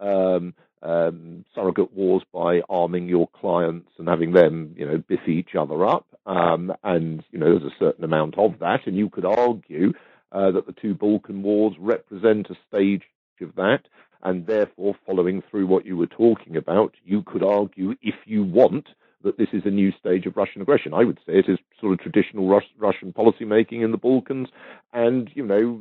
Um, 0.00 0.54
um, 0.82 1.44
surrogate 1.54 1.92
wars 1.94 2.22
by 2.32 2.60
arming 2.68 3.08
your 3.08 3.28
clients 3.28 3.88
and 3.98 4.06
having 4.06 4.32
them, 4.32 4.74
you 4.76 4.86
know, 4.86 5.02
biff 5.08 5.26
each 5.26 5.54
other 5.58 5.86
up. 5.86 6.06
Um, 6.26 6.72
and, 6.84 7.24
you 7.30 7.38
know, 7.38 7.58
there's 7.58 7.72
a 7.72 7.78
certain 7.78 8.04
amount 8.04 8.38
of 8.38 8.58
that. 8.60 8.86
And 8.86 8.96
you 8.96 9.08
could 9.08 9.24
argue 9.24 9.94
uh, 10.32 10.50
that 10.50 10.66
the 10.66 10.72
two 10.72 10.94
Balkan 10.94 11.42
wars 11.42 11.74
represent 11.78 12.50
a 12.50 12.56
stage 12.68 13.02
of 13.40 13.54
that. 13.56 13.80
And 14.22 14.46
therefore, 14.46 14.94
following 15.06 15.42
through 15.50 15.66
what 15.66 15.84
you 15.84 15.96
were 15.96 16.06
talking 16.06 16.56
about, 16.56 16.94
you 17.04 17.22
could 17.22 17.42
argue, 17.42 17.94
if 18.02 18.14
you 18.24 18.42
want, 18.42 18.86
that 19.22 19.38
this 19.38 19.48
is 19.52 19.62
a 19.64 19.70
new 19.70 19.92
stage 19.98 20.26
of 20.26 20.36
Russian 20.36 20.62
aggression. 20.62 20.94
I 20.94 21.04
would 21.04 21.18
say 21.26 21.34
it 21.38 21.48
is 21.48 21.58
sort 21.80 21.92
of 21.92 21.98
traditional 21.98 22.48
Rus- 22.48 22.64
Russian 22.78 23.12
policymaking 23.12 23.82
in 23.82 23.90
the 23.90 23.98
Balkans, 23.98 24.48
and 24.92 25.30
you 25.34 25.44
know, 25.44 25.80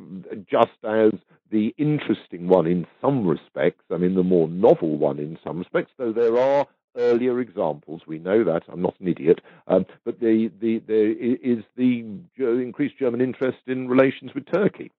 just 0.50 0.78
as 0.84 1.12
the 1.52 1.74
interesting 1.78 2.48
one 2.48 2.68
in 2.68 2.88
some 3.00 3.28
respects, 3.28 3.84
I 3.92 3.98
mean, 3.98 4.16
the 4.16 4.24
more 4.24 4.48
novel 4.48 4.98
one 4.98 5.20
in 5.20 5.38
some 5.44 5.60
respects, 5.60 5.92
though 5.98 6.14
there 6.14 6.38
are 6.38 6.68
earlier 6.98 7.40
examples. 7.40 8.02
We 8.08 8.20
know 8.20 8.44
that. 8.44 8.64
I'm 8.72 8.82
not 8.82 9.00
an 9.00 9.08
idiot. 9.08 9.42
Um, 9.68 9.86
but 10.06 10.20
the, 10.20 10.52
the, 10.62 10.80
there 10.80 11.12
is 11.12 11.64
the 11.76 12.06
increased 12.40 12.98
German 13.00 13.22
interest 13.22 13.60
in 13.68 13.88
relations 13.88 14.32
with 14.34 14.46
Turkey 14.52 14.92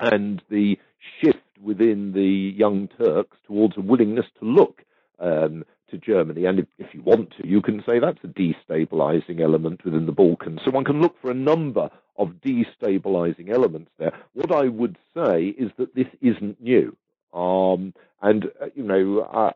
and 0.00 0.42
the 0.48 0.78
shift 1.20 1.38
within 1.62 2.12
the 2.12 2.54
Young 2.56 2.88
Turks 2.98 3.36
towards 3.46 3.76
a 3.76 3.80
willingness 3.80 4.26
to 4.38 4.44
look 4.44 4.82
um, 5.18 5.64
to 5.90 5.98
Germany. 5.98 6.44
And 6.44 6.60
if, 6.60 6.66
if, 6.78 6.94
you 6.94 7.02
want 7.02 7.32
to, 7.38 7.46
you 7.46 7.62
can 7.62 7.82
say 7.86 7.98
that's 7.98 8.18
a 8.24 8.28
destabilizing 8.28 9.40
element 9.40 9.84
within 9.84 10.06
the 10.06 10.12
Balkans. 10.12 10.60
So 10.64 10.70
one 10.70 10.84
can 10.84 11.00
look 11.00 11.16
for 11.20 11.30
a 11.30 11.34
number 11.34 11.90
of 12.16 12.34
destabilizing 12.44 13.50
elements 13.50 13.90
there. 13.98 14.12
What 14.34 14.52
I 14.52 14.68
would 14.68 14.96
say 15.14 15.46
is 15.46 15.70
that 15.78 15.94
this 15.94 16.08
isn't 16.20 16.60
new. 16.60 16.96
Um, 17.32 17.94
and, 18.22 18.46
uh, 18.60 18.66
you 18.74 18.82
know, 18.82 19.20
uh, 19.20 19.52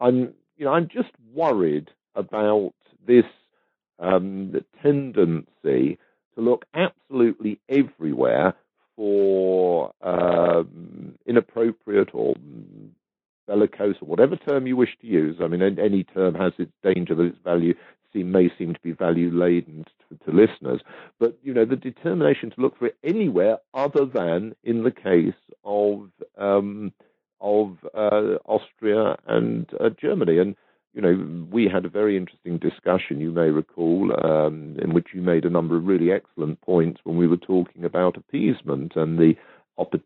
I'm, 0.00 0.34
you 0.56 0.66
know, 0.66 0.72
I'm 0.72 0.88
just 0.88 1.10
worried 1.32 1.90
about 2.14 2.74
this 3.06 3.24
um, 3.98 4.54
tendency 4.82 5.98
to 6.34 6.40
look 6.40 6.64
absolutely 6.74 7.60
everywhere 7.68 8.54
for 8.96 9.92
um, 10.02 11.14
inappropriate 11.26 12.10
or 12.12 12.34
bellicose 13.46 13.96
or 14.00 14.08
whatever 14.08 14.36
term 14.36 14.66
you 14.66 14.76
wish 14.76 14.96
to 15.00 15.06
use. 15.06 15.36
I 15.42 15.48
mean, 15.48 15.62
any 15.62 16.04
term 16.04 16.34
has 16.34 16.52
its 16.58 16.72
danger 16.82 17.14
that 17.14 17.24
its 17.24 17.38
value 17.44 17.74
seem, 18.12 18.30
may 18.30 18.50
seem 18.56 18.74
to 18.74 18.80
be 18.80 18.92
value 18.92 19.30
laden 19.30 19.84
to, 20.08 20.24
to, 20.24 20.36
listeners. 20.36 20.80
But 21.18 21.38
you 21.42 21.52
know, 21.52 21.64
the 21.64 21.76
determination 21.76 22.50
to 22.50 22.60
look 22.60 22.78
for 22.78 22.86
it 22.86 22.96
anywhere 23.04 23.58
other 23.74 24.06
than 24.06 24.54
in 24.64 24.84
the 24.84 24.90
case 24.90 25.34
of 25.64 26.10
um, 26.38 26.92
of 27.40 27.76
uh, 27.94 28.38
Austria 28.46 29.16
and 29.26 29.68
uh, 29.78 29.90
Germany. 29.90 30.38
And 30.38 30.56
you 30.94 31.02
know, 31.02 31.46
we 31.50 31.68
had 31.68 31.84
a 31.84 31.88
very 31.88 32.16
interesting 32.16 32.58
discussion, 32.58 33.20
you 33.20 33.32
may 33.32 33.50
recall, 33.50 34.12
um, 34.24 34.76
in 34.80 34.94
which 34.94 35.08
you 35.12 35.20
made 35.20 35.44
a 35.44 35.50
number 35.50 35.76
of 35.76 35.86
really 35.86 36.12
excellent 36.12 36.60
points 36.60 37.00
when 37.04 37.16
we 37.16 37.26
were 37.26 37.36
talking 37.36 37.84
about 37.84 38.16
appeasement 38.16 38.92
and 38.96 39.18
the 39.18 39.34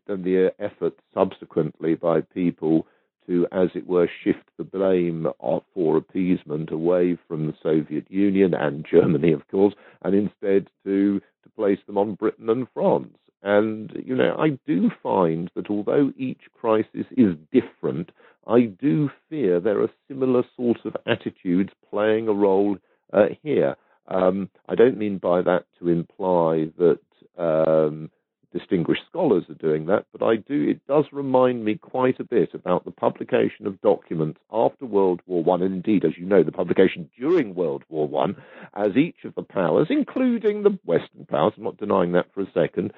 and 0.07 0.23
the 0.23 0.51
effort 0.59 0.93
subsequently 1.13 1.93
by 1.93 2.21
people 2.21 2.87
to, 3.27 3.45
as 3.51 3.69
it 3.75 3.85
were, 3.85 4.09
shift 4.23 4.49
the 4.57 4.63
blame 4.63 5.27
for 5.75 5.97
appeasement 5.97 6.71
away 6.71 7.17
from 7.27 7.45
the 7.45 7.53
Soviet 7.61 8.09
Union 8.09 8.55
and 8.55 8.85
Germany, 8.91 9.31
of 9.31 9.47
course, 9.49 9.75
and 10.01 10.15
instead 10.15 10.67
to, 10.83 11.19
to 11.19 11.49
place 11.55 11.77
them 11.85 11.99
on 11.99 12.15
Britain 12.15 12.49
and 12.49 12.67
France. 12.73 13.15
And, 13.43 13.91
you 14.03 14.15
know, 14.15 14.35
I 14.37 14.57
do 14.65 14.89
find 15.01 15.49
that 15.55 15.69
although 15.69 16.11
each 16.17 16.41
crisis 16.59 17.05
is 17.15 17.35
different, 17.53 18.09
I 18.47 18.61
do 18.61 19.09
fear 19.29 19.59
there 19.59 19.81
are 19.81 19.89
similar 20.07 20.43
sorts 20.55 20.81
of 20.85 20.95
attitudes 21.05 21.71
playing 21.89 22.27
a 22.27 22.33
role 22.33 22.77
uh, 23.13 23.27
here. 23.43 23.75
Um, 24.07 24.49
I 24.67 24.75
don't 24.75 24.97
mean 24.97 25.17
by 25.17 25.41
that 25.41 25.65
to 25.79 25.89
imply 25.89 26.71
that 26.77 26.99
um, 27.37 28.09
distinguished 28.51 29.03
scholars 29.07 29.43
are 29.49 29.55
doing 29.55 29.85
that, 29.85 30.05
but 30.11 30.25
I 30.25 30.37
do. 30.37 30.67
It 30.69 30.85
does 30.87 31.05
remind 31.11 31.63
me 31.63 31.75
quite 31.75 32.19
a 32.19 32.23
bit 32.23 32.53
about 32.53 32.85
the 32.85 32.91
publication 32.91 33.67
of 33.67 33.81
documents 33.81 34.39
after 34.51 34.85
World 34.85 35.21
War 35.27 35.43
One, 35.43 35.61
and 35.61 35.73
indeed, 35.73 36.05
as 36.05 36.17
you 36.17 36.25
know, 36.25 36.43
the 36.43 36.51
publication 36.51 37.09
during 37.17 37.55
World 37.55 37.83
War 37.89 38.07
One, 38.07 38.35
as 38.73 38.97
each 38.97 39.23
of 39.25 39.35
the 39.35 39.43
powers, 39.43 39.87
including 39.89 40.63
the 40.63 40.77
Western 40.85 41.25
powers, 41.25 41.53
I'm 41.57 41.63
not 41.63 41.77
denying 41.77 42.13
that 42.13 42.33
for 42.33 42.41
a 42.41 42.51
second, 42.53 42.93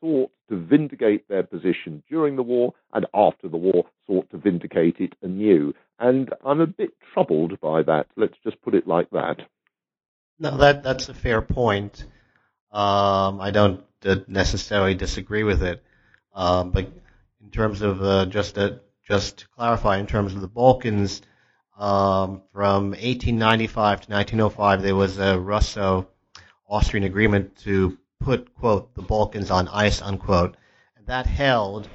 sought 0.00 0.30
to 0.48 0.56
vindicate 0.56 1.28
their 1.28 1.42
position 1.42 2.02
during 2.08 2.36
the 2.36 2.42
war 2.42 2.74
and 2.92 3.06
after 3.14 3.48
the 3.48 3.56
war 3.56 3.84
sought 4.06 4.30
to 4.30 4.38
vindicate 4.38 4.96
it 4.98 5.14
anew. 5.22 5.72
And 5.98 6.32
I'm 6.44 6.60
a 6.60 6.66
bit 6.66 6.90
troubled 7.12 7.58
by 7.60 7.82
that. 7.82 8.06
Let's 8.16 8.36
just 8.44 8.60
put 8.62 8.74
it 8.74 8.86
like 8.86 9.10
that. 9.10 9.36
No, 10.38 10.56
that 10.58 10.82
that's 10.82 11.08
a 11.08 11.14
fair 11.14 11.40
point. 11.40 12.04
Um, 12.70 13.40
I 13.40 13.50
don't 13.52 13.82
necessarily 14.28 14.94
disagree 14.94 15.42
with 15.42 15.62
it. 15.62 15.82
Um, 16.34 16.70
but 16.70 16.90
in 17.42 17.50
terms 17.50 17.80
of 17.80 18.02
uh, 18.02 18.26
just 18.26 18.56
to, 18.56 18.80
just 19.08 19.38
to 19.38 19.48
clarify, 19.48 19.98
in 19.98 20.06
terms 20.06 20.34
of 20.34 20.40
the 20.42 20.48
Balkans, 20.48 21.22
um, 21.78 22.42
from 22.52 22.90
1895 22.90 24.02
to 24.02 24.12
1905, 24.12 24.82
there 24.82 24.94
was 24.94 25.18
a 25.18 25.38
Russo-Austrian 25.38 27.04
agreement 27.04 27.56
to 27.64 27.98
put 28.20 28.54
quote 28.54 28.94
the 28.94 29.02
Balkans 29.02 29.50
on 29.50 29.68
ice 29.68 30.02
unquote, 30.02 30.56
and 30.96 31.06
that 31.06 31.26
held 31.26 31.88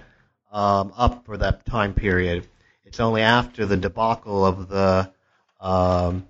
um, 0.51 0.93
up 0.95 1.25
for 1.25 1.37
that 1.37 1.65
time 1.65 1.93
period. 1.93 2.47
It's 2.85 2.99
only 2.99 3.21
after 3.21 3.65
the 3.65 3.77
debacle 3.77 4.45
of 4.45 4.67
the 4.67 5.11
um, 5.59 6.27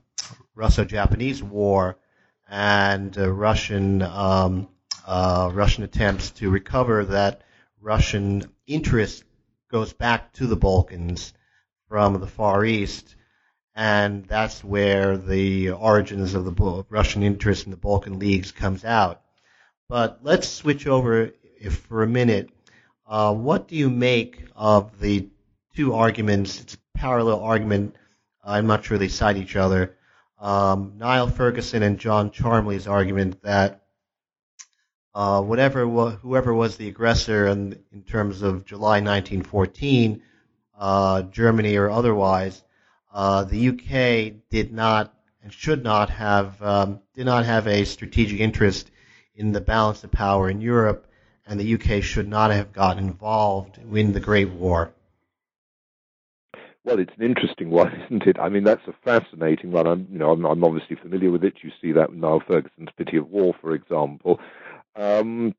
Russo-Japanese 0.56 1.42
War 1.42 1.98
and 2.48 3.18
uh, 3.18 3.32
Russian 3.32 4.02
um, 4.02 4.68
uh, 5.08 5.50
Russian 5.54 5.84
attempts 5.84 6.32
to 6.32 6.50
recover 6.50 7.06
that 7.06 7.42
Russian 7.80 8.44
interest 8.68 9.24
goes 9.72 9.94
back 9.94 10.34
to 10.34 10.46
the 10.46 10.56
Balkans 10.56 11.34
from 11.88 12.20
the 12.20 12.28
Far 12.28 12.64
East, 12.64 13.16
and 13.74 14.26
that's 14.26 14.64
where 14.64 15.18
the 15.18 15.72
origins 15.72 16.36
of 16.36 16.46
the 16.46 16.86
Russian 16.90 17.24
interest 17.24 17.66
in 17.66 17.72
the 17.72 17.78
Balkan 17.78 18.20
leagues 18.20 18.52
comes 18.52 18.86
out. 18.86 19.21
But 19.92 20.20
let's 20.22 20.48
switch 20.48 20.88
over 20.88 21.34
for 21.70 22.02
a 22.02 22.08
minute. 22.08 22.50
Uh, 23.06 23.34
what 23.34 23.68
do 23.68 23.76
you 23.76 23.90
make 23.90 24.46
of 24.56 24.98
the 25.02 25.28
two 25.76 25.94
arguments? 25.96 26.62
It's 26.62 26.76
a 26.76 26.98
parallel 26.98 27.42
argument 27.42 27.98
I'm 28.42 28.68
not 28.68 28.86
sure 28.86 28.98
they 28.98 29.10
cite 29.10 29.36
each 29.36 29.58
other. 29.58 29.98
Um, 30.40 30.94
Niall 30.96 31.28
Ferguson 31.28 31.84
and 31.84 32.00
John 32.00 32.32
Charmley's 32.32 32.88
argument 32.88 33.42
that 33.44 33.82
uh, 35.14 35.42
whatever 35.42 35.86
whoever 35.86 36.54
was 36.54 36.78
the 36.78 36.88
aggressor 36.88 37.48
in, 37.48 37.78
in 37.92 38.04
terms 38.04 38.44
of 38.44 38.64
July 38.64 39.02
1914, 39.02 40.22
uh, 40.80 41.24
Germany 41.24 41.76
or 41.76 41.90
otherwise, 41.90 42.64
uh, 43.14 43.44
the 43.44 43.68
UK 43.68 44.40
did 44.50 44.72
not 44.72 45.14
and 45.44 45.52
should 45.52 45.84
not 45.84 46.10
have 46.12 46.64
um, 46.64 47.02
did 47.14 47.26
not 47.26 47.44
have 47.44 47.68
a 47.68 47.84
strategic 47.84 48.40
interest 48.40 48.90
in 49.42 49.52
the 49.52 49.62
balance 49.62 50.04
of 50.04 50.12
power 50.12 50.50
in 50.50 50.62
Europe, 50.62 51.08
and 51.46 51.60
the 51.60 51.74
UK 51.74 52.02
should 52.02 52.28
not 52.28 52.52
have 52.52 52.72
gotten 52.72 53.04
involved 53.04 53.78
in 53.78 54.14
the 54.14 54.20
Great 54.20 54.50
War. 54.50 54.94
Well, 56.84 57.00
it's 57.00 57.14
an 57.18 57.26
interesting 57.26 57.70
one, 57.70 57.94
isn't 58.06 58.24
it? 58.24 58.40
I 58.40 58.50
mean, 58.50 58.64
that's 58.64 58.88
a 58.88 58.94
fascinating 59.04 59.72
one. 59.72 59.88
I'm, 59.88 60.08
you 60.12 60.18
know, 60.18 60.32
I'm, 60.32 60.46
I'm 60.46 60.64
obviously 60.64 60.96
familiar 60.96 61.32
with 61.32 61.44
it. 61.44 61.56
You 61.62 61.72
see 61.82 61.92
that 61.94 62.14
Niall 62.14 62.42
Ferguson's 62.48 62.90
Pity 62.98 63.18
of 63.18 63.30
War, 63.30 63.54
for 63.60 63.74
example. 63.74 64.40
Um, 64.96 65.54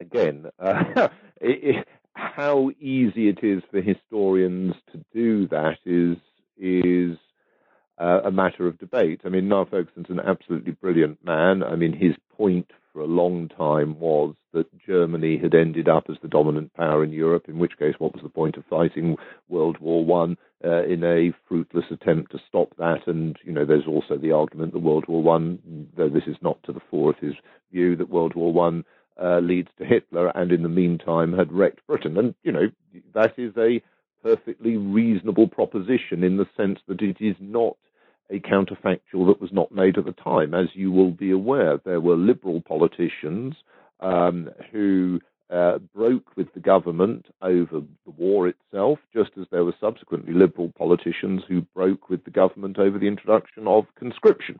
again, 0.00 0.46
uh, 0.58 1.08
it, 1.40 1.76
it, 1.76 1.88
how 2.14 2.70
easy 2.78 3.28
it 3.28 3.42
is 3.42 3.62
for 3.70 3.80
historians 3.80 4.74
to 4.92 5.04
do 5.14 5.48
that 5.48 5.78
is 5.86 6.16
is 6.58 7.16
uh, 7.98 8.20
a 8.24 8.30
matter 8.30 8.66
of 8.66 8.78
debate. 8.78 9.20
I 9.24 9.28
mean, 9.28 9.48
Niall 9.48 9.68
Ferguson's 9.70 10.10
an 10.10 10.20
absolutely 10.20 10.72
brilliant 10.72 11.24
man. 11.24 11.62
I 11.62 11.76
mean, 11.76 11.92
his 11.92 12.14
point 12.36 12.70
for 12.92 13.00
a 13.00 13.06
long 13.06 13.48
time 13.48 13.98
was 13.98 14.34
that 14.52 14.66
Germany 14.86 15.38
had 15.38 15.54
ended 15.54 15.88
up 15.88 16.04
as 16.10 16.16
the 16.20 16.28
dominant 16.28 16.74
power 16.74 17.02
in 17.02 17.12
Europe, 17.12 17.46
in 17.48 17.58
which 17.58 17.78
case, 17.78 17.94
what 17.98 18.12
was 18.12 18.22
the 18.22 18.28
point 18.28 18.56
of 18.56 18.64
fighting 18.66 19.16
World 19.48 19.78
War 19.78 20.04
One 20.04 20.36
uh, 20.64 20.84
in 20.84 21.02
a 21.02 21.32
fruitless 21.48 21.86
attempt 21.90 22.32
to 22.32 22.38
stop 22.48 22.76
that? 22.76 23.06
And, 23.06 23.38
you 23.44 23.52
know, 23.52 23.64
there's 23.64 23.86
also 23.86 24.18
the 24.18 24.32
argument 24.32 24.72
that 24.72 24.80
World 24.80 25.06
War 25.08 25.22
One, 25.22 25.88
though 25.96 26.10
this 26.10 26.26
is 26.26 26.36
not 26.42 26.62
to 26.64 26.72
the 26.72 26.82
fore 26.90 27.10
of 27.10 27.18
his 27.18 27.34
view, 27.72 27.96
that 27.96 28.10
World 28.10 28.34
War 28.34 28.52
One 28.52 28.84
uh, 29.22 29.38
leads 29.38 29.68
to 29.78 29.84
Hitler 29.86 30.28
and 30.34 30.52
in 30.52 30.62
the 30.62 30.68
meantime 30.68 31.32
had 31.32 31.52
wrecked 31.52 31.86
Britain. 31.86 32.18
And, 32.18 32.34
you 32.42 32.52
know, 32.52 32.66
that 33.14 33.38
is 33.38 33.54
a 33.56 33.82
perfectly 34.22 34.76
reasonable 34.76 35.48
proposition 35.48 36.22
in 36.22 36.36
the 36.36 36.46
sense 36.56 36.78
that 36.88 37.00
it 37.00 37.16
is 37.20 37.36
not 37.40 37.76
a 38.30 38.40
counterfactual 38.40 39.26
that 39.26 39.40
was 39.40 39.50
not 39.52 39.72
made 39.72 39.98
at 39.98 40.04
the 40.04 40.12
time. 40.12 40.54
As 40.54 40.68
you 40.74 40.90
will 40.90 41.10
be 41.10 41.30
aware, 41.30 41.78
there 41.84 42.00
were 42.00 42.16
liberal 42.16 42.62
politicians 42.62 43.54
um, 44.00 44.48
who 44.70 45.20
uh, 45.50 45.78
broke 45.94 46.36
with 46.36 46.52
the 46.54 46.60
government 46.60 47.26
over 47.42 47.80
the 47.80 48.10
war 48.16 48.48
itself, 48.48 48.98
just 49.12 49.30
as 49.38 49.46
there 49.50 49.64
were 49.64 49.74
subsequently 49.80 50.32
liberal 50.32 50.72
politicians 50.78 51.42
who 51.46 51.60
broke 51.74 52.08
with 52.08 52.24
the 52.24 52.30
government 52.30 52.78
over 52.78 52.98
the 52.98 53.06
introduction 53.06 53.66
of 53.66 53.84
conscription. 53.98 54.58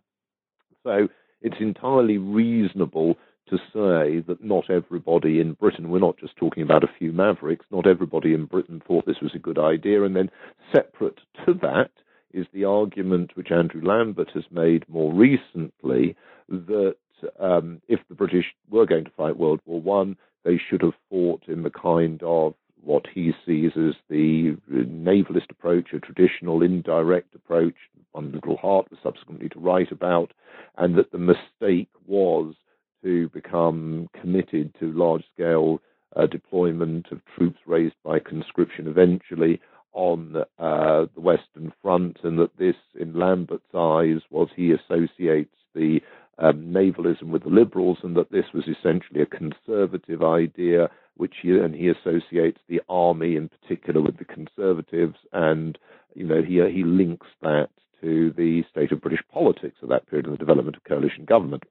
So 0.83 1.09
it's 1.41 1.57
entirely 1.61 2.19
reasonable 2.19 3.17
to 3.53 3.59
say 3.73 4.25
that 4.27 4.43
not 4.43 4.71
everybody 4.71 5.39
in 5.39 5.53
Britain, 5.53 5.91
we're 5.91 5.99
not 5.99 6.17
just 6.17 6.37
talking 6.37 6.63
about 6.63 6.85
a 6.85 6.91
few 6.99 7.13
mavericks, 7.13 7.67
not 7.71 7.87
everybody 7.87 8.33
in 8.33 8.47
Britain 8.47 8.83
thought 8.87 9.05
this 9.05 9.21
was 9.21 9.35
a 9.35 9.39
good 9.39 9.59
idea. 9.59 10.05
And 10.05 10.17
then 10.17 10.31
separate 10.75 11.21
to 11.45 11.55
that 11.61 11.91
is 12.33 12.47
the 12.55 12.65
argument 12.65 13.37
which 13.37 13.53
Andrew 13.53 13.83
Lambert 13.85 14.31
has 14.33 14.45
made 14.51 14.89
more 14.89 15.13
recently 15.13 16.17
that 16.49 16.97
um, 17.39 17.83
if 17.89 18.01
the 18.09 18.15
British 18.15 18.47
were 18.71 18.87
going 18.87 19.05
to 19.05 19.11
fight 19.17 19.37
World 19.37 19.61
War 19.67 19.81
One, 19.81 20.17
they 20.45 20.59
should 20.59 20.83
have 20.83 20.95
fought 21.11 21.43
in 21.47 21.63
the 21.63 21.71
kind 21.71 22.23
of 22.23 22.55
what 22.83 23.05
he 23.15 23.33
sees 23.47 23.73
as 23.77 23.95
the 24.09 24.57
navalist 24.71 25.51
approach, 25.51 25.93
a 25.93 26.01
traditional 26.01 26.63
indirect 26.63 27.35
approach, 27.35 27.77
one 28.13 28.33
Liddell 28.33 28.57
Hart 28.57 28.91
was 28.91 28.99
subsequently 29.03 29.49
to 29.51 29.59
write 29.59 29.93
about, 29.93 30.33
and 30.79 30.97
that 30.97 31.13
the 31.13 31.19
mistake 31.19 31.89
was 32.07 32.55
to 33.03 33.29
become 33.31 34.09
committed 34.21 34.75
to 34.79 34.93
large 34.93 35.25
scale 35.35 35.81
uh, 36.17 36.27
deployment 36.27 37.07
of 37.11 37.21
troops 37.37 37.59
raised 37.67 37.95
by 38.05 38.19
conscription 38.19 38.87
eventually 38.87 39.61
on 39.93 40.37
uh, 40.59 41.07
the 41.15 41.21
Western 41.21 41.73
Front, 41.83 42.19
and 42.23 42.39
that 42.39 42.57
this, 42.59 42.77
in 42.99 43.19
Lambert's 43.19 43.75
eyes, 43.75 44.21
was 44.31 44.49
he 44.57 44.73
associates 44.73 45.55
the 45.75 46.01
um, 46.39 46.73
navalism 46.73 47.31
with 47.31 47.43
the 47.45 47.51
liberals, 47.51 47.99
and 48.03 48.17
that 48.17 48.31
this 48.31 48.47
was 48.55 48.65
essentially 48.67 49.21
a 49.21 49.27
conservative 49.27 50.23
idea, 50.23 50.89
which 51.17 51.35
he, 51.43 51.51
and 51.51 51.75
he 51.75 51.89
associates 51.89 52.59
the 52.69 52.81
army 52.89 53.37
in 53.37 53.51
particular 53.51 54.01
with 54.01 54.17
the 54.19 54.25
conservatives, 54.25 55.17
and 55.33 55.79
you 56.15 56.25
know 56.25 56.43
he 56.43 56.55
he 56.73 56.85
links 56.85 57.27
that 57.43 57.69
to 58.01 58.33
the 58.37 58.65
state 58.71 58.93
of 58.93 59.01
British 59.01 59.23
politics 59.33 59.77
at 59.83 59.89
that 59.89 60.09
period 60.09 60.27
and 60.27 60.35
the 60.35 60.39
development 60.39 60.77
of 60.77 60.85
coalition 60.85 61.25
government. 61.25 61.63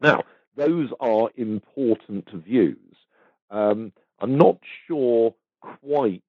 Now, 0.00 0.22
those 0.56 0.90
are 1.00 1.30
important 1.36 2.28
views. 2.32 2.96
Um, 3.50 3.92
I'm 4.20 4.36
not 4.38 4.58
sure 4.86 5.34
quite 5.60 6.22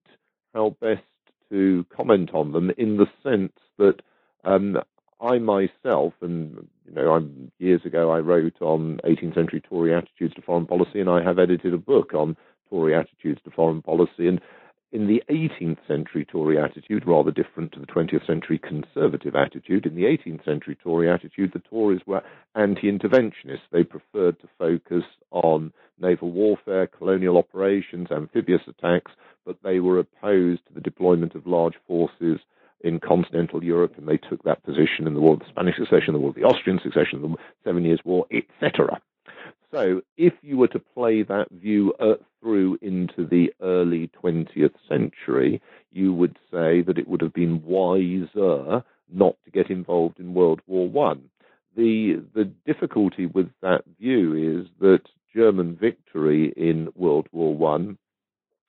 how 0.54 0.76
best 0.82 1.02
to 1.50 1.86
comment 1.96 2.32
on 2.34 2.52
them 2.52 2.72
in 2.78 2.98
the 2.98 3.08
sense 3.22 3.54
that 3.78 4.02
um, 4.44 4.78
I 5.22 5.40
myself, 5.40 6.14
and 6.22 6.68
you 6.86 6.94
know, 6.94 7.14
I'm, 7.14 7.52
years 7.60 7.82
ago 7.86 8.12
I 8.12 8.20
wrote 8.20 8.62
on 8.62 9.00
18th 9.06 9.36
century 9.36 9.62
Tory 9.62 9.94
attitudes 9.94 10.36
to 10.36 10.42
foreign 10.42 10.66
policy, 10.66 11.00
and 11.00 11.10
I 11.10 11.24
have 11.24 11.40
edited 11.40 11.74
a 11.74 11.78
book 11.78 12.14
on 12.14 12.36
Tory 12.70 12.96
attitudes 12.96 13.40
to 13.46 13.52
foreign 13.52 13.82
policy. 13.82 14.28
And 14.28 14.42
in 14.94 15.08
the 15.08 15.24
18th 15.28 15.80
century 15.88 16.24
Tory 16.24 16.60
attitude, 16.60 17.04
rather 17.08 17.32
different 17.32 17.72
to 17.74 17.80
the 17.80 17.88
20th 17.88 18.28
century 18.28 18.60
conservative 18.60 19.36
attitude, 19.36 19.88
in 19.88 19.96
the 19.96 20.04
18th 20.04 20.46
century 20.46 20.78
Tory 20.82 21.10
attitude, 21.10 21.52
the 21.52 21.60
Tories 21.68 22.02
were 22.06 22.22
anti 22.56 22.92
interventionists. 22.92 23.68
They 23.72 23.84
preferred 23.84 24.40
to 24.42 24.48
focus 24.60 25.04
on 25.32 25.74
naval 26.00 26.32
warfare, 26.32 26.86
colonial 26.86 27.38
operations, 27.40 28.10
amphibious 28.12 28.62
attacks, 28.68 29.12
but 29.48 29.58
they 29.64 29.80
were 29.80 29.98
opposed 29.98 30.62
to 30.68 30.74
the 30.76 30.82
deployment 30.82 31.34
of 31.34 31.48
large 31.48 31.76
forces 31.88 32.40
in 32.82 33.00
continental 33.00 33.64
Europe, 33.64 33.94
and 33.98 34.08
they 34.08 34.18
took 34.18 34.44
that 34.44 34.64
position 34.64 35.08
in 35.08 35.16
the 35.16 35.22
War 35.22 35.34
of 35.34 35.40
the 35.40 35.50
Spanish 35.50 35.76
Succession, 35.78 36.14
the 36.14 36.20
War 36.20 36.30
of 36.30 36.36
the 36.36 36.44
Austrian 36.44 36.80
Succession, 36.84 37.22
the 37.22 37.36
Seven 37.64 37.84
Years' 37.84 38.02
War, 38.06 38.28
etc. 38.32 39.02
So, 39.74 40.04
if 40.18 40.34
you 40.44 40.58
were 40.58 40.68
to 40.68 40.78
play 40.78 41.24
that 41.24 41.48
view 41.52 41.96
uh, 42.00 42.18
through 42.40 42.78
into 42.84 43.26
the 43.26 43.52
early 43.60 44.12
20th 44.24 44.76
century, 44.88 45.64
you 45.92 46.14
would 46.14 46.38
say 46.52 46.84
that 46.84 47.00
it 47.00 47.08
would 47.08 47.22
have 47.22 47.34
been 47.34 47.64
wiser 47.66 48.84
not 49.12 49.36
to 49.44 49.52
get 49.52 49.72
involved 49.72 50.20
in 50.20 50.36
World 50.36 50.62
War 50.68 50.88
One. 50.88 51.24
The 51.76 52.24
the 52.36 52.46
difficulty 52.68 53.26
with 53.26 53.50
that 53.64 53.82
view 54.00 54.60
is 54.62 54.68
that 54.80 55.10
German 55.36 55.76
victory 55.76 56.54
in 56.56 56.90
World 56.94 57.28
War 57.32 57.56
One 57.56 57.98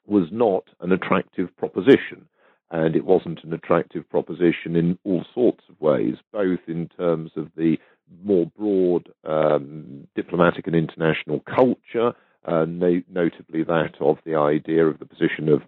was 0.06 0.28
not 0.32 0.64
an 0.80 0.90
attractive 0.90 1.54
proposition 1.58 2.26
and 2.70 2.96
it 2.96 3.04
wasn't 3.04 3.44
an 3.44 3.52
attractive 3.52 4.08
proposition 4.08 4.74
in 4.74 4.98
all 5.04 5.24
sorts 5.34 5.64
of 5.68 5.78
ways, 5.80 6.16
both 6.32 6.60
in 6.66 6.88
terms 6.88 7.30
of 7.36 7.50
the 7.56 7.78
more 8.24 8.46
broad 8.56 9.08
um, 9.24 10.06
diplomatic 10.14 10.66
and 10.66 10.76
international 10.76 11.40
culture, 11.40 12.12
uh, 12.44 12.64
no- 12.66 13.02
notably 13.08 13.62
that 13.64 13.94
of 14.00 14.18
the 14.24 14.34
idea 14.34 14.86
of 14.86 14.98
the 14.98 15.06
position 15.06 15.48
of 15.48 15.62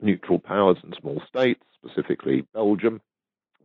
neutral 0.00 0.38
powers 0.38 0.76
and 0.82 0.96
small 1.00 1.20
states, 1.28 1.62
specifically 1.74 2.46
Belgium. 2.52 3.00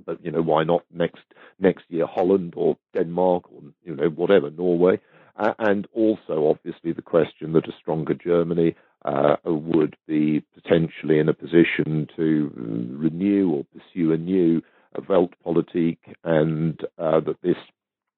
But 0.06 0.24
you 0.24 0.32
know, 0.32 0.42
why 0.42 0.64
not 0.64 0.84
next 0.94 1.24
next 1.60 1.84
year 1.90 2.08
Holland 2.08 2.54
or 2.56 2.78
Denmark 2.94 3.52
or 3.52 3.62
you 3.84 3.96
know 3.96 4.10
whatever 4.10 4.50
Norway? 4.50 5.00
Uh, 5.36 5.54
and 5.60 5.88
also, 5.94 6.50
obviously, 6.50 6.92
the 6.92 7.02
question 7.02 7.54
that 7.54 7.68
a 7.68 7.74
stronger 7.80 8.14
Germany 8.14 8.76
uh, 9.06 9.38
would 9.46 9.96
be 10.06 10.44
potentially 10.54 11.20
in 11.20 11.30
a 11.30 11.34
position 11.34 12.08
to 12.16 12.52
renew 12.98 13.50
or 13.50 13.66
pursue 13.74 14.12
a 14.12 14.18
new 14.18 14.62
Weltpolitik, 14.98 15.98
and 16.24 16.80
uh, 16.98 17.20
that 17.22 17.38
this 17.42 17.56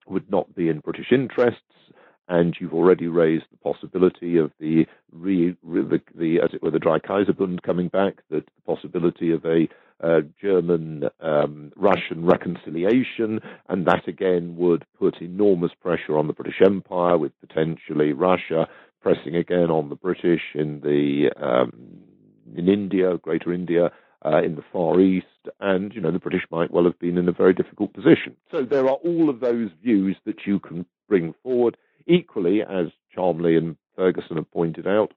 would 0.08 0.30
not 0.30 0.54
be 0.56 0.70
in 0.70 0.80
British 0.80 1.12
interests. 1.12 1.62
And 2.28 2.56
you've 2.60 2.74
already 2.74 3.08
raised 3.08 3.46
the 3.52 3.58
possibility 3.58 4.38
of 4.38 4.52
the, 4.60 4.86
re, 5.12 5.56
re, 5.64 5.82
the, 5.82 6.02
the 6.16 6.40
as 6.42 6.52
it 6.54 6.64
were, 6.64 6.72
the 6.72 6.80
Dreikaiserbund 6.80 7.62
coming 7.64 7.90
back, 7.90 8.22
that 8.30 8.46
the 8.46 8.62
possibility 8.66 9.32
of 9.32 9.44
a 9.44 9.68
uh, 10.02 10.22
German 10.42 11.04
um, 11.20 11.74
Russian 11.76 12.26
reconciliation, 12.26 13.40
and 13.68 13.86
that 13.86 14.08
again 14.08 14.56
would 14.58 14.86
put 14.98 15.22
enormous 15.22 15.72
pressure 15.82 16.18
on 16.18 16.28
the 16.28 16.34
British 16.34 16.62
Empire, 16.66 17.18
with 17.18 17.34
potentially 17.42 18.14
Russia 18.14 18.68
pressing 19.02 19.36
again 19.36 19.70
on 19.70 19.90
the 19.90 19.96
British 19.96 20.42
in 20.56 20.80
the 20.82 21.30
um, 21.44 21.74
in 22.58 22.68
India, 22.70 23.18
Greater 23.18 23.54
India, 23.54 23.92
uh, 24.26 24.42
in 24.44 24.56
the 24.56 24.64
Far 24.72 25.00
East, 25.00 25.26
and 25.60 25.94
you 25.94 26.02
know 26.02 26.12
the 26.12 26.20
British 26.20 26.44
might 26.52 26.72
well 26.72 26.84
have 26.84 27.00
been 27.00 27.18
in 27.18 27.28
a 27.28 27.32
very 27.34 27.54
difficult 27.54 27.94
position. 27.94 28.36
So 28.52 28.64
there 28.64 28.86
are 28.86 29.00
all 29.04 29.30
of 29.30 29.40
those 29.40 29.70
views 29.84 30.18
that 30.26 30.46
you 30.46 30.60
can 30.60 30.86
bring 31.08 31.34
forward. 31.44 31.78
Equally, 32.08 32.62
as 32.62 32.88
Charmley 33.14 33.56
and 33.58 33.78
Ferguson 33.96 34.38
have 34.38 34.52
pointed 34.52 34.88
out, 34.88 35.14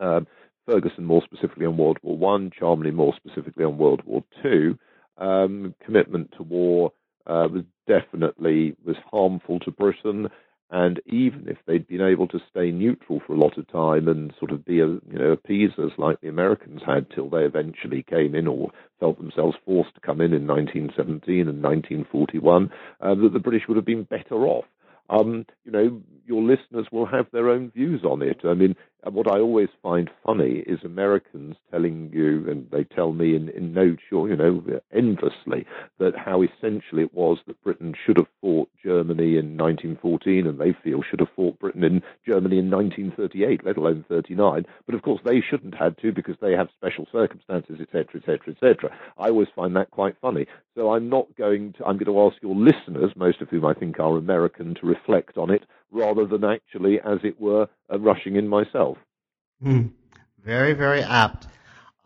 um, 0.00 0.26
Ferguson 0.66 1.04
more 1.04 1.22
specifically 1.24 1.66
on 1.66 1.76
World 1.76 1.98
War 2.02 2.16
One, 2.16 2.50
Charmley 2.58 2.90
more 2.90 3.14
specifically 3.16 3.64
on 3.64 3.78
World 3.78 4.02
War 4.04 4.24
Two. 4.42 4.78
um, 5.18 5.74
commitment 5.84 6.32
to 6.36 6.42
war 6.42 6.92
uh, 7.26 7.48
was 7.50 7.62
definitely 7.86 8.76
was 8.84 8.96
harmful 9.10 9.58
to 9.60 9.70
Britain. 9.70 10.28
And 10.70 11.00
even 11.06 11.46
if 11.46 11.58
they'd 11.66 11.86
been 11.86 12.00
able 12.00 12.26
to 12.28 12.40
stay 12.50 12.72
neutral 12.72 13.20
for 13.24 13.34
a 13.34 13.38
lot 13.38 13.56
of 13.56 13.70
time 13.70 14.08
and 14.08 14.32
sort 14.38 14.50
of 14.50 14.64
be 14.64 14.80
a 14.80 14.86
you 14.86 15.18
know 15.18 15.30
appeasers 15.30 15.92
like 15.96 16.20
the 16.20 16.28
Americans 16.28 16.80
had 16.84 17.06
till 17.10 17.30
they 17.30 17.44
eventually 17.44 18.02
came 18.02 18.34
in 18.34 18.48
or 18.48 18.70
felt 18.98 19.18
themselves 19.18 19.56
forced 19.64 19.94
to 19.94 20.00
come 20.00 20.20
in 20.20 20.32
in 20.32 20.46
1917 20.46 21.48
and 21.48 21.62
1941, 21.62 22.70
uh, 23.00 23.14
that 23.14 23.32
the 23.32 23.38
British 23.38 23.62
would 23.68 23.76
have 23.76 23.84
been 23.84 24.02
better 24.04 24.46
off. 24.46 24.64
Um, 25.08 25.46
you 25.64 25.70
know, 25.70 26.02
your 26.26 26.42
listeners 26.42 26.86
will 26.90 27.06
have 27.06 27.26
their 27.32 27.48
own 27.48 27.70
views 27.70 28.02
on 28.04 28.22
it. 28.22 28.38
I 28.44 28.54
mean, 28.54 28.74
what 29.12 29.30
I 29.30 29.38
always 29.38 29.68
find 29.82 30.10
funny 30.24 30.64
is 30.66 30.78
Americans 30.84 31.56
telling 31.70 32.10
you, 32.12 32.48
and 32.50 32.68
they 32.70 32.84
tell 32.84 33.12
me 33.12 33.34
in, 33.36 33.48
in 33.50 33.72
notes, 33.72 34.02
you 34.10 34.36
know, 34.36 34.62
endlessly, 34.92 35.66
that 35.98 36.16
how 36.16 36.42
essential 36.42 36.98
it 36.98 37.14
was 37.14 37.38
that 37.46 37.62
Britain 37.62 37.94
should 38.04 38.16
have 38.16 38.26
fought 38.40 38.68
Germany 38.82 39.36
in 39.36 39.56
1914, 39.56 40.46
and 40.46 40.58
they 40.58 40.74
feel 40.82 41.02
should 41.02 41.20
have 41.20 41.28
fought 41.36 41.58
Britain 41.58 41.84
in 41.84 42.02
Germany 42.26 42.58
in 42.58 42.70
1938, 42.70 43.64
let 43.64 43.76
alone 43.76 44.04
39. 44.08 44.66
But 44.86 44.94
of 44.94 45.02
course, 45.02 45.20
they 45.24 45.40
shouldn't 45.40 45.74
have 45.74 45.94
had 45.94 45.98
to 45.98 46.12
because 46.12 46.36
they 46.40 46.52
have 46.52 46.68
special 46.76 47.06
circumstances, 47.12 47.78
etc., 47.80 48.20
etc., 48.20 48.54
etc. 48.54 48.90
I 49.18 49.28
always 49.28 49.48
find 49.54 49.76
that 49.76 49.90
quite 49.90 50.16
funny. 50.20 50.46
So 50.74 50.92
I'm 50.92 51.08
not 51.08 51.34
going 51.36 51.74
to. 51.74 51.84
I'm 51.84 51.96
going 51.96 52.06
to 52.06 52.20
ask 52.20 52.42
your 52.42 52.54
listeners, 52.54 53.12
most 53.16 53.40
of 53.40 53.48
whom 53.48 53.64
I 53.64 53.74
think 53.74 53.98
are 54.00 54.16
American, 54.16 54.74
to 54.74 54.86
reflect 54.86 55.38
on 55.38 55.50
it 55.50 55.62
rather 55.90 56.26
than 56.26 56.44
actually, 56.44 57.00
as 57.00 57.18
it 57.22 57.40
were, 57.40 57.68
uh, 57.92 57.98
rushing 57.98 58.36
in 58.36 58.48
myself. 58.48 58.98
Hmm. 59.62 59.88
Very, 60.42 60.72
very 60.72 61.02
apt. 61.02 61.46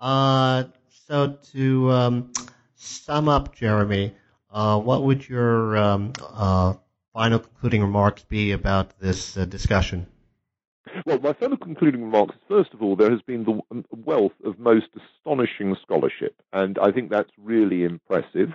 Uh, 0.00 0.64
so 1.06 1.36
to 1.52 1.90
um, 1.90 2.32
sum 2.74 3.28
up, 3.28 3.54
Jeremy, 3.54 4.14
uh, 4.50 4.78
what 4.80 5.04
would 5.04 5.28
your 5.28 5.76
um, 5.76 6.12
uh, 6.20 6.74
final 7.12 7.38
concluding 7.38 7.82
remarks 7.82 8.22
be 8.24 8.52
about 8.52 8.98
this 8.98 9.36
uh, 9.36 9.44
discussion? 9.44 10.06
Well, 11.06 11.18
my 11.20 11.32
final 11.34 11.56
concluding 11.56 12.02
remarks 12.02 12.34
is 12.34 12.40
first 12.48 12.74
of 12.74 12.82
all, 12.82 12.96
there 12.96 13.10
has 13.10 13.22
been 13.22 13.44
the 13.44 13.60
um, 13.70 13.84
wealth 13.90 14.32
of 14.44 14.58
most 14.58 14.86
astonishing 14.96 15.76
scholarship, 15.82 16.34
and 16.52 16.78
I 16.78 16.90
think 16.90 17.10
that's 17.10 17.30
really 17.38 17.84
impressive 17.84 18.50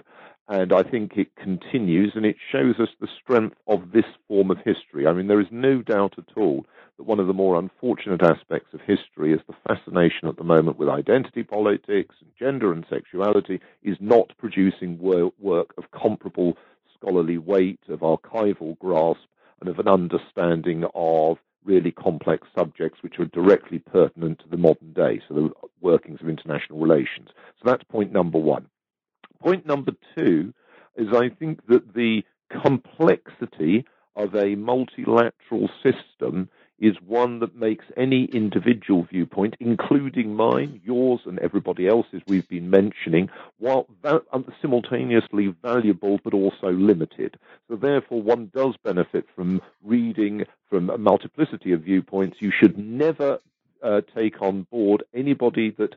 and 0.47 0.71
I 0.71 0.83
think 0.83 1.13
it 1.17 1.35
continues, 1.35 2.11
and 2.15 2.25
it 2.25 2.35
shows 2.51 2.75
us 2.79 2.89
the 2.99 3.07
strength 3.21 3.57
of 3.67 3.91
this 3.91 4.05
form 4.27 4.51
of 4.51 4.57
history. 4.57 5.07
I 5.07 5.13
mean, 5.13 5.27
there 5.27 5.41
is 5.41 5.47
no 5.51 5.81
doubt 5.81 6.15
at 6.17 6.37
all 6.37 6.65
that 6.97 7.03
one 7.03 7.19
of 7.19 7.27
the 7.27 7.33
more 7.33 7.57
unfortunate 7.57 8.21
aspects 8.21 8.73
of 8.73 8.81
history 8.81 9.33
is 9.33 9.41
the 9.47 9.55
fascination 9.67 10.27
at 10.27 10.37
the 10.37 10.43
moment 10.43 10.77
with 10.77 10.87
identity 10.87 11.43
politics 11.43 12.15
and 12.21 12.29
gender 12.37 12.71
and 12.71 12.85
sexuality 12.89 13.59
is 13.83 13.97
not 13.99 14.31
producing 14.37 14.99
work 14.99 15.73
of 15.77 15.91
comparable 15.91 16.57
scholarly 16.95 17.37
weight, 17.37 17.79
of 17.89 17.99
archival 17.99 18.77
grasp, 18.79 19.27
and 19.59 19.69
of 19.69 19.79
an 19.79 19.87
understanding 19.87 20.85
of 20.93 21.37
really 21.63 21.91
complex 21.91 22.47
subjects 22.55 23.01
which 23.01 23.19
are 23.19 23.25
directly 23.25 23.79
pertinent 23.79 24.39
to 24.39 24.49
the 24.49 24.57
modern 24.57 24.93
day, 24.93 25.19
so 25.27 25.33
the 25.33 25.49
workings 25.81 26.21
of 26.21 26.29
international 26.29 26.79
relations. 26.79 27.29
So 27.29 27.63
that's 27.65 27.83
point 27.83 28.11
number 28.13 28.37
one. 28.37 28.67
Point 29.45 29.67
number 29.67 29.91
two 30.15 30.55
is 30.95 31.09
I 31.13 31.29
think 31.29 31.67
that 31.67 31.93
the 31.93 32.23
complexity 32.49 33.85
of 34.15 34.33
a 34.33 34.55
multilateral 34.55 35.69
system 35.83 36.49
is 36.79 36.95
one 37.05 37.39
that 37.41 37.55
makes 37.55 37.85
any 37.95 38.25
individual 38.25 39.03
viewpoint, 39.03 39.55
including 39.59 40.35
mine, 40.35 40.81
yours, 40.83 41.21
and 41.25 41.37
everybody 41.39 41.87
else's 41.87 42.23
we've 42.27 42.47
been 42.49 42.71
mentioning, 42.71 43.29
while 43.59 43.87
simultaneously 44.63 45.53
valuable 45.61 46.19
but 46.23 46.33
also 46.33 46.71
limited. 46.71 47.37
So 47.69 47.75
therefore, 47.75 48.23
one 48.23 48.49
does 48.51 48.75
benefit 48.83 49.27
from 49.35 49.61
reading 49.83 50.45
from 50.71 50.89
a 50.89 50.97
multiplicity 50.97 51.71
of 51.71 51.81
viewpoints. 51.81 52.37
You 52.39 52.51
should 52.51 52.79
never 52.79 53.37
uh, 53.83 54.01
take 54.15 54.41
on 54.41 54.63
board 54.71 55.03
anybody 55.13 55.69
that 55.77 55.95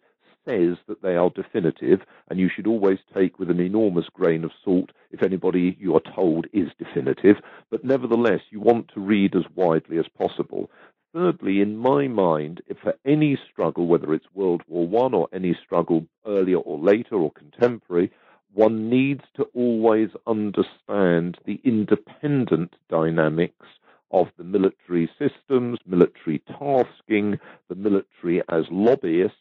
says 0.49 0.77
that 0.87 1.03
they 1.03 1.17
are 1.17 1.31
definitive, 1.31 2.01
and 2.29 2.39
you 2.39 2.49
should 2.49 2.67
always 2.67 2.99
take 3.15 3.39
with 3.39 3.51
an 3.51 3.61
enormous 3.61 4.07
grain 4.13 4.45
of 4.45 4.51
salt 4.65 4.91
if 5.11 5.23
anybody 5.23 5.77
you 5.79 5.95
are 5.95 6.15
told 6.15 6.47
is 6.53 6.69
definitive, 6.79 7.37
but 7.71 7.85
nevertheless, 7.85 8.41
you 8.51 8.61
want 8.61 8.89
to 8.95 9.01
read 9.01 9.35
as 9.35 9.45
widely 9.55 9.99
as 9.99 10.07
possible. 10.17 10.71
Thirdly, 11.13 11.61
in 11.61 11.77
my 11.77 12.07
mind, 12.07 12.63
for 12.83 12.95
any 13.05 13.39
struggle, 13.51 13.87
whether 13.87 14.13
it's 14.15 14.27
World 14.35 14.63
War 14.69 14.87
One 14.87 15.15
or 15.15 15.29
any 15.33 15.57
struggle 15.65 16.07
earlier 16.27 16.59
or 16.59 16.79
later 16.79 17.17
or 17.17 17.33
contemporary, 17.33 18.11
one 18.53 18.89
needs 18.89 19.25
to 19.37 19.45
always 19.55 20.11
understand 20.27 21.39
the 21.45 21.61
independent 21.65 22.75
dynamics 22.89 23.67
of 24.11 24.29
the 24.39 24.45
military 24.45 25.11
systems, 25.19 25.79
military 25.87 26.43
tasking, 26.59 27.39
the 27.69 27.75
military 27.75 28.43
as 28.49 28.65
lobbyists, 28.71 29.37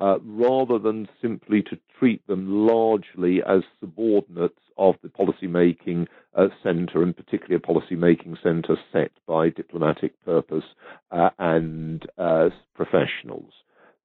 uh, 0.00 0.18
rather 0.24 0.78
than 0.78 1.08
simply 1.20 1.62
to 1.62 1.78
treat 1.98 2.26
them 2.26 2.66
largely 2.66 3.42
as 3.42 3.62
subordinates 3.80 4.60
of 4.78 4.94
the 5.02 5.08
policy-making 5.08 6.08
uh, 6.34 6.48
centre, 6.62 7.02
and 7.02 7.16
particularly 7.16 7.56
a 7.56 7.60
policy-making 7.60 8.36
centre 8.42 8.76
set 8.92 9.10
by 9.26 9.50
diplomatic 9.50 10.12
purpose 10.24 10.64
uh, 11.10 11.30
and 11.38 12.06
uh, 12.18 12.48
professionals. 12.74 13.52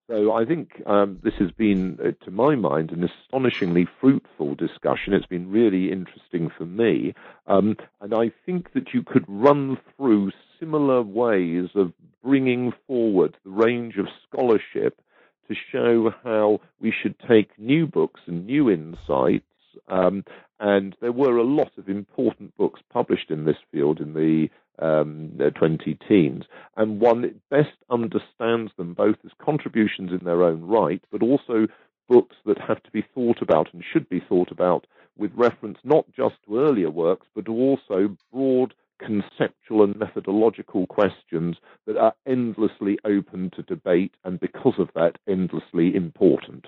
So 0.08 0.34
I 0.34 0.46
think 0.46 0.84
um, 0.86 1.20
this 1.24 1.34
has 1.40 1.50
been, 1.52 1.98
uh, 2.00 2.26
to 2.26 2.32
my 2.32 2.54
mind, 2.56 2.92
an 2.92 3.04
astonishingly 3.04 3.88
fruitful 4.00 4.54
discussion. 4.54 5.14
It's 5.14 5.26
been 5.26 5.50
really 5.50 5.92
interesting 5.92 6.52
for 6.56 6.66
me, 6.66 7.16
um, 7.48 7.76
and 8.02 8.14
I 8.14 8.32
think 8.46 8.74
that 8.74 8.94
you 8.94 9.02
could 9.02 9.26
run 9.28 9.80
through 9.96 10.32
similar 10.60 11.02
ways 11.02 11.70
of 11.74 11.92
bringing 12.24 12.72
forward 12.86 13.36
the 13.44 13.50
range 13.50 13.98
of 13.98 14.08
scholarship 14.28 15.02
to 15.48 15.56
show 15.72 16.14
how 16.24 16.60
we 16.80 16.92
should 16.92 17.16
take 17.28 17.58
new 17.58 17.88
books 17.88 18.22
and 18.28 18.46
new 18.46 18.70
insights. 18.70 19.46
Um, 19.88 20.24
and 20.60 20.96
there 21.02 21.12
were 21.12 21.38
a 21.38 21.44
lot 21.44 21.72
of 21.78 21.90
important 21.90 22.56
books 22.58 22.82
published 22.92 23.30
in 23.30 23.46
this 23.46 23.58
field 23.72 24.00
in 24.00 24.14
the 24.14 24.50
um, 24.80 25.38
20 25.56 25.98
teens, 26.08 26.44
and 26.76 27.00
one 27.00 27.22
that 27.22 27.50
best 27.50 27.78
understands 27.90 28.72
them 28.78 28.94
both 28.94 29.18
as 29.24 29.32
contributions 29.40 30.12
in 30.12 30.26
their 30.26 30.44
own 30.44 30.62
right, 30.62 31.02
but 31.12 31.22
also 31.22 31.68
books 32.08 32.36
that 32.46 32.60
have 32.60 32.82
to 32.84 32.92
be 32.92 33.06
thought 33.14 33.42
about 33.42 33.74
and 33.74 33.84
should 33.92 34.08
be 34.10 34.20
thought 34.20 34.52
about 34.52 34.86
with 35.18 35.32
reference 35.36 35.78
not 35.84 36.06
just 36.16 36.36
to 36.46 36.60
earlier 36.60 36.90
works, 36.90 37.28
but 37.34 37.48
also 37.48 38.16
broad 38.32 38.74
conceptual 39.00 39.84
and 39.84 39.96
methodological 39.98 40.88
questions 40.88 41.58
that 41.86 41.98
are 41.98 42.14
endlessly 42.28 42.98
open 43.06 43.52
to 43.56 43.64
debate 43.64 44.14
and 44.24 44.40
because 44.40 44.74
of 44.80 44.90
that 44.96 45.18
endlessly 45.28 45.96
important. 45.96 46.66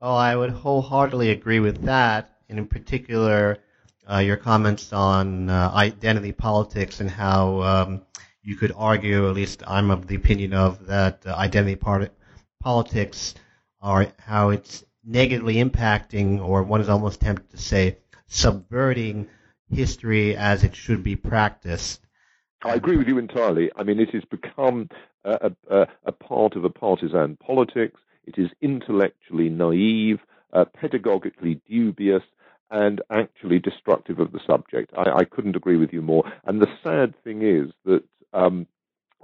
Well, 0.00 0.16
I 0.16 0.36
would 0.36 0.50
wholeheartedly 0.50 1.30
agree 1.30 1.60
with 1.60 1.82
that, 1.84 2.36
and 2.48 2.58
in 2.58 2.66
particular, 2.66 3.58
uh, 4.10 4.18
your 4.18 4.36
comments 4.36 4.92
on 4.92 5.48
uh, 5.48 5.72
identity 5.74 6.32
politics 6.32 7.00
and 7.00 7.10
how 7.10 7.62
um, 7.62 8.02
you 8.42 8.56
could 8.56 8.72
argue, 8.76 9.28
at 9.28 9.34
least 9.34 9.62
I'm 9.66 9.90
of 9.90 10.06
the 10.06 10.14
opinion 10.14 10.52
of, 10.52 10.86
that 10.86 11.22
uh, 11.26 11.34
identity 11.34 11.76
part- 11.76 12.12
politics 12.60 13.34
are 13.80 14.06
how 14.18 14.50
it's 14.50 14.84
negatively 15.04 15.56
impacting, 15.56 16.40
or 16.40 16.62
one 16.62 16.80
is 16.80 16.88
almost 16.88 17.20
tempted 17.20 17.50
to 17.50 17.56
say, 17.56 17.98
subverting 18.26 19.28
history 19.70 20.36
as 20.36 20.64
it 20.64 20.74
should 20.74 21.02
be 21.02 21.16
practiced. 21.16 22.00
I 22.64 22.74
agree 22.74 22.96
with 22.96 23.06
you 23.06 23.18
entirely. 23.18 23.70
I 23.76 23.82
mean, 23.82 24.00
it 24.00 24.10
has 24.10 24.24
become 24.24 24.88
a, 25.24 25.52
a, 25.68 25.86
a 26.04 26.12
part 26.12 26.56
of 26.56 26.64
a 26.64 26.70
partisan 26.70 27.36
politics. 27.36 28.00
It 28.24 28.38
is 28.38 28.48
intellectually 28.60 29.48
naive, 29.48 30.20
uh, 30.52 30.64
pedagogically 30.82 31.60
dubious, 31.68 32.22
and 32.70 33.00
actually 33.10 33.58
destructive 33.58 34.18
of 34.18 34.32
the 34.32 34.40
subject. 34.46 34.92
I, 34.96 35.20
I, 35.20 35.24
couldn't 35.24 35.54
agree 35.54 35.76
with 35.76 35.92
you 35.92 36.02
more. 36.02 36.24
And 36.44 36.60
the 36.60 36.68
sad 36.82 37.14
thing 37.22 37.42
is 37.42 37.72
that 37.84 38.02
um, 38.32 38.66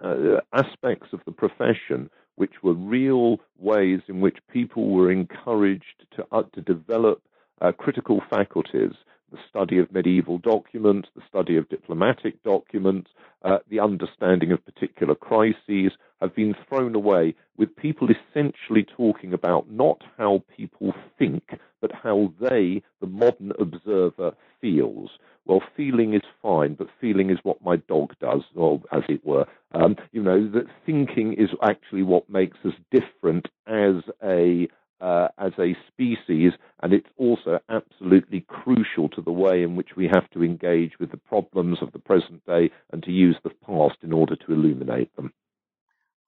uh, 0.03 0.41
aspects 0.53 1.09
of 1.13 1.21
the 1.25 1.33
profession, 1.33 2.09
which 2.37 2.63
were 2.63 2.75
real 2.75 3.39
ways 3.59 4.01
in 4.09 4.21
which 4.21 4.39
people 4.53 4.91
were 4.91 5.11
encouraged 5.11 6.07
to, 6.17 6.27
uh, 6.31 6.43
to 6.53 6.61
develop 6.61 7.23
uh, 7.61 7.73
critical 7.73 8.23
faculties, 8.31 8.93
the 9.33 9.39
study 9.49 9.79
of 9.79 9.93
medieval 9.93 10.39
documents, 10.39 11.09
the 11.17 11.23
study 11.29 11.57
of 11.57 11.69
diplomatic 11.69 12.43
documents, 12.45 13.11
uh, 13.45 13.59
the 13.69 13.81
understanding 13.81 14.53
of 14.53 14.65
particular 14.65 15.15
crises 15.15 15.93
have 16.21 16.35
been 16.37 16.55
thrown 16.69 16.95
away 16.95 17.35
with 17.57 17.75
people 17.77 18.09
essentially 18.09 18.85
talking 18.97 19.33
about 19.33 19.71
not 19.71 20.03
how 20.17 20.45
people 20.57 20.95
think, 21.19 21.43
but 21.81 21.91
how 21.93 22.33
they, 22.41 22.83
the 23.01 23.07
modern 23.07 23.53
observer, 23.59 24.33
feels. 24.61 25.11
Well, 25.45 25.63
feeling 25.77 26.15
is 26.15 26.23
fine, 26.41 26.75
but 26.75 26.87
feeling 27.01 27.31
is 27.31 27.39
what 27.43 27.65
my 27.65 27.77
dog 27.77 28.15
does, 28.21 28.43
or 28.55 28.81
as 28.93 29.03
it 29.09 29.25
were. 29.27 29.47
Um, 29.73 29.97
you 30.13 30.23
know, 30.23 30.49
that 30.51 30.67
thinking 30.87 31.33
is 31.33 31.51
actually 31.63 32.05
what 32.05 32.31
makes 32.31 32.59
us 32.65 32.75
different 32.93 33.49
as 33.67 33.97
a 34.23 34.69
uh, 35.03 35.29
as 35.37 35.53
a 35.59 35.77
species, 35.89 36.53
and 36.81 36.93
it's 36.93 37.09
also 37.19 37.59
absolutely 37.69 38.47
crucial 38.49 39.09
to 39.11 39.21
the 39.21 39.33
way 39.33 39.63
in 39.63 39.75
which 39.75 39.91
we 39.97 40.07
have 40.07 40.31
to 40.31 40.45
engage 40.45 40.93
with 41.01 41.11
the 41.11 41.17
problems 41.17 41.79
of 41.83 41.91
the 41.93 41.99
present 41.99 42.41
day 42.47 42.71
and 42.93 43.03
to 43.03 43.11
use 43.11 43.37
the 43.43 43.51
past 43.67 43.97
in 44.03 44.13
order 44.13 44.37
to 44.37 44.53
illuminate 44.53 45.15
them. 45.17 45.33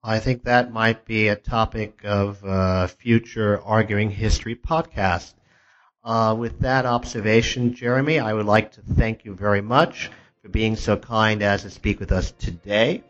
I 0.03 0.19
think 0.19 0.43
that 0.43 0.73
might 0.73 1.07
be 1.07 1.29
a 1.29 1.37
topic 1.37 2.01
of 2.05 2.45
uh, 2.45 2.89
future 2.89 3.63
Arguing 3.63 4.11
History 4.11 4.57
podcast. 4.57 5.35
Uh, 6.03 6.37
with 6.39 6.61
that 6.61 6.85
observation, 6.85 7.75
Jeremy, 7.75 8.19
I 8.19 8.35
would 8.35 8.45
like 8.45 8.73
to 8.73 8.83
thank 8.83 9.25
you 9.25 9.35
very 9.35 9.63
much 9.63 10.11
for 10.43 10.49
being 10.51 10.77
so 10.77 10.97
kind 10.99 11.43
as 11.43 11.63
to 11.63 11.71
speak 11.71 12.01
with 12.01 12.13
us 12.13 12.33
today. 12.33 13.03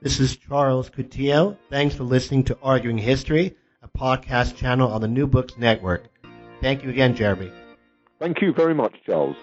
This 0.00 0.20
is 0.20 0.36
Charles 0.36 0.88
Coutinho. 0.88 1.58
Thanks 1.68 1.96
for 1.96 2.04
listening 2.04 2.44
to 2.44 2.58
Arguing 2.62 2.96
History, 2.96 3.56
podcast 3.98 4.56
channel 4.56 4.90
on 4.92 5.00
the 5.00 5.08
New 5.08 5.26
Books 5.26 5.58
Network. 5.58 6.04
Thank 6.60 6.84
you 6.84 6.90
again, 6.90 7.16
Jeremy. 7.16 7.50
Thank 8.18 8.40
you 8.40 8.52
very 8.52 8.74
much, 8.74 8.94
Charles. 9.04 9.36